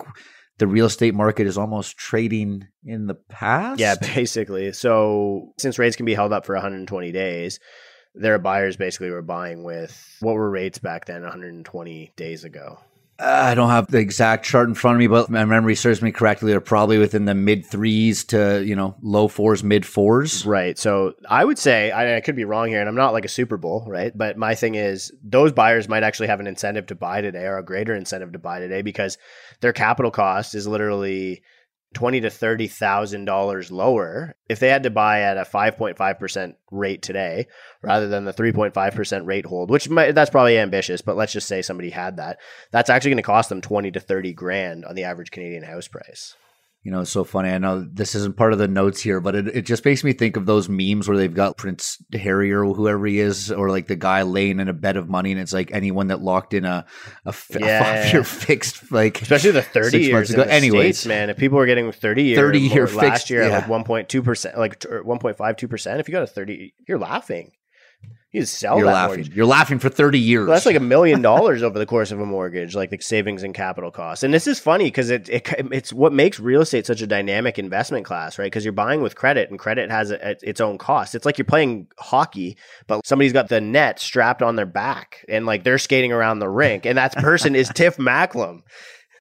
the 0.59 0.67
real 0.67 0.87
estate 0.87 1.15
market 1.15 1.47
is 1.47 1.59
almost 1.59 1.99
trading 1.99 2.67
in 2.85 3.07
the 3.07 3.15
past. 3.15 3.81
Yeah, 3.81 3.97
basically. 4.15 4.73
So 4.73 5.53
since 5.59 5.79
rates 5.79 5.97
can 5.97 6.07
be 6.07 6.15
held 6.15 6.33
up 6.33 6.47
for 6.47 6.55
120 6.55 7.13
days, 7.13 7.59
there 8.15 8.35
are 8.35 8.39
buyers 8.39 8.77
basically 8.77 9.11
were 9.11 9.23
buying 9.23 9.65
with 9.65 10.17
what 10.21 10.35
were 10.35 10.51
rates 10.51 10.79
back 10.79 11.07
then 11.07 11.23
120 11.23 12.13
days 12.17 12.45
ago. 12.45 12.79
I 13.19 13.55
don't 13.55 13.71
have 13.71 13.87
the 13.87 13.99
exact 13.99 14.45
chart 14.45 14.69
in 14.69 14.75
front 14.75 14.97
of 14.97 14.99
me, 14.99 15.07
but 15.07 15.31
my 15.31 15.45
memory 15.47 15.75
serves 15.75 16.03
me 16.03 16.13
correctly. 16.13 16.51
They're 16.51 16.61
probably 16.61 16.99
within 16.99 17.25
the 17.25 17.35
mid 17.35 17.65
threes 17.65 18.25
to 18.25 18.63
you 18.63 18.77
know 18.77 18.95
low 19.01 19.29
fours, 19.29 19.65
mid 19.65 19.87
fours. 19.87 20.45
Right. 20.45 20.79
So 20.79 21.15
I 21.29 21.45
would 21.45 21.59
say 21.59 21.91
I, 21.91 22.17
I, 22.17 22.21
could 22.21 22.37
be 22.37 22.45
wrong 22.45 22.69
here, 22.69 22.81
and 22.81 22.89
I'm 22.89 22.95
not 22.95 23.15
like 23.15 23.25
a 23.25 23.29
Super 23.29 23.57
Bowl, 23.57 23.87
right? 23.89 24.17
But 24.17 24.37
my 24.37 24.55
thing 24.55 24.75
is 24.75 25.13
those 25.23 25.53
buyers 25.53 25.89
might 25.89 26.03
actually 26.03 26.27
have 26.27 26.41
an 26.41 26.47
incentive 26.47 26.87
to 26.87 26.95
buy 26.95 27.23
today, 27.23 27.45
or 27.45 27.57
a 27.57 27.65
greater 27.65 27.95
incentive 27.95 28.33
to 28.33 28.39
buy 28.39 28.61
today, 28.61 28.83
because 28.83 29.17
their 29.61 29.73
capital 29.73 30.11
cost 30.11 30.55
is 30.55 30.67
literally 30.67 31.43
twenty 31.95 32.21
to 32.21 32.31
thirty 32.31 32.67
thousand 32.67 33.25
dollars 33.25 33.71
lower 33.71 34.35
if 34.49 34.61
they 34.61 34.69
had 34.69 34.83
to 34.83 34.91
buy 34.91 35.23
at 35.23 35.39
a 35.39 35.45
five 35.45 35.77
point 35.77 35.97
five 35.97 36.19
percent 36.19 36.57
rate 36.71 37.03
today 37.03 37.47
rather 37.83 38.09
than 38.09 38.25
the 38.25 38.33
three 38.33 38.53
point 38.53 38.75
five 38.75 38.95
percent 38.95 39.25
rate 39.27 39.47
hold, 39.47 39.71
which 39.71 39.89
might, 39.89 40.13
that's 40.13 40.31
probably 40.31 40.59
ambitious, 40.59 41.01
but 41.01 41.17
let's 41.17 41.33
just 41.33 41.49
say 41.49 41.63
somebody 41.63 41.91
had 41.91 42.19
that. 42.19 42.39
That's 42.71 42.91
actually 42.91 43.13
going 43.13 43.17
to 43.19 43.23
cost 43.23 43.49
them 43.49 43.61
twenty 43.61 43.91
to 43.93 44.01
thirty 44.01 44.33
grand 44.33 44.85
on 44.85 44.95
the 44.95 45.05
average 45.05 45.31
Canadian 45.31 45.63
house 45.63 45.89
price. 45.89 46.37
You 46.87 46.93
know, 46.93 47.01
it's 47.01 47.11
so 47.11 47.25
funny. 47.25 47.49
I 47.51 47.59
know 47.59 47.81
this 47.81 48.15
isn't 48.15 48.37
part 48.37 48.53
of 48.53 48.61
the 48.61 48.69
notes 48.69 49.01
here, 49.01 49.21
but 49.21 49.35
it, 49.35 49.49
it 49.49 49.63
just 49.63 49.85
makes 49.85 50.05
me 50.05 50.13
think 50.13 50.37
of 50.37 50.47
those 50.47 50.69
memes 50.69 51.09
where 51.09 51.17
they've 51.17 51.35
got 51.35 51.57
Prince 51.57 51.99
Harry 52.13 52.53
or 52.53 52.63
whoever 52.65 53.05
he 53.07 53.19
is, 53.19 53.51
or 53.51 53.71
like 53.71 53.89
the 53.89 53.97
guy 53.97 54.23
laying 54.23 54.61
in 54.61 54.69
a 54.69 54.73
bed 54.73 54.97
of 54.97 55.09
money, 55.09 55.33
and 55.33 55.41
it's 55.41 55.53
like 55.53 55.73
anyone 55.73 56.07
that 56.07 56.23
locked 56.23 56.55
in 56.55 56.65
a, 56.65 56.87
a, 57.25 57.31
f- 57.31 57.49
Yeah. 57.59 57.81
a 57.81 57.83
five 58.05 58.13
year 58.13 58.23
fixed, 58.23 58.93
like 58.93 59.21
Especially 59.21 59.51
the 59.51 59.63
30 59.63 59.99
years 60.01 60.31
ago. 60.31 60.43
Anyways. 60.43 61.01
States, 61.01 61.07
man, 61.07 61.29
if 61.29 61.37
people 61.39 61.59
were 61.59 61.67
getting 61.67 61.91
30 61.91 62.23
year, 62.23 62.37
30 62.37 62.61
year 62.61 62.85
or 62.85 62.87
last 62.87 63.01
fixed, 63.01 63.31
year 63.31 63.43
at 63.43 63.51
yeah. 63.51 63.67
like 63.69 63.85
1.2%, 63.87 64.57
like 64.57 64.79
t- 64.79 64.89
or 64.89 65.03
1.52%, 65.03 65.99
if 65.99 66.09
you 66.09 66.13
got 66.13 66.23
a 66.23 66.27
30, 66.29 66.73
you're 66.87 66.99
laughing. 67.01 67.51
You 68.37 68.45
sell 68.45 68.77
you're 68.79 68.87
that 68.87 68.93
laughing. 68.93 69.17
mortgage. 69.17 69.35
You're 69.35 69.47
laughing 69.47 69.79
for 69.79 69.89
30 69.89 70.19
years. 70.19 70.47
Well, 70.47 70.55
that's 70.57 70.67
like 70.67 70.77
a 70.77 70.81
million 70.81 71.23
dollars 71.23 71.63
over 71.63 71.79
the 71.79 71.87
course 71.87 72.13
of 72.13 72.21
a 72.21 72.27
mortgage, 72.27 72.75
like 72.75 72.91
the 72.91 72.99
savings 73.01 73.43
and 73.43 73.55
capital 73.55 73.91
costs. 73.91 74.23
And 74.23 74.33
this 74.35 74.47
is 74.47 74.59
funny 74.61 74.85
because 74.85 75.11
it, 75.11 75.29
it 75.29 75.49
it's 75.73 75.93
what 75.93 76.13
makes 76.13 76.39
real 76.39 76.61
estate 76.61 76.87
such 76.87 77.01
a 77.03 77.07
dynamic 77.07 77.59
investment 77.59 78.05
class, 78.05 78.39
right? 78.39 78.47
Because 78.47 78.65
you're 78.65 78.73
buying 78.73 79.01
with 79.03 79.17
credit, 79.17 79.51
and 79.51 79.59
credit 79.59 79.91
has 79.91 80.11
a, 80.11 80.37
its 80.49 80.61
own 80.61 80.79
cost. 80.79 81.15
It's 81.15 81.25
like 81.25 81.39
you're 81.39 81.45
playing 81.45 81.87
hockey, 81.99 82.57
but 82.87 83.07
somebody's 83.07 83.33
got 83.33 83.49
the 83.49 83.61
net 83.61 83.99
strapped 83.99 84.43
on 84.43 84.57
their 84.57 84.67
back, 84.67 85.25
and 85.29 85.47
like 85.47 85.65
they're 85.65 85.79
skating 85.79 86.13
around 86.13 86.39
the 86.39 86.49
rink, 86.49 86.87
and 86.87 86.99
that 86.99 87.15
person 87.15 87.55
is 87.57 87.69
Tiff 87.71 87.97
Macklem. 87.97 88.63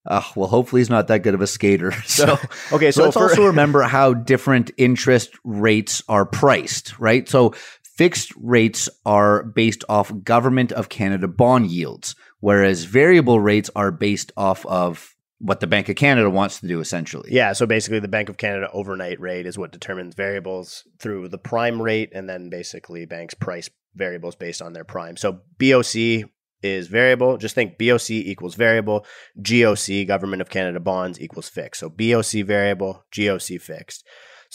Uh, 0.08 0.22
well, 0.36 0.48
hopefully 0.48 0.82
he's 0.82 0.90
not 0.90 1.08
that 1.08 1.24
good 1.24 1.34
of 1.34 1.42
a 1.42 1.48
skater. 1.48 1.92
So, 2.06 2.38
Okay, 2.72 2.92
so 2.92 3.00
so 3.00 3.04
let's 3.06 3.18
for- 3.18 3.24
also 3.24 3.46
remember 3.48 3.82
how 3.82 4.14
different 4.14 4.70
interest 4.78 5.32
rates 5.44 6.04
are 6.08 6.26
priced, 6.26 7.00
right? 7.00 7.28
So 7.28 7.56
fixed 7.96 8.34
rates 8.38 8.90
are 9.06 9.44
based 9.44 9.84
off 9.90 10.12
government 10.24 10.72
of 10.72 10.90
Canada 10.90 11.28
bond 11.28 11.72
yields, 11.72 12.16
whereas 12.40 12.84
variable 12.84 13.40
rates 13.40 13.70
are 13.76 13.92
based 13.92 14.32
off 14.36 14.66
of 14.66 15.16
what 15.40 15.60
the 15.60 15.68
Bank 15.68 15.90
of 15.90 15.96
Canada 15.96 16.30
wants 16.30 16.60
to 16.60 16.68
do, 16.68 16.80
essentially. 16.80 17.30
Yeah, 17.32 17.54
so 17.54 17.66
basically 17.66 18.00
the 18.00 18.08
Bank 18.08 18.30
of 18.30 18.38
Canada 18.38 18.70
overnight 18.72 19.20
rate 19.20 19.46
is 19.46 19.58
what 19.58 19.72
determines 19.72 20.16
variables 20.16 20.88
through 21.00 21.28
the 21.30 21.38
prime 21.38 21.82
rate 21.82 22.12
and 22.14 22.28
then 22.28 22.50
basically 22.50 23.06
banks 23.06 23.34
price 23.34 23.70
variables 23.96 24.36
based 24.36 24.62
on 24.62 24.74
their 24.74 24.84
prime. 24.84 25.18
So 25.18 25.42
BOC 25.60 26.30
is 26.64 26.88
variable. 26.88 27.38
Just 27.38 27.56
think 27.56 27.78
BOC 27.78 28.12
equals 28.12 28.56
variable, 28.56 29.06
GOC 29.42 30.08
government 30.08 30.42
of 30.42 30.50
Canada 30.50 30.80
bonds 30.80 31.20
equals 31.20 31.50
fixed. 31.50 31.80
So 31.80 31.90
BOC 31.90 32.46
variable, 32.46 33.06
GOC 33.14 33.62
fixed. 33.62 34.06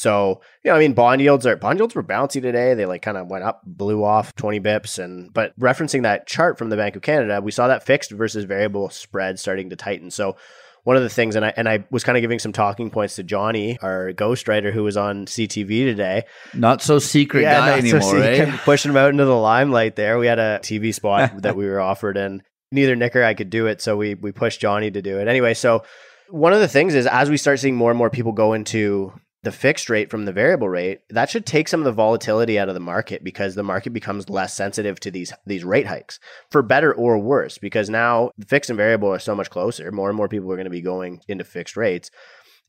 So, 0.00 0.40
you 0.64 0.70
know, 0.70 0.78
I 0.78 0.80
mean, 0.80 0.94
bond 0.94 1.20
yields 1.20 1.46
are 1.46 1.56
bond 1.56 1.78
yields 1.78 1.94
were 1.94 2.02
bouncy 2.02 2.40
today. 2.40 2.72
They 2.72 2.86
like 2.86 3.02
kind 3.02 3.18
of 3.18 3.26
went 3.26 3.44
up, 3.44 3.60
blew 3.66 4.02
off 4.02 4.34
20 4.34 4.58
bips. 4.58 4.98
And 4.98 5.30
but 5.30 5.58
referencing 5.60 6.04
that 6.04 6.26
chart 6.26 6.56
from 6.56 6.70
the 6.70 6.76
Bank 6.76 6.96
of 6.96 7.02
Canada, 7.02 7.42
we 7.42 7.50
saw 7.50 7.68
that 7.68 7.84
fixed 7.84 8.10
versus 8.10 8.44
variable 8.44 8.88
spread 8.88 9.38
starting 9.38 9.68
to 9.68 9.76
tighten. 9.76 10.10
So 10.10 10.36
one 10.84 10.96
of 10.96 11.02
the 11.02 11.10
things, 11.10 11.36
and 11.36 11.44
I 11.44 11.52
and 11.54 11.68
I 11.68 11.84
was 11.90 12.02
kind 12.02 12.16
of 12.16 12.22
giving 12.22 12.38
some 12.38 12.54
talking 12.54 12.90
points 12.90 13.16
to 13.16 13.22
Johnny, 13.22 13.78
our 13.82 14.12
ghostwriter 14.14 14.72
who 14.72 14.84
was 14.84 14.96
on 14.96 15.26
CTV 15.26 15.84
today. 15.84 16.24
Not 16.54 16.80
so 16.80 16.98
secret 16.98 17.42
guy 17.42 17.52
not 17.52 17.68
so 17.68 17.74
anymore, 17.74 18.22
sick, 18.22 18.48
eh? 18.48 18.56
pushing 18.64 18.92
him 18.92 18.96
out 18.96 19.10
into 19.10 19.26
the 19.26 19.36
limelight. 19.36 19.96
There, 19.96 20.18
we 20.18 20.28
had 20.28 20.38
a 20.38 20.60
TV 20.62 20.94
spot 20.94 21.42
that 21.42 21.56
we 21.56 21.66
were 21.66 21.78
offered, 21.78 22.16
and 22.16 22.42
neither 22.72 22.96
Nick 22.96 23.14
or 23.16 23.22
I 23.22 23.34
could 23.34 23.50
do 23.50 23.66
it, 23.66 23.82
so 23.82 23.98
we 23.98 24.14
we 24.14 24.32
pushed 24.32 24.62
Johnny 24.62 24.90
to 24.90 25.02
do 25.02 25.18
it 25.18 25.28
anyway. 25.28 25.52
So 25.52 25.84
one 26.30 26.54
of 26.54 26.60
the 26.60 26.68
things 26.68 26.94
is 26.94 27.06
as 27.06 27.28
we 27.28 27.36
start 27.36 27.58
seeing 27.58 27.76
more 27.76 27.90
and 27.90 27.98
more 27.98 28.08
people 28.08 28.32
go 28.32 28.54
into 28.54 29.12
the 29.42 29.52
fixed 29.52 29.88
rate 29.88 30.10
from 30.10 30.26
the 30.26 30.32
variable 30.32 30.68
rate, 30.68 31.00
that 31.08 31.30
should 31.30 31.46
take 31.46 31.66
some 31.66 31.80
of 31.80 31.84
the 31.84 31.92
volatility 31.92 32.58
out 32.58 32.68
of 32.68 32.74
the 32.74 32.80
market 32.80 33.24
because 33.24 33.54
the 33.54 33.62
market 33.62 33.90
becomes 33.90 34.28
less 34.28 34.54
sensitive 34.54 35.00
to 35.00 35.10
these 35.10 35.32
these 35.46 35.64
rate 35.64 35.86
hikes 35.86 36.20
for 36.50 36.62
better 36.62 36.92
or 36.92 37.18
worse. 37.18 37.56
Because 37.56 37.88
now 37.88 38.30
the 38.36 38.46
fixed 38.46 38.70
and 38.70 38.76
variable 38.76 39.08
are 39.08 39.18
so 39.18 39.34
much 39.34 39.50
closer. 39.50 39.90
More 39.90 40.08
and 40.08 40.16
more 40.16 40.28
people 40.28 40.50
are 40.52 40.56
going 40.56 40.64
to 40.64 40.70
be 40.70 40.82
going 40.82 41.20
into 41.26 41.44
fixed 41.44 41.76
rates, 41.76 42.10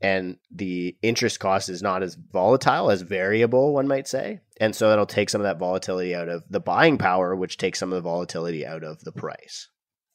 and 0.01 0.37
the 0.49 0.95
interest 1.01 1.39
cost 1.39 1.69
is 1.69 1.81
not 1.81 2.03
as 2.03 2.15
volatile 2.15 2.89
as 2.89 3.01
variable, 3.01 3.73
one 3.73 3.87
might 3.87 4.07
say. 4.07 4.39
And 4.59 4.75
so 4.75 4.89
that'll 4.89 5.05
take 5.05 5.29
some 5.29 5.41
of 5.41 5.45
that 5.45 5.59
volatility 5.59 6.15
out 6.15 6.29
of 6.29 6.43
the 6.49 6.59
buying 6.59 6.97
power, 6.97 7.35
which 7.35 7.57
takes 7.57 7.79
some 7.79 7.91
of 7.91 7.95
the 7.95 8.09
volatility 8.09 8.65
out 8.65 8.83
of 8.83 9.03
the 9.03 9.11
price. 9.11 9.67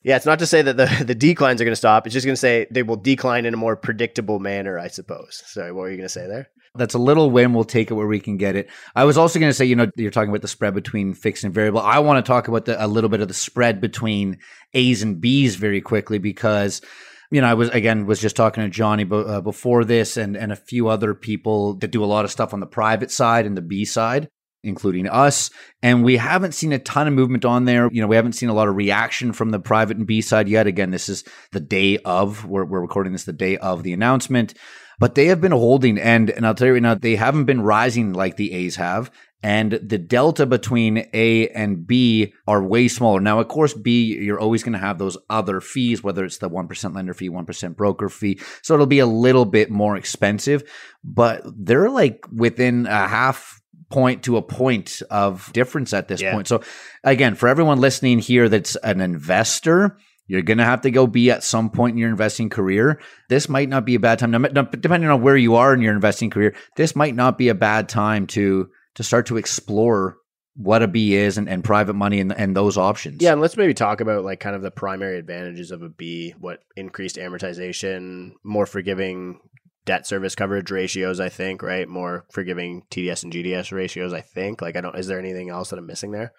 Yeah, 0.03 0.17
it's 0.17 0.27
not 0.27 0.39
to 0.39 0.47
say 0.47 0.63
that 0.63 0.77
the, 0.77 1.05
the 1.05 1.15
declines 1.15 1.61
are 1.61 1.65
going 1.65 1.73
to 1.73 1.77
stop. 1.77 2.07
It's 2.07 2.15
just 2.15 2.27
going 2.27 2.35
to 2.35 2.41
say 2.41 2.67
they 2.71 2.83
will 2.83 2.97
decline 2.97 3.45
in 3.45 3.55
a 3.55 3.57
more 3.57 3.77
predictable 3.77 4.39
manner, 4.39 4.79
I 4.79 4.89
suppose. 4.89 5.43
Sorry, 5.47 5.73
what 5.73 5.83
were 5.83 5.91
you 5.91 5.97
going 5.97 6.09
to 6.09 6.13
say 6.13 6.27
there? 6.27 6.49
That's 6.77 6.95
a 6.95 6.99
little 6.99 7.31
win. 7.31 7.55
We'll 7.55 7.65
take 7.65 7.91
it 7.91 7.95
where 7.95 8.07
we 8.07 8.21
can 8.21 8.37
get 8.37 8.55
it. 8.55 8.69
I 8.95 9.05
was 9.05 9.17
also 9.19 9.39
going 9.39 9.51
to 9.51 9.55
say, 9.55 9.65
you 9.65 9.77
know, 9.77 9.91
you're 9.97 10.11
talking 10.11 10.29
about 10.31 10.43
the 10.43 10.49
spread 10.49 10.75
between 10.75 11.15
fixed 11.15 11.45
and 11.45 11.53
variable. 11.53 11.81
I 11.81 11.99
want 12.01 12.25
to 12.25 12.29
talk 12.29 12.49
about 12.49 12.67
the, 12.67 12.85
a 12.85 12.87
little 12.87 13.11
bit 13.11 13.21
of 13.21 13.29
the 13.29 13.35
spread 13.35 13.81
between 13.81 14.39
A's 14.75 15.03
and 15.03 15.21
B's 15.21 15.57
very 15.57 15.81
quickly 15.81 16.19
because, 16.19 16.83
you 17.31 17.41
know, 17.41 17.49
I 17.49 17.55
was 17.55 17.71
again 17.71 18.07
was 18.07 18.21
just 18.21 18.37
talking 18.37 18.63
to 18.63 18.71
Johnny 18.71 19.05
b- 19.05 19.17
uh, 19.17 19.41
before 19.41 19.85
this 19.85 20.17
and 20.17 20.37
and 20.37 20.53
a 20.53 20.57
few 20.57 20.89
other 20.89 21.15
people 21.15 21.75
that 21.75 21.91
do 21.91 22.05
a 22.05 22.07
lot 22.07 22.25
of 22.25 22.31
stuff 22.31 22.53
on 22.53 22.61
the 22.61 22.67
private 22.67 23.11
side 23.11 23.47
and 23.47 23.57
the 23.57 23.63
B 23.63 23.85
side 23.85 24.29
including 24.67 25.09
us. 25.09 25.51
And 25.83 26.05
we 26.05 26.17
haven't 26.17 26.53
seen 26.53 26.73
a 26.73 26.79
ton 26.79 27.07
of 27.07 27.15
movement 27.15 27.45
on 27.45 27.65
there. 27.65 27.89
You 27.93 28.01
know, 28.01 28.07
we 28.07 28.17
haven't 28.17 28.33
seen 28.33 28.49
a 28.49 28.55
lot 28.55 28.69
of 28.69 28.77
reaction 28.77 29.33
from 29.33 29.51
the 29.51 29.61
private 29.61 29.97
and 29.97 30.07
B 30.07 30.21
side 30.21 30.49
yet. 30.49 30.67
Again, 30.67 30.91
this 30.91 31.09
is 31.09 31.25
the 31.53 31.61
day 31.61 31.99
of, 31.99 32.45
we're, 32.45 32.65
we're 32.65 32.81
recording 32.81 33.13
this 33.13 33.25
the 33.25 33.33
day 33.33 33.57
of 33.57 33.83
the 33.83 33.93
announcement, 33.93 34.55
but 34.99 35.15
they 35.15 35.27
have 35.27 35.41
been 35.41 35.53
holding. 35.53 35.99
And, 35.99 36.31
and 36.31 36.47
I'll 36.47 36.55
tell 36.55 36.67
you 36.67 36.75
right 36.75 36.83
now, 36.83 36.95
they 36.95 37.17
haven't 37.17 37.45
been 37.45 37.63
rising 37.63 38.13
like 38.13 38.37
the 38.37 38.53
A's 38.53 38.77
have. 38.77 39.11
And 39.43 39.73
the 39.83 39.99
delta 39.99 40.45
between 40.45 41.07
A 41.13 41.49
and 41.51 41.87
B 41.87 42.33
are 42.49 42.63
way 42.63 42.89
smaller. 42.89 43.21
Now, 43.21 43.39
of 43.39 43.47
course, 43.49 43.75
B, 43.75 44.19
you're 44.19 44.41
always 44.41 44.65
going 44.65 44.73
to 44.73 44.79
have 44.79 44.99
those 44.99 45.17
other 45.31 45.61
fees, 45.61 46.03
whether 46.03 46.25
it's 46.25 46.39
the 46.39 46.51
1% 46.51 46.95
lender 46.95 47.15
fee, 47.15 47.29
1% 47.29 47.77
broker 47.77 48.09
fee. 48.09 48.41
So 48.63 48.75
it'll 48.75 48.87
be 48.87 48.99
a 48.99 49.07
little 49.07 49.45
bit 49.45 49.71
more 49.71 49.97
expensive, 49.97 50.65
but 51.05 51.43
they're 51.45 51.91
like 51.91 52.25
within 52.33 52.87
a 52.87 53.07
half 53.07 53.61
point 53.91 54.25
to 54.25 54.37
a 54.37 54.43
point 54.43 55.03
of 55.11 55.53
difference 55.53 55.93
at 55.93 56.09
this 56.09 56.21
Yeah. 56.21 56.33
point. 56.33 56.49
So 56.49 56.63
again, 57.05 57.35
for 57.35 57.49
everyone 57.49 57.81
listening 57.81 58.19
here 58.19 58.49
that's 58.49 58.77
an 58.77 59.01
investor, 59.01 59.97
you're 60.27 60.43
going 60.43 60.59
to 60.59 60.65
have 60.65 60.81
to 60.81 60.91
go 60.91 61.07
be 61.07 61.31
at 61.31 61.45
some 61.45 61.71
point 61.71 61.93
in 61.93 61.99
your 61.99 62.11
investing 62.11 62.51
career. 62.51 63.01
This 63.29 63.49
might 63.49 63.69
not 63.69 63.85
be 63.85 63.95
a 63.95 64.01
bad 64.01 64.19
time. 64.19 64.33
Now, 64.33 64.63
depending 64.63 65.09
on 65.09 65.23
where 65.23 65.37
you 65.37 65.55
are 65.55 65.73
in 65.73 65.81
your 65.81 65.95
investing 65.95 66.31
career, 66.31 66.55
this 66.77 66.97
might 66.97 67.15
not 67.15 67.39
be 67.39 67.49
a 67.49 67.55
bad 67.55 67.89
time 67.89 68.27
to 68.29 68.69
to 68.97 69.03
start 69.03 69.27
to 69.27 69.37
explore 69.37 70.17
what 70.57 70.83
a 70.83 70.89
B 70.89 71.15
is 71.15 71.37
and, 71.37 71.51
and 71.51 71.63
private 71.63 71.93
money 71.93 72.19
and, 72.19 72.33
and 72.33 72.57
those 72.57 72.79
options. 72.79 73.21
Yeah, 73.21 73.33
and 73.33 73.43
let's 73.43 73.59
maybe 73.59 73.75
talk 73.75 74.01
about 74.01 74.25
like 74.25 74.41
kind 74.41 74.57
of 74.57 74.63
the 74.63 74.71
primary 74.71 75.19
advantages 75.19 75.71
of 75.71 75.83
a 75.83 75.91
B, 75.91 76.35
what 76.41 76.63
increased 76.77 77.17
amortization, 77.17 78.33
more 78.43 78.65
forgiving 78.65 79.39
debt 79.87 80.07
service 80.07 80.35
coverage 80.35 80.71
ratios, 80.71 81.19
I 81.19 81.31
think, 81.31 81.63
right? 81.63 81.89
More 81.89 82.27
forgiving 82.31 82.83
TDS 82.91 83.25
and 83.25 83.33
GDS 83.33 83.73
ratios, 83.73 84.13
I 84.13 84.21
think. 84.21 84.61
Like 84.61 84.77
I 84.77 84.83
don't 84.83 84.99
is 84.99 85.07
there 85.07 85.19
anything 85.19 85.49
else 85.49 85.71
that 85.71 85.79
I'm 85.79 85.87
missing 85.87 86.11
there? 86.11 86.33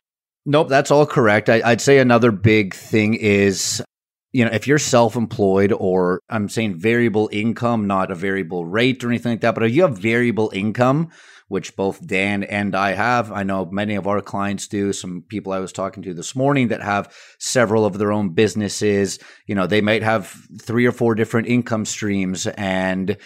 Nope, 0.45 0.69
that's 0.69 0.91
all 0.91 1.05
correct. 1.05 1.49
I, 1.49 1.61
I'd 1.65 1.81
say 1.81 1.97
another 1.97 2.31
big 2.31 2.73
thing 2.73 3.15
is, 3.15 3.83
you 4.31 4.45
know, 4.45 4.51
if 4.51 4.67
you're 4.67 4.77
self-employed 4.77 5.73
or 5.73 6.21
I'm 6.29 6.47
saying 6.47 6.79
variable 6.79 7.29
income, 7.33 7.87
not 7.87 8.11
a 8.11 8.15
variable 8.15 8.65
rate 8.65 9.03
or 9.03 9.09
anything 9.09 9.33
like 9.33 9.41
that, 9.41 9.55
but 9.55 9.63
if 9.63 9.73
you 9.73 9.81
have 9.81 9.97
variable 9.97 10.51
income, 10.53 11.09
which 11.47 11.75
both 11.75 12.05
Dan 12.05 12.43
and 12.43 12.75
I 12.75 12.93
have, 12.93 13.31
I 13.31 13.43
know 13.43 13.65
many 13.65 13.95
of 13.95 14.07
our 14.07 14.21
clients 14.21 14.67
do. 14.67 14.91
Some 14.91 15.23
people 15.27 15.53
I 15.53 15.59
was 15.59 15.71
talking 15.71 16.03
to 16.03 16.13
this 16.13 16.35
morning 16.35 16.67
that 16.69 16.81
have 16.81 17.13
several 17.39 17.85
of 17.85 17.97
their 17.97 18.11
own 18.11 18.29
businesses, 18.29 19.19
you 19.45 19.55
know, 19.55 19.67
they 19.67 19.81
might 19.81 20.03
have 20.03 20.35
three 20.61 20.85
or 20.85 20.91
four 20.91 21.15
different 21.15 21.47
income 21.47 21.85
streams 21.85 22.47
and 22.47 23.17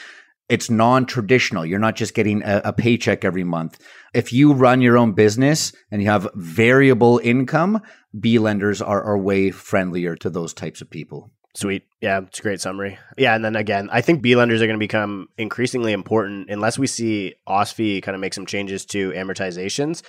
it's 0.49 0.69
non-traditional. 0.69 1.65
You're 1.65 1.79
not 1.79 1.95
just 1.95 2.13
getting 2.13 2.43
a, 2.43 2.61
a 2.65 2.73
paycheck 2.73 3.23
every 3.23 3.45
month. 3.45 3.79
If 4.13 4.33
you 4.33 4.53
run 4.53 4.81
your 4.81 4.97
own 4.97 5.13
business 5.13 5.71
and 5.89 6.01
you 6.01 6.09
have 6.09 6.27
variable 6.35 7.21
income, 7.23 7.81
B 8.19 8.37
lenders 8.37 8.81
are, 8.81 9.01
are 9.01 9.17
way 9.17 9.51
friendlier 9.51 10.15
to 10.17 10.29
those 10.29 10.53
types 10.53 10.81
of 10.81 10.89
people. 10.89 11.31
Sweet. 11.53 11.83
Yeah, 11.99 12.21
it's 12.21 12.39
a 12.39 12.41
great 12.41 12.61
summary. 12.61 12.97
Yeah, 13.17 13.35
and 13.35 13.43
then 13.43 13.55
again, 13.55 13.89
I 13.91 14.01
think 14.01 14.21
B 14.21 14.35
lenders 14.35 14.61
are 14.61 14.67
going 14.67 14.79
to 14.79 14.83
become 14.83 15.27
increasingly 15.37 15.91
important 15.91 16.49
unless 16.49 16.79
we 16.79 16.87
see 16.87 17.35
OSFI 17.47 18.01
kind 18.01 18.15
of 18.15 18.21
make 18.21 18.33
some 18.33 18.45
changes 18.45 18.85
to 18.87 19.11
amortizations. 19.11 20.01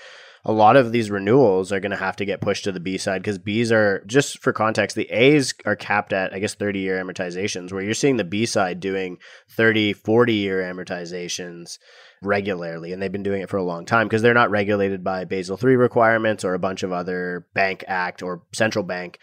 A 0.45 0.53
lot 0.53 0.77
of 0.77 0.91
these 0.91 1.11
renewals 1.11 1.71
are 1.71 1.79
going 1.79 1.91
to 1.91 1.97
have 1.97 2.17
to 2.17 2.25
get 2.25 2.41
pushed 2.41 2.65
to 2.65 2.73
the 2.73 2.81
B 2.81 2.99
side 2.99 3.23
because 3.23 3.39
Bs 3.39 3.71
are 3.71 4.05
just 4.07 4.39
for 4.39 4.53
context, 4.53 4.97
the 4.97 5.11
A's 5.11 5.55
are 5.65 5.77
capped 5.77 6.13
at 6.13 6.33
I 6.33 6.41
guess 6.41 6.55
30 6.55 6.81
year 6.81 7.03
amortizations 7.03 7.73
where 7.73 7.83
you're 7.83 7.95
seeing 7.95 8.17
the 8.17 8.25
B 8.25 8.47
side 8.47 8.81
doing 8.81 9.19
30, 9.51 9.93
40 9.93 10.33
year 10.33 10.63
amortizations 10.63 11.79
regularly 12.23 12.93
and 12.93 13.01
they've 13.01 13.13
been 13.13 13.23
doing 13.23 13.43
it 13.43 13.51
for 13.51 13.57
a 13.57 13.65
long 13.65 13.85
time 13.85 14.07
because 14.07 14.23
they're 14.23 14.35
not 14.35 14.51
regulated 14.51 15.05
by 15.05 15.25
Basel 15.25 15.57
3 15.57 15.77
requirements 15.77 16.45
or 16.45 16.55
a 16.55 16.59
bunch 16.59 16.83
of 16.83 16.93
other 16.93 17.47
bank 17.55 17.85
act 17.87 18.23
or 18.23 18.43
central 18.53 18.85
bank 18.85 19.19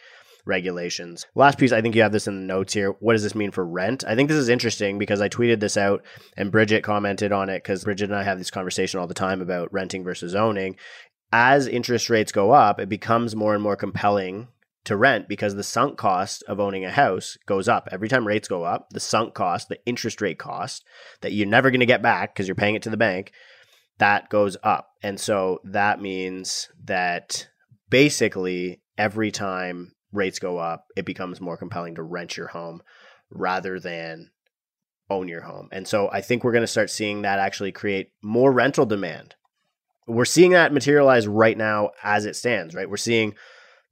regulations. 0.49 1.25
Last 1.35 1.57
piece, 1.57 1.71
I 1.71 1.81
think 1.81 1.95
you 1.95 2.01
have 2.01 2.11
this 2.11 2.27
in 2.27 2.35
the 2.35 2.53
notes 2.53 2.73
here. 2.73 2.91
What 2.99 3.13
does 3.13 3.23
this 3.23 3.35
mean 3.35 3.51
for 3.51 3.65
rent? 3.65 4.03
I 4.05 4.15
think 4.15 4.27
this 4.27 4.37
is 4.37 4.49
interesting 4.49 4.97
because 4.97 5.21
I 5.21 5.29
tweeted 5.29 5.61
this 5.61 5.77
out 5.77 6.03
and 6.35 6.51
Bridget 6.51 6.83
commented 6.83 7.31
on 7.31 7.47
it 7.47 7.63
because 7.63 7.85
Bridget 7.85 8.09
and 8.09 8.15
I 8.15 8.23
have 8.23 8.37
this 8.37 8.51
conversation 8.51 8.99
all 8.99 9.07
the 9.07 9.13
time 9.13 9.41
about 9.41 9.71
renting 9.71 10.03
versus 10.03 10.35
owning. 10.35 10.75
As 11.31 11.67
interest 11.67 12.09
rates 12.09 12.33
go 12.33 12.51
up, 12.51 12.79
it 12.79 12.89
becomes 12.89 13.35
more 13.35 13.53
and 13.53 13.63
more 13.63 13.77
compelling 13.77 14.49
to 14.85 14.97
rent 14.97 15.27
because 15.29 15.55
the 15.55 15.63
sunk 15.63 15.97
cost 15.97 16.43
of 16.47 16.59
owning 16.59 16.83
a 16.83 16.91
house 16.91 17.37
goes 17.45 17.67
up. 17.67 17.87
Every 17.91 18.09
time 18.09 18.25
rates 18.25 18.47
go 18.47 18.63
up, 18.63 18.87
the 18.89 18.99
sunk 18.99 19.35
cost, 19.35 19.69
the 19.69 19.79
interest 19.85 20.19
rate 20.21 20.39
cost 20.39 20.83
that 21.21 21.31
you're 21.31 21.47
never 21.47 21.69
going 21.69 21.79
to 21.81 21.85
get 21.85 22.01
back 22.01 22.33
because 22.33 22.47
you're 22.47 22.55
paying 22.55 22.75
it 22.75 22.81
to 22.83 22.89
the 22.89 22.97
bank, 22.97 23.31
that 23.99 24.29
goes 24.29 24.57
up. 24.63 24.89
And 25.03 25.19
so 25.19 25.59
that 25.63 26.01
means 26.01 26.69
that 26.85 27.49
basically 27.89 28.81
every 28.97 29.31
time 29.31 29.91
rates 30.11 30.39
go 30.39 30.57
up, 30.57 30.87
it 30.95 31.05
becomes 31.05 31.41
more 31.41 31.57
compelling 31.57 31.95
to 31.95 32.03
rent 32.03 32.37
your 32.37 32.47
home 32.47 32.81
rather 33.29 33.79
than 33.79 34.31
own 35.09 35.27
your 35.27 35.41
home. 35.41 35.69
And 35.71 35.87
so 35.87 36.09
I 36.11 36.21
think 36.21 36.43
we're 36.43 36.51
going 36.51 36.63
to 36.63 36.67
start 36.67 36.89
seeing 36.89 37.23
that 37.23 37.39
actually 37.39 37.71
create 37.71 38.11
more 38.21 38.51
rental 38.51 38.85
demand. 38.85 39.35
We're 40.07 40.25
seeing 40.25 40.51
that 40.51 40.73
materialize 40.73 41.27
right 41.27 41.57
now 41.57 41.91
as 42.03 42.25
it 42.25 42.35
stands, 42.35 42.73
right? 42.73 42.89
We're 42.89 42.97
seeing 42.97 43.35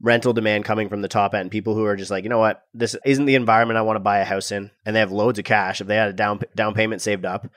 rental 0.01 0.33
demand 0.33 0.65
coming 0.65 0.89
from 0.89 1.01
the 1.01 1.07
top 1.07 1.33
end, 1.33 1.51
people 1.51 1.73
who 1.73 1.85
are 1.85 1.95
just 1.95 2.11
like, 2.11 2.23
you 2.23 2.29
know 2.29 2.39
what, 2.39 2.63
this 2.73 2.95
isn't 3.05 3.25
the 3.25 3.35
environment 3.35 3.77
I 3.77 3.81
want 3.81 3.95
to 3.97 4.01
buy 4.01 4.19
a 4.19 4.25
house 4.25 4.51
in, 4.51 4.71
and 4.85 4.95
they 4.95 4.99
have 4.99 5.11
loads 5.11 5.39
of 5.39 5.45
cash. 5.45 5.81
If 5.81 5.87
they 5.87 5.95
had 5.95 6.09
a 6.09 6.13
down 6.13 6.41
down 6.55 6.73
payment 6.73 7.01
saved 7.01 7.25
up, 7.25 7.47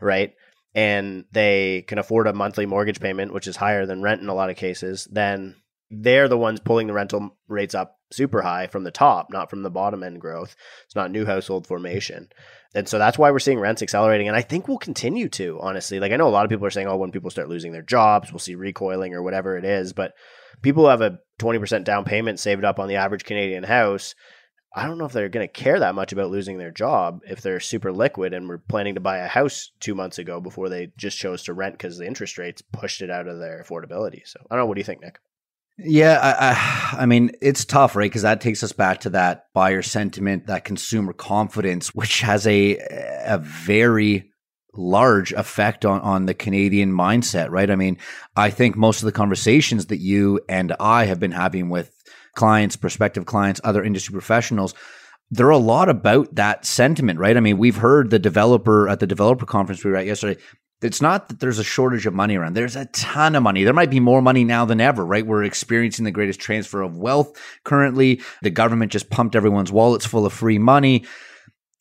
right, 0.00 0.34
and 0.74 1.24
they 1.32 1.84
can 1.88 1.98
afford 1.98 2.26
a 2.26 2.34
monthly 2.34 2.66
mortgage 2.66 3.00
payment, 3.00 3.32
which 3.32 3.46
is 3.46 3.56
higher 3.56 3.86
than 3.86 4.02
rent 4.02 4.20
in 4.20 4.28
a 4.28 4.34
lot 4.34 4.50
of 4.50 4.56
cases, 4.56 5.08
then 5.10 5.56
they're 5.90 6.28
the 6.28 6.38
ones 6.38 6.60
pulling 6.60 6.86
the 6.86 6.92
rental 6.92 7.36
rates 7.48 7.74
up 7.74 7.95
super 8.10 8.42
high 8.42 8.66
from 8.66 8.84
the 8.84 8.90
top, 8.90 9.28
not 9.30 9.50
from 9.50 9.62
the 9.62 9.70
bottom 9.70 10.02
end 10.02 10.20
growth. 10.20 10.54
It's 10.84 10.96
not 10.96 11.10
new 11.10 11.24
household 11.24 11.66
formation. 11.66 12.28
And 12.74 12.88
so 12.88 12.98
that's 12.98 13.18
why 13.18 13.30
we're 13.30 13.38
seeing 13.38 13.58
rents 13.58 13.82
accelerating. 13.82 14.28
And 14.28 14.36
I 14.36 14.42
think 14.42 14.68
we'll 14.68 14.78
continue 14.78 15.28
to, 15.30 15.58
honestly. 15.60 15.98
Like 15.98 16.12
I 16.12 16.16
know 16.16 16.28
a 16.28 16.30
lot 16.30 16.44
of 16.44 16.50
people 16.50 16.66
are 16.66 16.70
saying, 16.70 16.86
oh, 16.88 16.96
when 16.96 17.10
people 17.10 17.30
start 17.30 17.48
losing 17.48 17.72
their 17.72 17.82
jobs, 17.82 18.32
we'll 18.32 18.38
see 18.38 18.54
recoiling 18.54 19.14
or 19.14 19.22
whatever 19.22 19.56
it 19.56 19.64
is. 19.64 19.92
But 19.92 20.12
people 20.62 20.84
who 20.84 20.90
have 20.90 21.00
a 21.00 21.18
20% 21.38 21.84
down 21.84 22.04
payment 22.04 22.38
saved 22.38 22.64
up 22.64 22.78
on 22.78 22.88
the 22.88 22.96
average 22.96 23.24
Canadian 23.24 23.64
house, 23.64 24.14
I 24.74 24.86
don't 24.86 24.98
know 24.98 25.06
if 25.06 25.12
they're 25.12 25.30
going 25.30 25.48
to 25.48 25.52
care 25.52 25.80
that 25.80 25.94
much 25.94 26.12
about 26.12 26.30
losing 26.30 26.58
their 26.58 26.70
job 26.70 27.20
if 27.26 27.40
they're 27.40 27.60
super 27.60 27.92
liquid 27.92 28.34
and 28.34 28.46
were 28.46 28.58
planning 28.58 28.94
to 28.96 29.00
buy 29.00 29.18
a 29.18 29.26
house 29.26 29.72
two 29.80 29.94
months 29.94 30.18
ago 30.18 30.38
before 30.38 30.68
they 30.68 30.92
just 30.98 31.16
chose 31.16 31.44
to 31.44 31.54
rent 31.54 31.74
because 31.74 31.96
the 31.96 32.06
interest 32.06 32.36
rates 32.36 32.62
pushed 32.74 33.00
it 33.00 33.10
out 33.10 33.26
of 33.26 33.38
their 33.38 33.64
affordability. 33.66 34.20
So 34.26 34.38
I 34.50 34.54
don't 34.54 34.64
know. 34.64 34.66
What 34.66 34.74
do 34.74 34.80
you 34.80 34.84
think, 34.84 35.00
Nick? 35.00 35.18
Yeah, 35.78 36.18
I, 36.22 36.50
I, 36.50 37.02
I 37.02 37.06
mean, 37.06 37.32
it's 37.40 37.64
tough, 37.64 37.96
right? 37.96 38.10
Because 38.10 38.22
that 38.22 38.40
takes 38.40 38.62
us 38.62 38.72
back 38.72 39.00
to 39.00 39.10
that 39.10 39.46
buyer 39.54 39.82
sentiment, 39.82 40.46
that 40.46 40.64
consumer 40.64 41.12
confidence, 41.12 41.94
which 41.94 42.20
has 42.20 42.46
a 42.46 42.76
a 43.26 43.38
very 43.38 44.30
large 44.78 45.32
effect 45.32 45.84
on, 45.84 46.00
on 46.02 46.26
the 46.26 46.34
Canadian 46.34 46.92
mindset, 46.92 47.50
right? 47.50 47.70
I 47.70 47.76
mean, 47.76 47.98
I 48.36 48.50
think 48.50 48.76
most 48.76 49.00
of 49.02 49.06
the 49.06 49.12
conversations 49.12 49.86
that 49.86 49.98
you 49.98 50.40
and 50.48 50.74
I 50.78 51.06
have 51.06 51.18
been 51.18 51.32
having 51.32 51.70
with 51.70 51.90
clients, 52.34 52.76
prospective 52.76 53.24
clients, 53.24 53.60
other 53.64 53.82
industry 53.82 54.12
professionals, 54.12 54.74
they're 55.30 55.50
a 55.50 55.58
lot 55.58 55.88
about 55.88 56.34
that 56.34 56.64
sentiment, 56.66 57.18
right? 57.18 57.36
I 57.36 57.40
mean, 57.40 57.58
we've 57.58 57.76
heard 57.76 58.10
the 58.10 58.18
developer 58.18 58.88
at 58.88 59.00
the 59.00 59.06
developer 59.06 59.46
conference 59.46 59.82
we 59.82 59.90
were 59.90 59.96
at 59.96 60.06
yesterday. 60.06 60.40
It's 60.82 61.00
not 61.00 61.28
that 61.28 61.40
there's 61.40 61.58
a 61.58 61.64
shortage 61.64 62.04
of 62.06 62.12
money 62.12 62.36
around. 62.36 62.54
There's 62.54 62.76
a 62.76 62.84
ton 62.86 63.34
of 63.34 63.42
money. 63.42 63.64
There 63.64 63.72
might 63.72 63.90
be 63.90 64.00
more 64.00 64.20
money 64.20 64.44
now 64.44 64.66
than 64.66 64.80
ever, 64.80 65.06
right? 65.06 65.26
We're 65.26 65.44
experiencing 65.44 66.04
the 66.04 66.10
greatest 66.10 66.38
transfer 66.38 66.82
of 66.82 66.96
wealth 66.96 67.32
currently. 67.64 68.20
The 68.42 68.50
government 68.50 68.92
just 68.92 69.08
pumped 69.08 69.36
everyone's 69.36 69.72
wallets 69.72 70.04
full 70.04 70.26
of 70.26 70.34
free 70.34 70.58
money. 70.58 71.06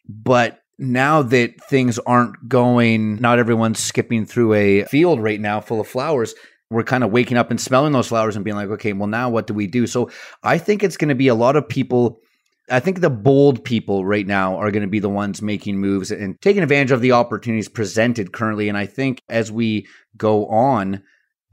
But 0.08 0.62
now 0.80 1.22
that 1.24 1.62
things 1.66 2.00
aren't 2.00 2.48
going, 2.48 3.18
not 3.18 3.40
everyone's 3.40 3.80
skipping 3.80 4.26
through 4.26 4.54
a 4.54 4.84
field 4.86 5.22
right 5.22 5.42
now 5.42 5.60
full 5.60 5.82
of 5.82 5.88
flowers. 5.88 6.34
We're 6.70 6.84
kind 6.84 7.04
of 7.04 7.12
waking 7.12 7.38
up 7.38 7.52
and 7.52 7.60
smelling 7.60 7.92
those 7.92 8.08
flowers 8.08 8.36
and 8.36 8.46
being 8.46 8.58
like, 8.58 8.70
okay, 8.70 8.94
well, 8.94 9.08
now 9.08 9.30
what 9.30 9.46
do 9.46 9.54
we 9.54 9.68
do? 9.68 9.88
So 9.88 10.10
I 10.42 10.58
think 10.58 10.84
it's 10.84 10.98
going 10.98 11.10
to 11.10 11.16
be 11.16 11.28
a 11.28 11.36
lot 11.36 11.56
of 11.56 11.68
people. 11.68 12.22
I 12.70 12.80
think 12.80 13.00
the 13.00 13.12
bold 13.12 13.64
people 13.64 14.06
right 14.06 14.26
now 14.26 14.58
are 14.58 14.72
going 14.72 14.82
to 14.82 14.90
be 14.90 15.00
the 15.00 15.10
ones 15.10 15.42
making 15.42 15.78
moves 15.78 16.12
and 16.12 16.40
taking 16.42 16.64
advantage 16.64 16.92
of 16.92 17.02
the 17.02 17.12
opportunities 17.12 17.70
presented 17.70 18.34
currently. 18.34 18.70
And 18.70 18.78
I 18.78 18.88
think 18.88 19.22
as 19.30 19.52
we 19.52 19.88
go 20.18 20.48
on 20.48 21.04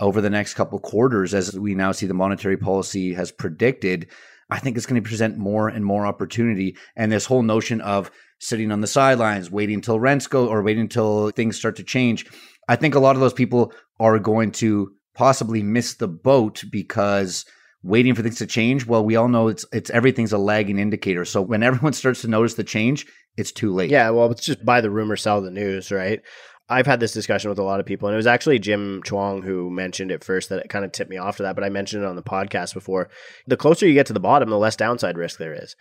over 0.00 0.22
the 0.22 0.30
next 0.30 0.54
couple 0.54 0.78
quarters, 0.78 1.34
as 1.34 1.58
we 1.58 1.74
now 1.74 1.92
see 1.92 2.06
the 2.06 2.14
monetary 2.14 2.56
policy 2.56 3.12
has 3.12 3.30
predicted, 3.30 4.08
I 4.48 4.58
think 4.58 4.76
it's 4.76 4.86
going 4.86 5.02
to 5.02 5.08
present 5.08 5.36
more 5.36 5.68
and 5.68 5.84
more 5.84 6.06
opportunity. 6.06 6.76
And 6.96 7.12
this 7.12 7.26
whole 7.26 7.42
notion 7.42 7.82
of 7.82 8.10
sitting 8.38 8.72
on 8.72 8.80
the 8.80 8.86
sidelines, 8.86 9.50
waiting 9.50 9.76
until 9.76 10.00
rents 10.00 10.26
go 10.26 10.48
or 10.48 10.62
waiting 10.62 10.82
until 10.82 11.30
things 11.30 11.56
start 11.56 11.76
to 11.76 11.84
change. 11.84 12.26
I 12.68 12.76
think 12.76 12.94
a 12.94 13.00
lot 13.00 13.16
of 13.16 13.20
those 13.20 13.32
people 13.34 13.72
are 14.00 14.18
going 14.18 14.50
to 14.52 14.92
possibly 15.14 15.62
miss 15.62 15.94
the 15.94 16.08
boat 16.08 16.64
because 16.70 17.44
waiting 17.82 18.14
for 18.14 18.22
things 18.22 18.38
to 18.38 18.46
change. 18.46 18.86
Well, 18.86 19.04
we 19.04 19.16
all 19.16 19.28
know 19.28 19.48
it's 19.48 19.64
it's 19.72 19.90
everything's 19.90 20.32
a 20.32 20.38
lagging 20.38 20.78
indicator. 20.78 21.24
So 21.24 21.42
when 21.42 21.62
everyone 21.62 21.92
starts 21.92 22.22
to 22.22 22.28
notice 22.28 22.54
the 22.54 22.64
change, 22.64 23.06
it's 23.36 23.52
too 23.52 23.72
late. 23.72 23.90
Yeah, 23.90 24.10
well, 24.10 24.30
it's 24.30 24.44
just 24.44 24.64
buy 24.64 24.80
the 24.80 24.90
rumor, 24.90 25.16
sell 25.16 25.40
the 25.40 25.50
news, 25.50 25.90
right? 25.90 26.20
I've 26.68 26.86
had 26.86 27.00
this 27.00 27.12
discussion 27.12 27.50
with 27.50 27.58
a 27.58 27.64
lot 27.64 27.80
of 27.80 27.86
people, 27.86 28.08
and 28.08 28.14
it 28.14 28.16
was 28.16 28.26
actually 28.26 28.58
Jim 28.58 29.02
Chuang 29.04 29.42
who 29.42 29.70
mentioned 29.70 30.10
it 30.10 30.24
first 30.24 30.48
that 30.48 30.60
it 30.60 30.70
kind 30.70 30.84
of 30.84 30.92
tipped 30.92 31.10
me 31.10 31.18
off 31.18 31.36
to 31.36 31.42
that, 31.42 31.54
but 31.54 31.64
I 31.64 31.68
mentioned 31.68 32.02
it 32.02 32.06
on 32.06 32.16
the 32.16 32.22
podcast 32.22 32.72
before. 32.72 33.10
The 33.46 33.56
closer 33.56 33.86
you 33.86 33.94
get 33.94 34.06
to 34.06 34.12
the 34.12 34.20
bottom, 34.20 34.48
the 34.48 34.58
less 34.58 34.76
downside 34.76 35.18
risk 35.18 35.38
there 35.38 35.52
is 35.52 35.76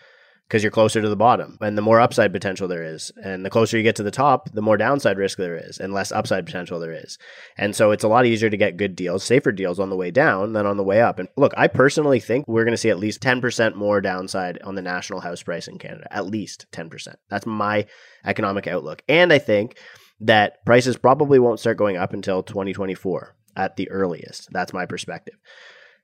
because 0.51 0.63
you're 0.63 0.69
closer 0.69 1.01
to 1.01 1.07
the 1.07 1.15
bottom 1.15 1.57
and 1.61 1.77
the 1.77 1.81
more 1.81 2.01
upside 2.01 2.33
potential 2.33 2.67
there 2.67 2.83
is. 2.83 3.09
And 3.23 3.45
the 3.45 3.49
closer 3.49 3.77
you 3.77 3.83
get 3.83 3.95
to 3.95 4.03
the 4.03 4.11
top, 4.11 4.51
the 4.51 4.61
more 4.61 4.75
downside 4.75 5.17
risk 5.17 5.37
there 5.37 5.55
is 5.55 5.77
and 5.77 5.93
less 5.93 6.11
upside 6.11 6.45
potential 6.45 6.77
there 6.77 6.91
is. 6.91 7.17
And 7.57 7.73
so 7.73 7.91
it's 7.91 8.03
a 8.03 8.09
lot 8.09 8.25
easier 8.25 8.49
to 8.49 8.57
get 8.57 8.75
good 8.75 8.93
deals, 8.93 9.23
safer 9.23 9.53
deals 9.53 9.79
on 9.79 9.89
the 9.89 9.95
way 9.95 10.11
down 10.11 10.51
than 10.51 10.65
on 10.65 10.75
the 10.75 10.83
way 10.83 10.99
up. 10.99 11.19
And 11.19 11.29
look, 11.37 11.53
I 11.55 11.69
personally 11.69 12.19
think 12.19 12.49
we're 12.49 12.65
going 12.65 12.73
to 12.73 12.77
see 12.77 12.89
at 12.89 12.99
least 12.99 13.21
10% 13.21 13.75
more 13.75 14.01
downside 14.01 14.61
on 14.61 14.75
the 14.75 14.81
national 14.81 15.21
house 15.21 15.41
price 15.41 15.69
in 15.69 15.77
Canada, 15.77 16.05
at 16.11 16.25
least 16.25 16.65
10%. 16.73 17.15
That's 17.29 17.45
my 17.45 17.85
economic 18.25 18.67
outlook. 18.67 19.03
And 19.07 19.31
I 19.31 19.39
think 19.39 19.77
that 20.19 20.65
prices 20.65 20.97
probably 20.97 21.39
won't 21.39 21.61
start 21.61 21.77
going 21.77 21.95
up 21.95 22.11
until 22.11 22.43
2024 22.43 23.37
at 23.55 23.77
the 23.77 23.89
earliest. 23.89 24.49
That's 24.51 24.73
my 24.73 24.85
perspective. 24.85 25.35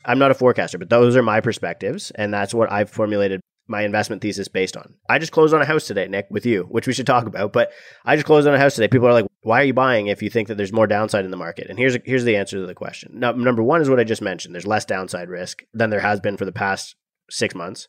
I'm 0.05 0.19
not 0.19 0.31
a 0.31 0.35
forecaster, 0.35 0.77
but 0.77 0.89
those 0.89 1.17
are 1.17 1.21
my 1.21 1.41
perspectives. 1.41 2.11
And 2.11 2.33
that's 2.33 2.53
what 2.53 2.71
I've 2.71 2.89
formulated 2.89 3.41
my 3.67 3.81
investment 3.83 4.21
thesis 4.21 4.47
based 4.47 4.77
on. 4.77 4.93
I 5.09 5.19
just 5.19 5.31
closed 5.31 5.53
on 5.53 5.61
a 5.61 5.65
house 5.65 5.85
today, 5.85 6.07
Nick, 6.07 6.27
with 6.29 6.45
you, 6.45 6.63
which 6.63 6.87
we 6.87 6.93
should 6.93 7.05
talk 7.05 7.25
about. 7.25 7.53
But 7.53 7.71
I 8.05 8.15
just 8.15 8.25
closed 8.25 8.47
on 8.47 8.53
a 8.53 8.59
house 8.59 8.75
today. 8.75 8.87
People 8.87 9.07
are 9.07 9.13
like, 9.13 9.25
"Why 9.41 9.61
are 9.61 9.65
you 9.65 9.73
buying 9.73 10.07
if 10.07 10.21
you 10.21 10.29
think 10.29 10.47
that 10.47 10.55
there's 10.55 10.73
more 10.73 10.87
downside 10.87 11.25
in 11.25 11.31
the 11.31 11.37
market?" 11.37 11.67
And 11.69 11.77
here's 11.77 11.97
here's 12.05 12.23
the 12.23 12.37
answer 12.37 12.57
to 12.57 12.65
the 12.65 12.75
question. 12.75 13.11
Now, 13.13 13.31
number 13.31 13.63
one 13.63 13.81
is 13.81 13.89
what 13.89 13.99
I 13.99 14.03
just 14.03 14.21
mentioned. 14.21 14.53
There's 14.53 14.67
less 14.67 14.85
downside 14.85 15.29
risk 15.29 15.63
than 15.73 15.89
there 15.89 15.99
has 15.99 16.19
been 16.19 16.37
for 16.37 16.45
the 16.45 16.51
past 16.51 16.95
six 17.29 17.53
months, 17.53 17.87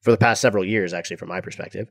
for 0.00 0.10
the 0.10 0.18
past 0.18 0.40
several 0.40 0.64
years, 0.64 0.94
actually, 0.94 1.16
from 1.16 1.28
my 1.28 1.40
perspective. 1.40 1.88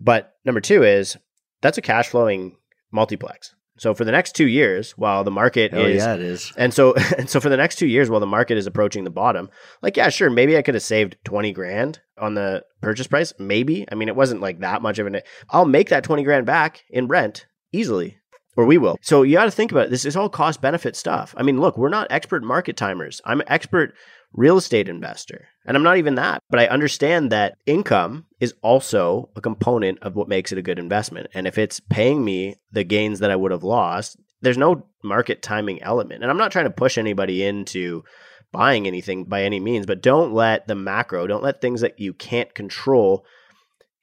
But 0.00 0.34
number 0.44 0.60
two 0.60 0.82
is 0.84 1.16
that's 1.60 1.78
a 1.78 1.82
cash 1.82 2.08
flowing 2.08 2.56
multiplex. 2.92 3.54
So 3.78 3.94
for 3.94 4.04
the 4.04 4.12
next 4.12 4.34
two 4.34 4.46
years, 4.46 4.92
while 4.92 5.24
the 5.24 5.30
market 5.30 5.72
oh, 5.72 5.86
is, 5.86 6.02
yeah, 6.02 6.14
it 6.14 6.20
is, 6.20 6.52
and 6.56 6.74
so 6.74 6.94
and 7.18 7.30
so 7.30 7.40
for 7.40 7.48
the 7.48 7.56
next 7.56 7.76
two 7.76 7.86
years, 7.86 8.10
while 8.10 8.20
the 8.20 8.26
market 8.26 8.58
is 8.58 8.66
approaching 8.66 9.04
the 9.04 9.10
bottom, 9.10 9.48
like 9.82 9.96
yeah, 9.96 10.08
sure, 10.08 10.30
maybe 10.30 10.56
I 10.56 10.62
could 10.62 10.74
have 10.74 10.82
saved 10.82 11.16
twenty 11.24 11.52
grand 11.52 12.00
on 12.18 12.34
the 12.34 12.64
purchase 12.80 13.06
price, 13.06 13.32
maybe. 13.38 13.86
I 13.90 13.94
mean, 13.94 14.08
it 14.08 14.16
wasn't 14.16 14.40
like 14.40 14.60
that 14.60 14.82
much 14.82 14.98
of 14.98 15.06
an. 15.06 15.20
I'll 15.50 15.64
make 15.64 15.88
that 15.88 16.04
twenty 16.04 16.24
grand 16.24 16.46
back 16.46 16.84
in 16.90 17.08
rent 17.08 17.46
easily, 17.72 18.18
or 18.56 18.66
we 18.66 18.78
will. 18.78 18.98
So 19.00 19.22
you 19.22 19.36
got 19.36 19.44
to 19.44 19.50
think 19.50 19.70
about 19.70 19.86
it. 19.86 19.90
This 19.90 20.04
is 20.04 20.16
all 20.16 20.28
cost 20.28 20.60
benefit 20.60 20.96
stuff. 20.96 21.34
I 21.36 21.42
mean, 21.42 21.60
look, 21.60 21.78
we're 21.78 21.88
not 21.88 22.08
expert 22.10 22.42
market 22.42 22.76
timers. 22.76 23.20
I'm 23.24 23.42
expert 23.46 23.94
real 24.32 24.56
estate 24.56 24.88
investor. 24.88 25.48
And 25.64 25.76
I'm 25.76 25.82
not 25.82 25.98
even 25.98 26.14
that, 26.16 26.42
but 26.50 26.60
I 26.60 26.66
understand 26.66 27.32
that 27.32 27.56
income 27.66 28.26
is 28.40 28.54
also 28.62 29.30
a 29.36 29.40
component 29.40 29.98
of 30.02 30.16
what 30.16 30.28
makes 30.28 30.52
it 30.52 30.58
a 30.58 30.62
good 30.62 30.78
investment. 30.78 31.28
And 31.34 31.46
if 31.46 31.58
it's 31.58 31.80
paying 31.80 32.24
me 32.24 32.56
the 32.72 32.84
gains 32.84 33.20
that 33.20 33.30
I 33.30 33.36
would 33.36 33.52
have 33.52 33.64
lost, 33.64 34.16
there's 34.40 34.58
no 34.58 34.86
market 35.02 35.42
timing 35.42 35.82
element. 35.82 36.22
And 36.22 36.30
I'm 36.30 36.38
not 36.38 36.52
trying 36.52 36.66
to 36.66 36.70
push 36.70 36.98
anybody 36.98 37.44
into 37.44 38.04
buying 38.52 38.86
anything 38.86 39.24
by 39.24 39.42
any 39.42 39.60
means, 39.60 39.86
but 39.86 40.02
don't 40.02 40.32
let 40.32 40.66
the 40.66 40.74
macro, 40.74 41.26
don't 41.26 41.42
let 41.42 41.60
things 41.60 41.80
that 41.80 41.98
you 41.98 42.14
can't 42.14 42.54
control 42.54 43.24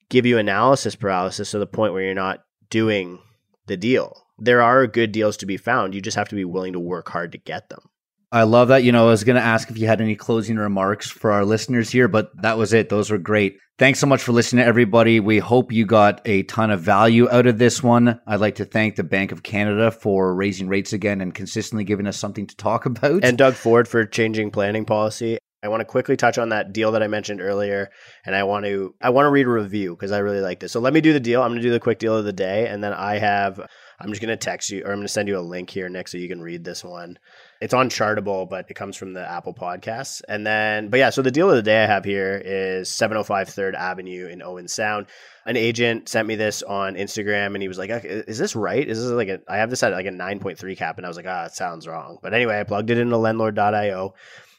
give 0.09 0.25
you 0.25 0.37
analysis 0.37 0.95
paralysis 0.95 1.51
to 1.51 1.59
the 1.59 1.65
point 1.65 1.93
where 1.93 2.03
you're 2.03 2.13
not 2.13 2.43
doing 2.69 3.19
the 3.67 3.77
deal. 3.77 4.23
There 4.37 4.61
are 4.61 4.85
good 4.85 5.11
deals 5.11 5.37
to 5.37 5.45
be 5.45 5.57
found. 5.57 5.95
You 5.95 6.01
just 6.01 6.17
have 6.17 6.29
to 6.29 6.35
be 6.35 6.45
willing 6.45 6.73
to 6.73 6.79
work 6.79 7.09
hard 7.09 7.31
to 7.31 7.37
get 7.37 7.69
them. 7.69 7.89
I 8.35 8.43
love 8.43 8.67
that. 8.67 8.83
You 8.83 8.91
know, 8.91 9.07
I 9.07 9.11
was 9.11 9.23
going 9.23 9.37
to 9.37 9.41
ask 9.41 9.71
if 9.71 9.77
you 9.77 9.87
had 9.87 10.01
any 10.01 10.17
closing 10.17 10.57
remarks 10.57 11.09
for 11.09 11.31
our 11.31 11.45
listeners 11.45 11.89
here, 11.89 12.09
but 12.09 12.29
that 12.41 12.57
was 12.57 12.73
it. 12.73 12.89
Those 12.89 13.09
were 13.09 13.17
great. 13.17 13.59
Thanks 13.77 13.97
so 13.97 14.07
much 14.07 14.21
for 14.21 14.33
listening, 14.33 14.65
everybody. 14.65 15.21
We 15.21 15.39
hope 15.39 15.71
you 15.71 15.85
got 15.85 16.19
a 16.25 16.43
ton 16.43 16.69
of 16.69 16.81
value 16.81 17.29
out 17.29 17.47
of 17.47 17.59
this 17.59 17.81
one. 17.81 18.19
I'd 18.27 18.41
like 18.41 18.55
to 18.55 18.65
thank 18.65 18.97
the 18.97 19.05
Bank 19.05 19.31
of 19.31 19.41
Canada 19.41 19.89
for 19.89 20.35
raising 20.35 20.67
rates 20.67 20.91
again 20.91 21.21
and 21.21 21.33
consistently 21.33 21.85
giving 21.85 22.07
us 22.07 22.17
something 22.17 22.45
to 22.45 22.55
talk 22.57 22.85
about. 22.85 23.23
And 23.23 23.37
Doug 23.37 23.53
Ford 23.53 23.87
for 23.87 24.05
changing 24.05 24.51
planning 24.51 24.83
policy. 24.83 25.37
I 25.63 25.69
want 25.69 25.79
to 25.79 25.85
quickly 25.85 26.17
touch 26.17 26.37
on 26.37 26.49
that 26.49 26.73
deal 26.73 26.91
that 26.91 27.01
I 27.01 27.07
mentioned 27.07 27.39
earlier, 27.39 27.89
and 28.25 28.35
I 28.35 28.43
want 28.43 28.65
to 28.65 28.93
I 29.01 29.11
want 29.11 29.27
to 29.27 29.31
read 29.31 29.47
a 29.47 29.49
review 29.49 29.95
because 29.95 30.11
I 30.11 30.19
really 30.19 30.41
like 30.41 30.59
this. 30.59 30.73
So 30.73 30.81
let 30.81 30.93
me 30.93 30.99
do 30.99 31.13
the 31.13 31.21
deal. 31.21 31.41
I'm 31.41 31.51
going 31.51 31.61
to 31.61 31.67
do 31.67 31.71
the 31.71 31.79
quick 31.79 31.99
deal 31.99 32.17
of 32.17 32.25
the 32.25 32.33
day, 32.33 32.67
and 32.67 32.83
then 32.83 32.93
I 32.93 33.17
have 33.17 33.65
I'm 33.99 34.09
just 34.09 34.21
going 34.21 34.29
to 34.29 34.37
text 34.37 34.69
you 34.69 34.83
or 34.83 34.91
I'm 34.91 34.97
going 34.97 35.03
to 35.03 35.07
send 35.07 35.27
you 35.27 35.37
a 35.37 35.39
link 35.39 35.69
here 35.69 35.87
Nick, 35.89 36.07
so 36.07 36.17
you 36.17 36.27
can 36.27 36.41
read 36.41 36.63
this 36.63 36.83
one. 36.83 37.17
It's 37.61 37.73
on 37.73 37.89
Chartable, 37.89 38.49
but 38.49 38.69
it 38.69 38.73
comes 38.73 38.97
from 38.97 39.13
the 39.13 39.27
Apple 39.27 39.53
Podcasts. 39.53 40.21
And 40.27 40.45
then, 40.45 40.89
but 40.89 40.97
yeah, 40.97 41.09
so 41.09 41.21
the 41.21 41.31
deal 41.31 41.49
of 41.49 41.55
the 41.55 41.61
day 41.61 41.83
I 41.83 41.87
have 41.87 42.03
here 42.03 42.41
is 42.43 42.89
705 42.89 43.47
3rd 43.47 43.75
Avenue 43.75 44.27
in 44.27 44.41
Owen 44.41 44.67
Sound. 44.67 45.07
An 45.45 45.55
agent 45.55 46.09
sent 46.09 46.27
me 46.27 46.35
this 46.35 46.63
on 46.63 46.95
Instagram 46.95 47.53
and 47.53 47.61
he 47.61 47.67
was 47.67 47.77
like, 47.77 47.91
Is 48.03 48.37
this 48.37 48.55
right? 48.55 48.87
Is 48.87 49.01
this 49.01 49.11
like 49.11 49.29
a, 49.29 49.39
I 49.47 49.57
have 49.57 49.69
this 49.69 49.83
at 49.83 49.93
like 49.93 50.07
a 50.07 50.11
9.3 50.11 50.77
cap. 50.77 50.97
And 50.97 51.05
I 51.05 51.09
was 51.09 51.17
like, 51.17 51.27
Ah, 51.27 51.45
it 51.45 51.53
sounds 51.53 51.87
wrong. 51.87 52.17
But 52.21 52.33
anyway, 52.33 52.59
I 52.59 52.63
plugged 52.63 52.89
it 52.89 52.97
into 52.97 53.15
lendlord.io 53.15 54.13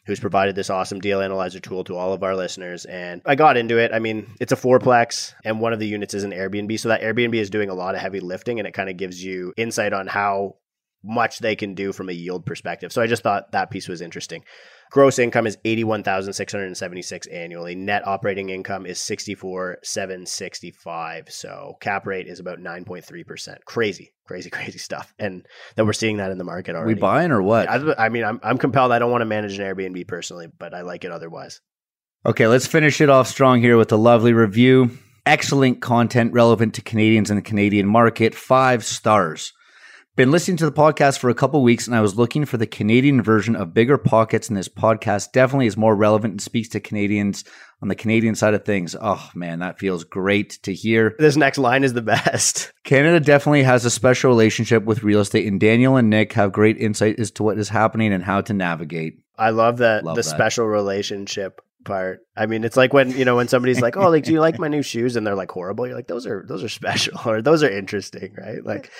who's 0.06 0.20
provided 0.20 0.54
this 0.54 0.70
awesome 0.70 1.00
deal 1.00 1.20
analyzer 1.20 1.60
tool 1.60 1.84
to 1.84 1.96
all 1.96 2.12
of 2.12 2.22
our 2.22 2.36
listeners. 2.36 2.84
And 2.84 3.20
I 3.26 3.34
got 3.34 3.56
into 3.56 3.78
it. 3.78 3.90
I 3.92 3.98
mean, 3.98 4.34
it's 4.40 4.52
a 4.52 4.56
fourplex, 4.56 5.34
and 5.44 5.60
one 5.60 5.72
of 5.72 5.80
the 5.80 5.86
units 5.86 6.14
is 6.14 6.24
an 6.24 6.30
Airbnb. 6.30 6.78
So 6.78 6.88
that 6.90 7.02
Airbnb 7.02 7.34
is 7.34 7.50
doing 7.50 7.70
a 7.70 7.74
lot 7.74 7.94
of 7.94 8.00
heavy 8.00 8.20
lifting, 8.20 8.58
and 8.58 8.68
it 8.68 8.72
kind 8.72 8.88
of 8.88 8.96
gives 8.96 9.22
you 9.22 9.52
insight 9.56 9.92
on 9.92 10.06
how 10.06 10.56
much 11.04 11.38
they 11.38 11.56
can 11.56 11.74
do 11.74 11.92
from 11.92 12.08
a 12.08 12.12
yield 12.12 12.46
perspective. 12.46 12.92
So 12.92 13.02
I 13.02 13.06
just 13.06 13.22
thought 13.22 13.52
that 13.52 13.70
piece 13.70 13.88
was 13.88 14.00
interesting. 14.00 14.44
Gross 14.90 15.18
income 15.18 15.46
is 15.46 15.56
81,676 15.64 17.26
annually. 17.26 17.74
Net 17.74 18.06
operating 18.06 18.50
income 18.50 18.84
is 18.86 19.00
64,765. 19.00 21.30
So 21.30 21.76
cap 21.80 22.06
rate 22.06 22.28
is 22.28 22.38
about 22.40 22.60
9.3%. 22.60 23.64
Crazy, 23.64 24.12
crazy, 24.26 24.50
crazy 24.56 24.78
stuff. 24.78 25.14
And 25.18 25.46
that 25.74 25.84
we're 25.84 25.92
seeing 25.92 26.18
that 26.18 26.30
in 26.30 26.38
the 26.38 26.44
market 26.44 26.76
already. 26.76 26.94
We 26.94 27.00
buying 27.00 27.32
or 27.32 27.42
what? 27.42 27.68
I, 27.68 28.06
I 28.06 28.08
mean, 28.08 28.24
I'm, 28.24 28.40
I'm 28.42 28.58
compelled. 28.58 28.92
I 28.92 28.98
don't 28.98 29.10
want 29.10 29.22
to 29.22 29.26
manage 29.26 29.58
an 29.58 29.64
Airbnb 29.64 30.06
personally, 30.06 30.48
but 30.58 30.74
I 30.74 30.82
like 30.82 31.04
it 31.04 31.10
otherwise. 31.10 31.60
Okay, 32.24 32.46
let's 32.46 32.66
finish 32.66 33.00
it 33.00 33.08
off 33.08 33.28
strong 33.28 33.60
here 33.60 33.76
with 33.76 33.92
a 33.92 33.96
lovely 33.96 34.32
review. 34.32 34.90
Excellent 35.24 35.80
content 35.80 36.32
relevant 36.32 36.74
to 36.74 36.82
Canadians 36.82 37.30
in 37.30 37.36
the 37.36 37.42
Canadian 37.42 37.86
market. 37.86 38.34
Five 38.34 38.84
stars. 38.84 39.52
Been 40.16 40.30
listening 40.30 40.56
to 40.56 40.64
the 40.64 40.72
podcast 40.72 41.18
for 41.18 41.28
a 41.28 41.34
couple 41.34 41.62
weeks 41.62 41.86
and 41.86 41.94
I 41.94 42.00
was 42.00 42.16
looking 42.16 42.46
for 42.46 42.56
the 42.56 42.66
Canadian 42.66 43.20
version 43.20 43.54
of 43.54 43.74
Bigger 43.74 43.98
Pockets, 43.98 44.48
and 44.48 44.56
this 44.56 44.66
podcast 44.66 45.32
definitely 45.32 45.66
is 45.66 45.76
more 45.76 45.94
relevant 45.94 46.32
and 46.32 46.40
speaks 46.40 46.70
to 46.70 46.80
Canadians 46.80 47.44
on 47.82 47.88
the 47.88 47.94
Canadian 47.94 48.34
side 48.34 48.54
of 48.54 48.64
things. 48.64 48.96
Oh 48.98 49.28
man, 49.34 49.58
that 49.58 49.78
feels 49.78 50.04
great 50.04 50.58
to 50.62 50.72
hear. 50.72 51.14
This 51.18 51.36
next 51.36 51.58
line 51.58 51.84
is 51.84 51.92
the 51.92 52.00
best. 52.00 52.72
Canada 52.84 53.20
definitely 53.20 53.64
has 53.64 53.84
a 53.84 53.90
special 53.90 54.30
relationship 54.30 54.84
with 54.84 55.02
real 55.02 55.20
estate, 55.20 55.46
and 55.46 55.60
Daniel 55.60 55.96
and 55.96 56.08
Nick 56.08 56.32
have 56.32 56.50
great 56.50 56.78
insight 56.78 57.20
as 57.20 57.30
to 57.32 57.42
what 57.42 57.58
is 57.58 57.68
happening 57.68 58.14
and 58.14 58.24
how 58.24 58.40
to 58.40 58.54
navigate. 58.54 59.18
I 59.36 59.50
love 59.50 59.76
that 59.78 60.02
love 60.02 60.16
the 60.16 60.22
that. 60.22 60.30
special 60.30 60.64
relationship 60.64 61.60
part. 61.86 62.20
I 62.36 62.44
mean, 62.44 62.64
it's 62.64 62.76
like 62.76 62.92
when 62.92 63.12
you 63.12 63.24
know 63.24 63.36
when 63.36 63.48
somebody's 63.48 63.80
like, 63.80 63.96
"Oh, 63.96 64.10
like, 64.10 64.24
do 64.24 64.32
you 64.32 64.40
like 64.40 64.58
my 64.58 64.68
new 64.76 64.82
shoes?" 64.82 65.16
and 65.16 65.26
they're 65.26 65.34
like 65.34 65.50
horrible. 65.50 65.86
You're 65.86 65.96
like, 65.96 66.08
"Those 66.08 66.26
are 66.26 66.44
those 66.46 66.62
are 66.62 66.68
special," 66.68 67.18
or 67.26 67.40
"Those 67.40 67.62
are 67.62 67.70
interesting," 67.70 68.34
right? 68.36 68.62
Like, 68.62 68.90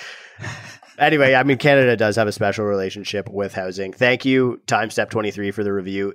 anyway, 0.99 1.35
I 1.35 1.43
mean, 1.43 1.59
Canada 1.59 1.97
does 1.97 2.17
have 2.17 2.29
a 2.29 2.33
special 2.33 2.65
relationship 2.65 3.29
with 3.29 3.53
housing. 3.53 3.93
Thank 3.93 4.25
you, 4.25 4.63
Time 4.67 4.91
Step 4.91 5.11
23, 5.11 5.51
for 5.51 5.63
the 5.63 5.73
review. 5.73 6.15